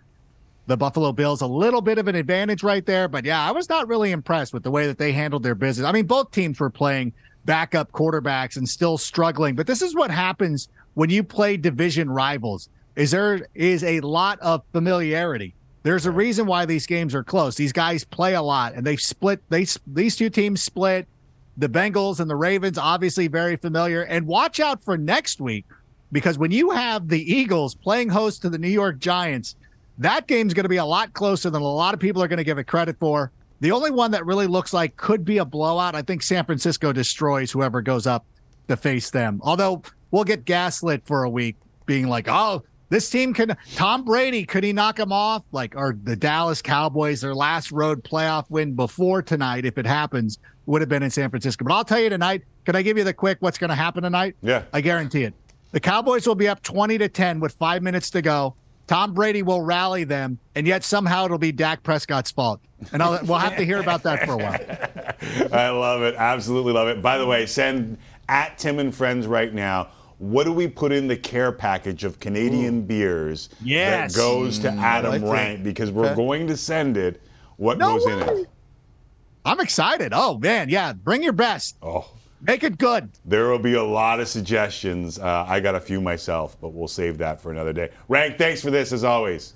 the 0.67 0.77
Buffalo 0.77 1.11
Bills 1.11 1.41
a 1.41 1.47
little 1.47 1.81
bit 1.81 1.97
of 1.97 2.07
an 2.07 2.15
advantage 2.15 2.63
right 2.63 2.85
there. 2.85 3.09
But 3.09 3.25
yeah, 3.25 3.45
I 3.45 3.51
was 3.51 3.67
not 3.67 3.89
really 3.89 4.11
impressed 4.11 4.53
with 4.53 4.63
the 4.63 4.71
way 4.71 4.87
that 4.87 4.97
they 4.97 5.11
handled 5.11 5.43
their 5.43 5.53
business. 5.53 5.85
I 5.85 5.91
mean, 5.91 6.07
both 6.07 6.31
teams 6.31 6.59
were 6.61 6.69
playing 6.69 7.11
backup 7.43 7.91
quarterbacks 7.91 8.55
and 8.55 8.67
still 8.67 8.97
struggling. 8.97 9.53
But 9.53 9.67
this 9.67 9.81
is 9.81 9.93
what 9.93 10.09
happens 10.11 10.69
when 10.93 11.09
you 11.09 11.23
play 11.23 11.57
division 11.57 12.09
rivals. 12.09 12.69
Is 12.95 13.11
there 13.11 13.47
is 13.53 13.83
a 13.83 13.99
lot 14.01 14.39
of 14.39 14.63
familiarity. 14.71 15.53
There's 15.83 16.05
a 16.05 16.11
reason 16.11 16.47
why 16.47 16.65
these 16.65 16.87
games 16.87 17.13
are 17.13 17.23
close. 17.23 17.55
These 17.55 17.73
guys 17.73 18.03
play 18.03 18.33
a 18.33 18.41
lot, 18.41 18.73
and 18.73 18.85
they 18.85 18.95
split. 18.95 19.41
They 19.49 19.67
these 19.85 20.15
two 20.15 20.29
teams 20.29 20.61
split. 20.61 21.07
The 21.57 21.69
Bengals 21.69 22.19
and 22.19 22.29
the 22.29 22.35
Ravens 22.35 22.77
obviously 22.77 23.27
very 23.27 23.55
familiar. 23.55 24.01
And 24.01 24.27
watch 24.27 24.59
out 24.59 24.83
for 24.83 24.97
next 24.97 25.39
week 25.39 25.65
because 26.11 26.37
when 26.37 26.51
you 26.51 26.71
have 26.71 27.07
the 27.07 27.33
Eagles 27.33 27.75
playing 27.75 28.09
host 28.09 28.41
to 28.41 28.49
the 28.49 28.57
New 28.57 28.69
York 28.69 28.99
Giants, 28.99 29.55
that 29.97 30.27
game's 30.27 30.53
going 30.53 30.63
to 30.63 30.69
be 30.69 30.77
a 30.77 30.85
lot 30.85 31.13
closer 31.13 31.49
than 31.49 31.61
a 31.61 31.65
lot 31.65 31.93
of 31.93 31.99
people 31.99 32.21
are 32.21 32.27
going 32.27 32.37
to 32.37 32.43
give 32.43 32.57
it 32.57 32.65
credit 32.65 32.97
for. 32.99 33.31
The 33.61 33.71
only 33.71 33.91
one 33.91 34.11
that 34.11 34.25
really 34.25 34.47
looks 34.47 34.73
like 34.73 34.97
could 34.97 35.23
be 35.23 35.37
a 35.37 35.45
blowout, 35.45 35.95
I 35.95 36.01
think 36.01 36.23
San 36.23 36.43
Francisco 36.45 36.91
destroys 36.91 37.51
whoever 37.51 37.81
goes 37.81 38.05
up 38.05 38.25
to 38.67 38.75
face 38.75 39.09
them. 39.09 39.39
Although 39.43 39.81
we'll 40.11 40.25
get 40.25 40.45
gaslit 40.45 41.05
for 41.05 41.23
a 41.23 41.29
week, 41.29 41.55
being 41.85 42.07
like, 42.07 42.27
oh, 42.27 42.63
this 42.89 43.09
team 43.09 43.33
can 43.33 43.57
Tom 43.75 44.03
Brady, 44.03 44.45
could 44.45 44.63
he 44.63 44.73
knock 44.73 44.99
him 44.99 45.11
off? 45.11 45.43
Like, 45.51 45.75
or 45.75 45.97
the 46.03 46.15
Dallas 46.15 46.61
Cowboys, 46.61 47.21
their 47.21 47.35
last 47.35 47.71
road 47.71 48.03
playoff 48.03 48.49
win 48.49 48.75
before 48.75 49.21
tonight, 49.21 49.65
if 49.65 49.77
it 49.77 49.85
happens, 49.85 50.39
would 50.65 50.81
have 50.81 50.89
been 50.89 51.03
in 51.03 51.09
San 51.09 51.29
Francisco. 51.29 51.65
But 51.65 51.73
I'll 51.73 51.85
tell 51.85 51.99
you 51.99 52.09
tonight, 52.09 52.43
can 52.65 52.75
I 52.75 52.81
give 52.81 52.97
you 52.97 53.03
the 53.03 53.13
quick 53.13 53.37
what's 53.41 53.57
going 53.57 53.69
to 53.69 53.75
happen 53.75 54.03
tonight? 54.03 54.35
Yeah. 54.41 54.63
I 54.73 54.81
guarantee 54.81 55.23
it. 55.23 55.33
The 55.71 55.79
Cowboys 55.79 56.25
will 56.27 56.35
be 56.35 56.47
up 56.47 56.61
20 56.63 56.97
to 56.99 57.09
10 57.09 57.39
with 57.39 57.53
five 57.53 57.83
minutes 57.83 58.09
to 58.11 58.21
go. 58.21 58.55
Tom 58.87 59.13
Brady 59.13 59.41
will 59.41 59.61
rally 59.61 60.03
them, 60.03 60.37
and 60.53 60.67
yet 60.67 60.83
somehow 60.83 61.25
it'll 61.25 61.37
be 61.39 61.51
Dak 61.51 61.81
Prescott's 61.81 62.29
fault. 62.31 62.61
And 62.91 63.01
I'll, 63.01 63.19
we'll 63.25 63.39
have 63.39 63.57
to 63.57 63.65
hear 63.65 63.79
about 63.79 64.03
that 64.03 64.25
for 64.25 64.33
a 64.33 64.37
while. 64.37 65.51
I 65.51 65.69
love 65.69 66.03
it. 66.03 66.13
Absolutely 66.15 66.73
love 66.73 66.87
it. 66.87 67.01
By 67.01 67.17
the 67.17 67.25
way, 67.25 67.47
send 67.47 67.97
at 68.29 68.57
Tim 68.57 68.79
and 68.79 68.93
Friends 68.93 69.25
right 69.25 69.51
now. 69.53 69.89
What 70.17 70.45
do 70.45 70.53
we 70.53 70.67
put 70.67 70.91
in 70.91 71.07
the 71.07 71.17
care 71.17 71.51
package 71.51 72.03
of 72.03 72.19
Canadian 72.19 72.83
beers 72.83 73.49
Yes. 73.63 74.13
that 74.13 74.17
goes 74.19 74.59
to 74.59 74.69
Mm, 74.69 74.79
Adam 74.81 75.21
like. 75.23 75.31
Rank? 75.31 75.63
Because 75.63 75.91
we're 75.91 76.05
Okay. 76.07 76.15
going 76.15 76.47
to 76.47 76.55
send 76.57 76.95
it. 76.97 77.21
What 77.57 77.77
No 77.77 77.97
goes 77.97 78.05
in 78.07 78.19
it? 78.21 78.47
I'm 79.43 79.59
excited. 79.59 80.11
Oh, 80.15 80.37
man. 80.37 80.69
Yeah. 80.69 80.93
Bring 80.93 81.21
your 81.21 81.33
best. 81.33 81.75
Oh. 81.83 82.07
Make 82.41 82.63
it 82.63 82.77
good. 82.77 83.09
There 83.25 83.47
will 83.49 83.59
be 83.59 83.73
a 83.73 83.83
lot 83.83 84.19
of 84.19 84.27
suggestions. 84.27 85.17
Uh, 85.19 85.45
I 85.47 85.59
got 85.59 85.73
a 85.75 85.79
few 85.79 85.99
myself, 85.99 86.57
but 86.61 86.69
we'll 86.73 86.87
save 86.87 87.17
that 87.19 87.41
for 87.41 87.51
another 87.51 87.73
day. 87.73 87.89
Rank, 88.07 88.37
thanks 88.37 88.61
for 88.61 88.69
this 88.71 88.91
as 88.91 89.03
always. 89.03 89.53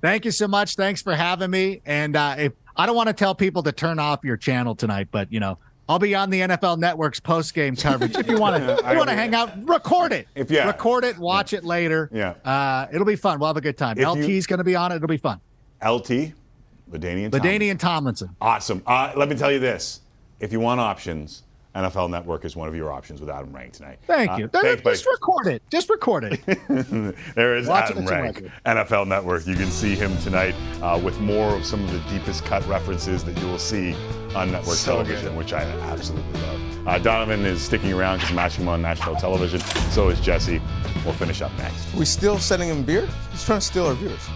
Thank 0.00 0.24
you 0.24 0.30
so 0.30 0.48
much. 0.48 0.74
Thanks 0.76 1.02
for 1.02 1.14
having 1.14 1.50
me. 1.50 1.82
And 1.84 2.16
uh, 2.16 2.36
if 2.38 2.52
I 2.76 2.86
don't 2.86 2.96
want 2.96 3.08
to 3.08 3.12
tell 3.12 3.34
people 3.34 3.62
to 3.64 3.72
turn 3.72 3.98
off 3.98 4.20
your 4.24 4.38
channel 4.38 4.74
tonight, 4.74 5.08
but 5.10 5.30
you 5.30 5.38
know, 5.40 5.58
I'll 5.90 5.98
be 5.98 6.14
on 6.14 6.30
the 6.30 6.42
NFL 6.42 6.78
Network's 6.78 7.18
post 7.18 7.52
game 7.52 7.74
coverage. 7.74 8.16
If 8.16 8.28
you 8.28 8.38
want 8.38 8.62
to, 8.62 8.80
you 8.92 8.96
want 8.96 9.10
to 9.10 9.16
hang 9.16 9.34
out, 9.34 9.68
record 9.68 10.12
it. 10.12 10.28
If- 10.36 10.48
yeah. 10.48 10.68
record 10.68 11.02
it, 11.02 11.18
watch 11.18 11.52
it 11.52 11.64
later. 11.64 12.08
Yeah. 12.12 12.34
uh, 12.44 12.86
it'll 12.92 13.04
be 13.04 13.16
fun. 13.16 13.40
We'll 13.40 13.48
have 13.48 13.56
a 13.56 13.60
good 13.60 13.76
time. 13.76 13.98
If 13.98 14.04
LT's 14.06 14.46
going 14.46 14.58
to 14.58 14.64
be 14.64 14.76
on 14.76 14.92
it. 14.92 14.96
It'll 14.96 15.08
be 15.08 15.16
fun. 15.16 15.40
LT, 15.84 16.32
LaDainian 16.92 17.30
LaDainian 17.30 17.76
Tomlinson. 17.76 18.36
Awesome. 18.40 18.84
Uh, 18.86 19.12
let 19.16 19.28
me 19.28 19.34
tell 19.34 19.50
you 19.50 19.58
this. 19.58 20.02
If 20.38 20.52
you 20.52 20.60
want 20.60 20.80
options, 20.80 21.42
NFL 21.74 22.10
Network 22.10 22.44
is 22.44 22.56
one 22.56 22.68
of 22.68 22.74
your 22.74 22.90
options 22.92 23.20
with 23.20 23.30
Adam 23.30 23.54
Rank 23.54 23.74
tonight. 23.74 23.98
Thank 24.06 24.30
Uh, 24.32 24.36
you. 24.36 24.48
thanks, 24.48 24.82
Just 24.82 25.06
record 25.06 25.46
it. 25.46 25.62
Just 25.70 25.88
record 25.88 26.24
it. 26.24 26.40
there 27.34 27.56
is 27.56 27.68
Watch 27.68 27.90
it 27.90 27.96
Adam 27.96 28.06
Rank. 28.06 28.50
NFL 28.66 29.06
Network. 29.06 29.46
You 29.46 29.54
can 29.54 29.70
see 29.70 29.94
him 29.94 30.16
tonight 30.18 30.54
uh, 30.82 31.00
with 31.02 31.18
more 31.20 31.54
of 31.54 31.64
some 31.64 31.84
of 31.84 31.92
the 31.92 31.98
deepest 32.10 32.44
cut 32.44 32.66
references 32.66 33.22
that 33.24 33.38
you 33.38 33.46
will 33.46 33.58
see 33.58 33.94
on 34.34 34.50
network 34.50 34.76
So 34.76 34.92
television, 34.94 35.28
good. 35.28 35.36
which 35.38 35.52
I 35.52 35.62
absolutely 35.62 36.40
love. 36.40 36.88
Uh, 36.88 36.98
Donovan 36.98 37.44
is 37.44 37.60
sticking 37.62 37.92
around 37.92 38.16
because 38.16 38.30
I'm 38.30 38.36
matching 38.36 38.62
him 38.64 38.68
on 38.70 38.82
national 38.82 39.14
television. 39.16 39.60
So 39.90 40.08
is 40.08 40.18
Jesse. 40.20 40.60
We'll 41.04 41.14
finish 41.14 41.40
up 41.40 41.52
next. 41.58 41.94
we 41.94 42.04
still 42.04 42.38
sending 42.38 42.68
him 42.68 42.82
beer? 42.82 43.08
He's 43.30 43.44
trying 43.44 43.60
to 43.60 43.64
steal 43.64 43.86
our 43.86 43.94
viewers. 43.94 44.26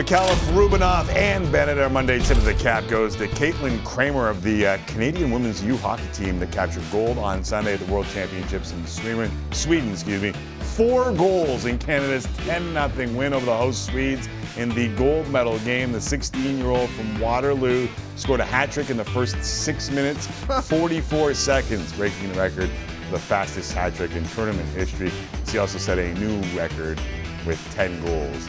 McAuliffe, 0.00 0.54
Rubinoff, 0.54 1.14
and 1.14 1.52
Bennett. 1.52 1.76
Our 1.76 1.90
Monday 1.90 2.20
tip 2.20 2.38
of 2.38 2.46
the 2.46 2.54
cap 2.54 2.88
goes 2.88 3.14
to 3.16 3.28
Caitlin 3.28 3.76
Kraemer 3.80 4.30
of 4.30 4.42
the 4.42 4.66
uh, 4.66 4.78
Canadian 4.86 5.30
women's 5.30 5.62
U 5.62 5.76
hockey 5.76 6.08
team 6.14 6.38
that 6.38 6.50
captured 6.50 6.84
gold 6.90 7.18
on 7.18 7.44
Sunday 7.44 7.74
at 7.74 7.80
the 7.80 7.92
World 7.92 8.06
Championships 8.06 8.72
in 8.72 8.86
Sweden. 8.86 9.30
Sweden, 9.52 9.92
excuse 9.92 10.22
me. 10.22 10.32
Four 10.60 11.12
goals 11.12 11.66
in 11.66 11.76
Canada's 11.76 12.26
10-0 12.28 13.14
win 13.14 13.34
over 13.34 13.44
the 13.44 13.54
host 13.54 13.84
Swedes 13.84 14.26
in 14.56 14.70
the 14.70 14.88
gold 14.96 15.28
medal 15.28 15.58
game. 15.58 15.92
The 15.92 15.98
16-year-old 15.98 16.88
from 16.88 17.20
Waterloo 17.20 17.86
scored 18.16 18.40
a 18.40 18.46
hat 18.46 18.72
trick 18.72 18.88
in 18.88 18.96
the 18.96 19.04
first 19.04 19.44
six 19.44 19.90
minutes, 19.90 20.26
44 20.62 21.34
seconds, 21.34 21.92
breaking 21.92 22.32
the 22.32 22.38
record 22.38 22.70
for 23.04 23.10
the 23.10 23.18
fastest 23.18 23.74
hat 23.74 23.94
trick 23.96 24.12
in 24.12 24.24
tournament 24.28 24.66
history. 24.70 25.12
She 25.46 25.58
also 25.58 25.76
set 25.76 25.98
a 25.98 26.14
new 26.14 26.40
record 26.56 26.98
with 27.46 27.62
10 27.74 28.02
goals 28.06 28.48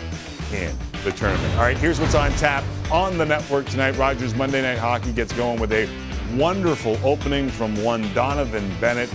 in 0.53 0.75
the 1.03 1.11
tournament. 1.11 1.53
All 1.55 1.63
right, 1.63 1.77
here's 1.77 1.99
what's 1.99 2.15
on 2.15 2.31
tap 2.33 2.63
on 2.91 3.17
the 3.17 3.25
network 3.25 3.65
tonight. 3.65 3.97
Rogers 3.97 4.35
Monday 4.35 4.61
Night 4.61 4.77
Hockey 4.77 5.11
gets 5.11 5.33
going 5.33 5.59
with 5.59 5.71
a 5.71 5.89
wonderful 6.35 6.97
opening 7.03 7.49
from 7.49 7.75
one 7.83 8.13
Donovan 8.13 8.69
Bennett. 8.79 9.09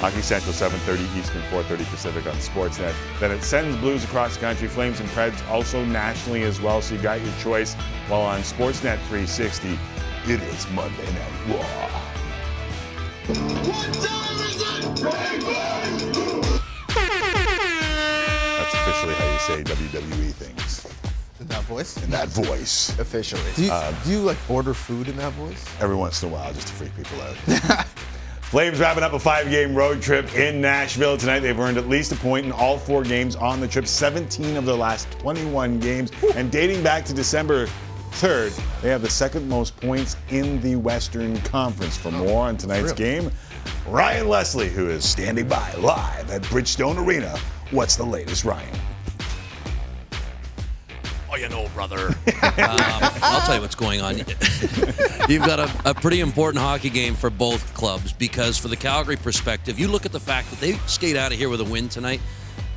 Hockey 0.00 0.22
Central 0.22 0.52
7:30 0.52 1.18
Eastern, 1.18 1.42
4:30 1.50 1.84
Pacific 1.90 2.26
on 2.26 2.34
Sportsnet. 2.34 2.94
Then 3.18 3.32
it 3.32 3.42
sends 3.42 3.76
Blues 3.78 4.04
across 4.04 4.34
the 4.34 4.40
country, 4.40 4.68
Flames 4.68 5.00
and 5.00 5.08
Preds 5.10 5.44
also 5.48 5.84
nationally 5.84 6.42
as 6.44 6.60
well. 6.60 6.80
So 6.80 6.94
you 6.94 7.00
got 7.02 7.20
your 7.20 7.32
choice. 7.40 7.74
While 8.06 8.22
on 8.22 8.42
Sportsnet 8.42 8.98
360, 9.08 9.76
it 10.26 10.40
is 10.40 10.70
Monday 10.70 11.06
Night 11.12 11.32
Raw. 11.48 11.88
That's 15.00 16.17
say 19.38 19.62
WWE 19.62 20.32
things. 20.32 20.86
In 21.40 21.46
that 21.48 21.62
voice? 21.64 22.02
In 22.02 22.10
that 22.10 22.28
voice. 22.28 22.98
Officially. 22.98 23.40
Do 23.54 23.64
you, 23.64 23.70
Uh, 23.72 23.94
do 24.04 24.10
you 24.10 24.18
like 24.20 24.36
order 24.50 24.74
food 24.74 25.08
in 25.08 25.16
that 25.18 25.32
voice? 25.34 25.64
every 25.80 25.94
once 25.96 26.22
in 26.22 26.28
a 26.28 26.32
while 26.32 26.52
just 26.52 26.66
to 26.68 26.72
freak 26.74 26.94
people 26.96 27.20
out. 27.22 27.86
Flames 28.42 28.80
wrapping 28.80 29.02
up 29.04 29.12
a 29.12 29.18
five 29.18 29.50
game 29.50 29.74
road 29.74 30.00
trip 30.00 30.34
in 30.34 30.60
Nashville 30.60 31.18
tonight. 31.18 31.40
They've 31.40 31.58
earned 31.58 31.76
at 31.76 31.86
least 31.88 32.12
a 32.12 32.16
point 32.16 32.46
in 32.46 32.52
all 32.52 32.78
four 32.78 33.02
games 33.02 33.36
on 33.36 33.60
the 33.60 33.68
trip, 33.68 33.86
17 33.86 34.56
of 34.56 34.64
their 34.64 34.74
last 34.74 35.10
21 35.20 35.78
games. 35.80 36.10
And 36.34 36.50
dating 36.50 36.82
back 36.82 37.04
to 37.04 37.12
December 37.14 37.66
3rd, 38.12 38.58
they 38.80 38.88
have 38.88 39.02
the 39.02 39.10
second 39.10 39.46
most 39.48 39.76
points 39.76 40.16
in 40.30 40.60
the 40.62 40.76
Western 40.76 41.38
Conference. 41.42 41.96
For 41.98 42.10
more 42.10 42.48
on 42.48 42.56
tonight's 42.56 42.92
game, 42.92 43.30
Ryan 43.86 44.28
Leslie, 44.28 44.70
who 44.70 44.88
is 44.88 45.04
standing 45.08 45.46
by 45.46 45.74
live 45.74 46.30
at 46.30 46.40
Bridgestone 46.44 46.96
Arena. 47.06 47.36
What's 47.70 47.96
the 47.96 48.04
latest, 48.06 48.46
Ryan? 48.46 48.74
You 51.38 51.48
know, 51.48 51.68
brother. 51.72 52.08
um, 52.08 52.14
I'll 52.56 53.40
tell 53.42 53.54
you 53.54 53.60
what's 53.60 53.76
going 53.76 54.00
on. 54.00 54.16
You've 55.28 55.44
got 55.44 55.60
a, 55.60 55.90
a 55.90 55.94
pretty 55.94 56.18
important 56.20 56.62
hockey 56.62 56.90
game 56.90 57.14
for 57.14 57.30
both 57.30 57.74
clubs 57.74 58.12
because, 58.12 58.58
for 58.58 58.66
the 58.66 58.76
Calgary 58.76 59.16
perspective, 59.16 59.78
you 59.78 59.86
look 59.86 60.04
at 60.04 60.10
the 60.10 60.20
fact 60.20 60.50
that 60.50 60.58
they 60.58 60.72
skate 60.86 61.16
out 61.16 61.30
of 61.30 61.38
here 61.38 61.48
with 61.48 61.60
a 61.60 61.64
win 61.64 61.88
tonight, 61.88 62.20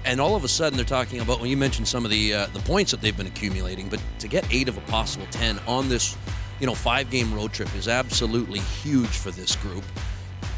and 0.06 0.22
all 0.22 0.36
of 0.36 0.44
a 0.44 0.48
sudden 0.48 0.78
they're 0.78 0.86
talking 0.86 1.22
about 1.22 1.40
when 1.40 1.50
you 1.50 1.58
mentioned 1.58 1.88
some 1.88 2.06
of 2.06 2.12
the 2.12 2.34
uh, 2.34 2.48
the 2.54 2.60
points 2.60 2.92
that 2.92 3.02
they've 3.02 3.18
been 3.18 3.28
accumulating, 3.28 3.90
but 3.90 4.00
to 4.20 4.28
get 4.28 4.46
eight 4.54 4.70
of 4.70 4.78
a 4.78 4.82
possible 4.82 5.26
ten 5.32 5.58
on 5.68 5.90
this, 5.90 6.16
you 6.60 6.68
know, 6.68 6.76
five 6.76 7.10
game 7.10 7.34
road 7.34 7.54
trip 7.54 7.74
is 7.76 7.88
absolutely 7.88 8.60
huge 8.60 9.08
for 9.08 9.32
this 9.32 9.56
group 9.56 9.84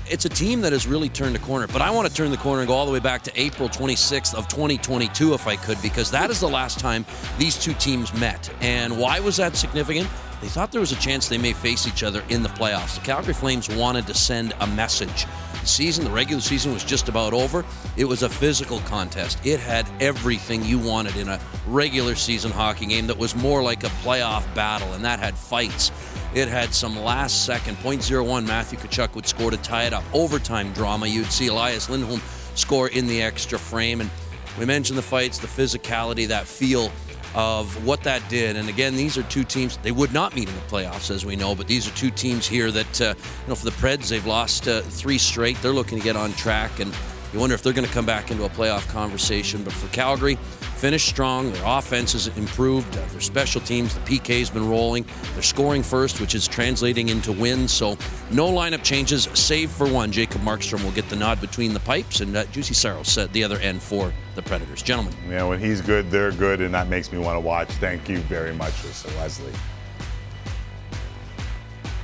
it's 0.10 0.26
a 0.26 0.30
team 0.30 0.62
that 0.62 0.74
has 0.74 0.88
really 0.88 1.10
turned 1.10 1.36
a 1.36 1.40
corner. 1.40 1.68
But 1.68 1.82
I 1.82 1.92
want 1.92 2.08
to 2.08 2.14
turn 2.14 2.32
the 2.32 2.38
corner 2.38 2.62
and 2.62 2.68
go 2.68 2.74
all 2.74 2.86
the 2.86 2.92
way 2.92 3.00
back 3.00 3.22
to 3.24 3.40
April 3.40 3.70
26th 3.70 4.34
of 4.34 4.48
2022, 4.48 5.34
if 5.34 5.48
I 5.48 5.56
could, 5.56 5.82
because 5.82 6.12
that 6.12 6.30
is 6.30 6.40
the 6.40 6.50
last 6.50 6.80
time 6.80 7.06
these 7.38 7.58
two 7.58 7.74
teams 7.74 8.14
met. 8.14 8.54
And 8.62 8.98
why 8.98 9.20
was 9.20 9.38
that 9.38 9.56
significant? 9.56 10.08
They 10.42 10.50
thought 10.50 10.74
there 10.74 10.82
was 10.82 10.92
a 10.92 10.98
chance 10.98 11.30
they 11.30 11.38
may 11.38 11.54
face 11.54 11.88
each 11.88 12.04
other 12.04 12.22
in 12.28 12.44
the 12.44 12.50
playoffs. 12.50 12.96
The 12.96 13.02
Calgary 13.06 13.34
Flames 13.34 13.70
wanted 13.70 14.06
to 14.08 14.14
send 14.14 14.54
a 14.60 14.68
message. 14.68 15.26
The 15.62 15.66
season, 15.66 16.04
the 16.04 16.12
regular 16.12 16.42
season 16.42 16.74
was 16.74 16.84
just 16.84 17.08
about 17.08 17.34
over. 17.34 17.64
It 17.96 18.04
was 18.04 18.24
a 18.24 18.30
physical 18.30 18.80
contest. 18.82 19.40
It 19.46 19.62
had 19.62 19.90
everything 20.02 20.66
you 20.66 20.80
wanted 20.80 21.16
in 21.16 21.30
a 21.30 21.40
regular 21.66 22.16
season 22.16 22.52
hockey 22.52 22.88
game 22.88 23.08
that 23.08 23.18
was 23.18 23.36
more 23.36 23.64
like 23.64 23.86
a 23.86 23.90
playoff 24.04 24.44
battle, 24.54 24.92
and 24.92 25.06
that 25.06 25.20
had 25.20 25.38
fights. 25.38 25.94
It 26.36 26.48
had 26.48 26.74
some 26.74 27.00
last 27.00 27.46
second, 27.46 27.78
0.01, 27.78 28.48
Matthew 28.48 28.80
Tkachuk 28.80 29.14
would 29.14 29.28
score 29.28 29.52
to 29.52 29.58
tie 29.58 29.84
it 29.84 29.94
up. 29.94 30.04
Overtime 30.14 30.74
drama. 30.74 31.06
You'd 31.06 31.32
see 31.32 31.46
Elias 31.46 31.92
Lindholm 31.92 32.22
score 32.56 32.88
in 32.88 33.06
the 33.06 33.22
extra 33.22 33.60
frame. 33.60 34.02
And 34.02 34.10
we 34.58 34.66
mentioned 34.66 34.98
the 34.98 35.04
fights, 35.04 35.38
the 35.38 35.48
physicality, 35.48 36.28
that 36.30 36.48
feel 36.48 36.92
of 37.36 37.86
what 37.86 38.02
that 38.04 38.28
did. 38.30 38.56
And 38.56 38.68
again, 38.68 38.96
these 38.96 39.16
are 39.16 39.24
two 39.24 39.44
teams, 39.44 39.78
they 39.78 39.92
would 39.92 40.12
not 40.12 40.36
meet 40.36 40.50
in 40.50 40.56
the 40.56 40.62
playoffs, 40.62 41.12
as 41.12 41.24
we 41.24 41.36
know, 41.36 41.54
but 41.54 41.68
these 41.68 41.88
are 41.88 41.92
two 41.92 42.10
teams 42.10 42.48
here 42.48 42.72
that, 42.72 43.02
uh, 43.02 43.14
you 43.18 43.48
know, 43.48 43.56
for 43.56 43.66
the 43.66 43.72
Preds, 43.72 44.10
they've 44.10 44.26
lost 44.26 44.68
uh, 44.68 44.82
three 44.82 45.20
straight. 45.20 45.62
They're 45.62 45.72
looking 45.72 46.00
to 46.00 46.04
get 46.04 46.16
on 46.16 46.34
track, 46.34 46.80
and 46.80 46.92
you 47.32 47.40
wonder 47.40 47.54
if 47.54 47.62
they're 47.62 47.74
going 47.74 47.88
to 47.88 47.94
come 47.94 48.06
back 48.06 48.32
into 48.32 48.44
a 48.44 48.50
playoff 48.50 48.88
conversation. 48.90 49.64
But 49.64 49.74
for 49.74 49.88
Calgary, 49.94 50.38
finished 50.84 51.08
strong. 51.08 51.50
Their 51.54 51.64
offense 51.66 52.12
has 52.12 52.28
improved. 52.38 52.98
Uh, 52.98 53.06
their 53.12 53.22
special 53.22 53.62
teams, 53.62 53.94
the 53.94 54.02
PK's 54.02 54.50
been 54.50 54.68
rolling. 54.68 55.06
They're 55.32 55.42
scoring 55.42 55.82
first, 55.82 56.20
which 56.20 56.36
is 56.36 56.46
translating 56.46 57.08
into 57.08 57.32
wins. 57.32 57.72
So 57.72 57.98
no 58.32 58.52
lineup 58.52 58.84
changes, 58.84 59.30
save 59.34 59.72
for 59.72 59.88
one. 59.88 60.12
Jacob 60.12 60.42
Markstrom 60.42 60.84
will 60.84 60.92
get 60.92 61.08
the 61.08 61.16
nod 61.16 61.40
between 61.40 61.74
the 61.74 61.80
pipes, 61.80 62.20
and 62.20 62.36
uh, 62.36 62.44
Juuse 62.48 62.76
Saros 62.76 63.18
at 63.18 63.32
the 63.32 63.46
other 63.46 63.60
end 63.60 63.82
for 63.82 64.12
the 64.36 64.42
Predators. 64.42 64.84
Gentlemen. 64.84 65.14
Yeah, 65.30 65.46
when 65.46 65.58
he's 65.58 65.80
good, 65.80 66.12
they're 66.12 66.34
good, 66.34 66.60
and 66.60 66.74
that 66.74 66.90
makes 66.90 67.14
me 67.14 67.18
want 67.18 67.38
to 67.38 67.40
watch. 67.40 67.70
Thank 67.70 68.10
you 68.10 68.18
very 68.18 68.54
much, 68.54 68.74
Mr. 68.74 69.16
Leslie. 69.16 69.54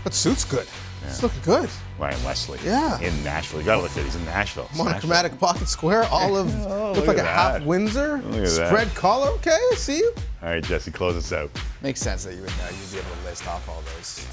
That 0.06 0.14
suit's 0.14 0.46
good. 0.46 0.68
It's 1.08 1.24
looking 1.24 1.42
good. 1.44 1.70
Ryan 1.98 2.24
Leslie. 2.24 2.60
Yeah. 2.64 3.00
In 3.00 3.24
Nashville. 3.24 3.60
You 3.60 3.66
gotta 3.66 3.82
look 3.82 3.92
at 3.92 3.98
it. 3.98 4.04
He's 4.06 4.16
in 4.16 4.26
Nashville. 4.26 4.66
It's 4.70 4.74
Nashville. 4.78 4.86
Monochromatic 4.86 5.40
pocket 5.40 5.68
square, 5.68 6.04
olive, 6.12 6.54
Oh, 6.68 6.88
look 6.90 6.98
look 6.98 7.08
like 7.08 7.18
at 7.18 7.26
a 7.26 7.28
half. 7.28 7.64
Windsor, 7.64 8.18
Look 8.18 8.36
at 8.36 8.50
that. 8.50 8.68
spread 8.68 8.94
collar. 8.96 9.30
Okay, 9.36 9.58
see 9.76 9.98
you. 9.98 10.14
All 10.42 10.50
right, 10.50 10.64
Jesse, 10.64 10.92
close 10.92 11.16
us 11.16 11.34
out. 11.34 11.50
Makes 11.82 12.00
sense 12.02 12.24
that 12.26 12.36
you 12.36 12.42
would 12.42 12.50
uh, 12.52 12.70
you'd 12.70 12.92
be 12.92 12.98
able 13.00 13.10
to 13.16 13.24
list 13.26 13.48
off 13.48 13.68
all 13.68 13.82
those. 13.96 14.26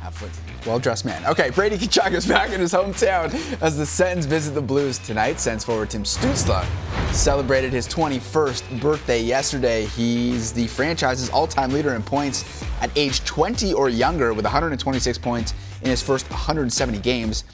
Half-foot 0.00 0.30
well-dressed 0.66 1.04
man. 1.04 1.24
Okay, 1.26 1.50
Brady 1.50 1.76
Tkachuk 1.76 2.12
is 2.12 2.26
back 2.26 2.52
in 2.52 2.60
his 2.60 2.72
hometown 2.72 3.34
as 3.60 3.76
the 3.76 3.84
Sens 3.84 4.24
visit 4.24 4.52
the 4.52 4.60
Blues 4.62 4.96
tonight. 4.98 5.38
Sens 5.38 5.62
forward 5.62 5.90
Tim 5.90 6.04
Stützle 6.04 6.64
celebrated 7.12 7.70
his 7.72 7.86
21st 7.86 8.80
birthday 8.80 9.20
yesterday. 9.20 9.84
He's 9.86 10.52
the 10.52 10.66
franchise's 10.68 11.28
all-time 11.30 11.70
leader 11.70 11.94
in 11.94 12.02
points 12.02 12.64
at 12.80 12.90
age 12.96 13.22
20 13.26 13.74
or 13.74 13.90
younger 13.90 14.32
with 14.32 14.44
126 14.46 15.18
points 15.18 15.52
in 15.82 15.90
his 15.90 16.02
first 16.02 16.28
170 16.30 16.98
games. 16.98 17.44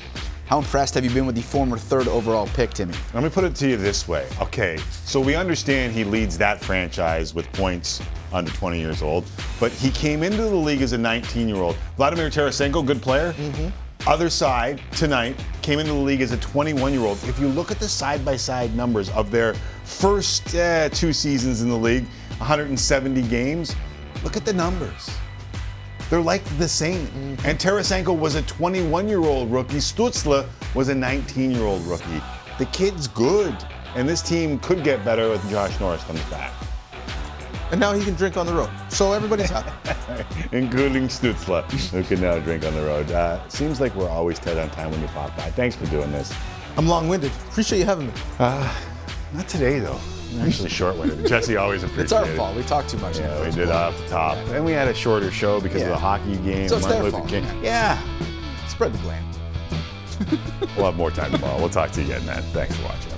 How 0.47 0.59
impressed 0.59 0.95
have 0.95 1.05
you 1.05 1.11
been 1.11 1.27
with 1.27 1.35
the 1.35 1.43
former 1.43 1.77
third 1.77 2.07
overall 2.07 2.47
pick, 2.47 2.71
Timmy? 2.71 2.95
Let 3.13 3.25
me 3.25 3.31
put 3.31 3.43
it 3.43 3.57
to 3.57 3.69
you 3.69 3.77
this 3.77 4.07
way. 4.07 4.29
Okay, 4.41 4.79
so 5.05 5.21
we 5.21 5.35
understand 5.35 5.93
he 5.93 6.05
leads 6.05 6.39
that 6.39 6.61
franchise 6.61 7.35
with 7.35 7.51
points 7.53 8.01
under 8.33 8.53
20 8.53 8.79
years 8.79 9.03
old, 9.03 9.25
but 9.59 9.73
he 9.73 9.91
came 9.91 10.23
into 10.23 10.43
the 10.43 10.55
league 10.55 10.83
as 10.83 10.93
a 10.93 10.99
19 10.99 11.49
year 11.49 11.57
old. 11.57 11.77
Vladimir 11.97 12.31
Tarasenko, 12.31 12.87
good 12.87 13.03
player. 13.03 13.35
Other 14.07 14.31
side, 14.31 14.81
tonight, 14.93 15.35
came 15.63 15.81
into 15.81 15.93
the 15.93 15.99
league 15.99 16.21
as 16.21 16.31
a 16.31 16.37
21 16.37 16.93
year 16.93 17.03
old. 17.03 17.19
If 17.25 17.41
you 17.41 17.49
look 17.49 17.73
at 17.73 17.81
the 17.81 17.89
side 17.89 18.25
by 18.25 18.37
side 18.37 18.73
numbers 18.77 19.11
of 19.11 19.33
their 19.33 19.55
first 19.83 20.55
uh, 20.55 20.89
two 20.91 21.13
seasons 21.13 21.63
in 21.63 21.69
the 21.69 21.77
league, 21.77 22.05
170 22.39 23.23
games, 23.23 23.75
look 24.23 24.37
at 24.37 24.45
the 24.45 24.53
numbers. 24.53 25.11
They're 26.11 26.21
like 26.21 26.45
the 26.59 26.69
same. 26.69 27.07
And 27.45 27.59
Tarasenko 27.59 28.17
was 28.17 28.35
a 28.37 28.43
21 28.43 29.09
year 29.09 29.21
old 29.21 29.51
rookie. 29.51 29.77
Stützle 29.77 30.47
was 30.75 30.89
a 30.89 30.95
19 30.95 31.51
year 31.51 31.65
old 31.65 31.83
rookie. 31.87 32.23
The 32.59 32.67
kid's 32.67 33.09
good. 33.09 33.57
And 33.95 34.09
this 34.09 34.23
team 34.23 34.59
could 34.59 34.85
get 34.85 35.05
better 35.05 35.29
with 35.31 35.49
Josh 35.51 35.79
Norris 35.81 36.05
comes 36.05 36.23
back, 36.25 36.53
And 37.71 37.81
now 37.81 37.95
he 37.95 38.05
can 38.05 38.15
drink 38.15 38.37
on 38.37 38.45
the 38.45 38.53
road. 38.53 38.71
So 38.91 39.13
everybody's 39.13 39.49
happy. 39.49 39.71
including 40.53 41.09
Stützle, 41.09 41.63
who 41.91 42.03
can 42.05 42.21
now 42.21 42.39
drink 42.39 42.65
on 42.65 42.75
the 42.75 42.83
road. 42.83 43.11
Uh, 43.11 43.47
seems 43.49 43.81
like 43.81 43.95
we're 43.95 44.09
always 44.09 44.39
tight 44.39 44.59
on 44.59 44.69
time 44.71 44.91
when 44.91 45.01
you 45.01 45.09
pop 45.09 45.35
by. 45.37 45.51
Thanks 45.51 45.77
for 45.77 45.87
doing 45.87 46.13
this. 46.13 46.33
I'm 46.77 46.87
long-winded. 46.87 47.33
Appreciate 47.49 47.79
you 47.79 47.85
having 47.87 48.09
me. 48.09 48.13
Uh, 48.39 48.75
not 49.33 49.49
today, 49.49 49.79
though. 49.79 49.99
Actually 50.41 50.69
short-winded. 50.69 51.27
Jesse 51.27 51.57
always 51.57 51.83
appreciates 51.83 52.13
it. 52.13 52.17
It's 52.17 52.29
our 52.31 52.37
fault. 52.37 52.57
We 52.57 52.63
talk 52.63 52.87
too 52.89 52.99
much. 52.99 53.19
Yeah, 53.19 53.45
we 53.45 53.51
did 53.51 53.71
off 53.71 53.97
the 54.03 54.09
top. 54.09 54.37
And 54.49 54.65
we 54.65 54.73
had 54.73 54.89
a 54.89 54.95
shorter 54.95 55.31
show 55.31 55.61
because 55.61 55.83
of 55.83 55.89
the 55.89 55.97
hockey 55.99 56.37
game. 56.39 56.69
So 56.69 56.77
it's 56.77 56.85
Martin 56.87 56.91
their 56.91 57.03
Luther 57.05 57.17
fault. 57.19 57.29
King. 57.29 57.65
Yeah. 57.65 57.99
Spread 58.69 58.93
the 58.93 58.99
blame. 58.99 59.23
We'll 60.77 60.87
have 60.87 60.97
more 60.97 61.11
time 61.11 61.31
tomorrow. 61.33 61.59
We'll 61.59 61.69
talk 61.71 61.91
to 61.93 62.03
you 62.03 62.13
again, 62.13 62.27
man. 62.27 62.43
Thanks 62.53 62.77
for 62.77 62.85
watching. 62.85 63.13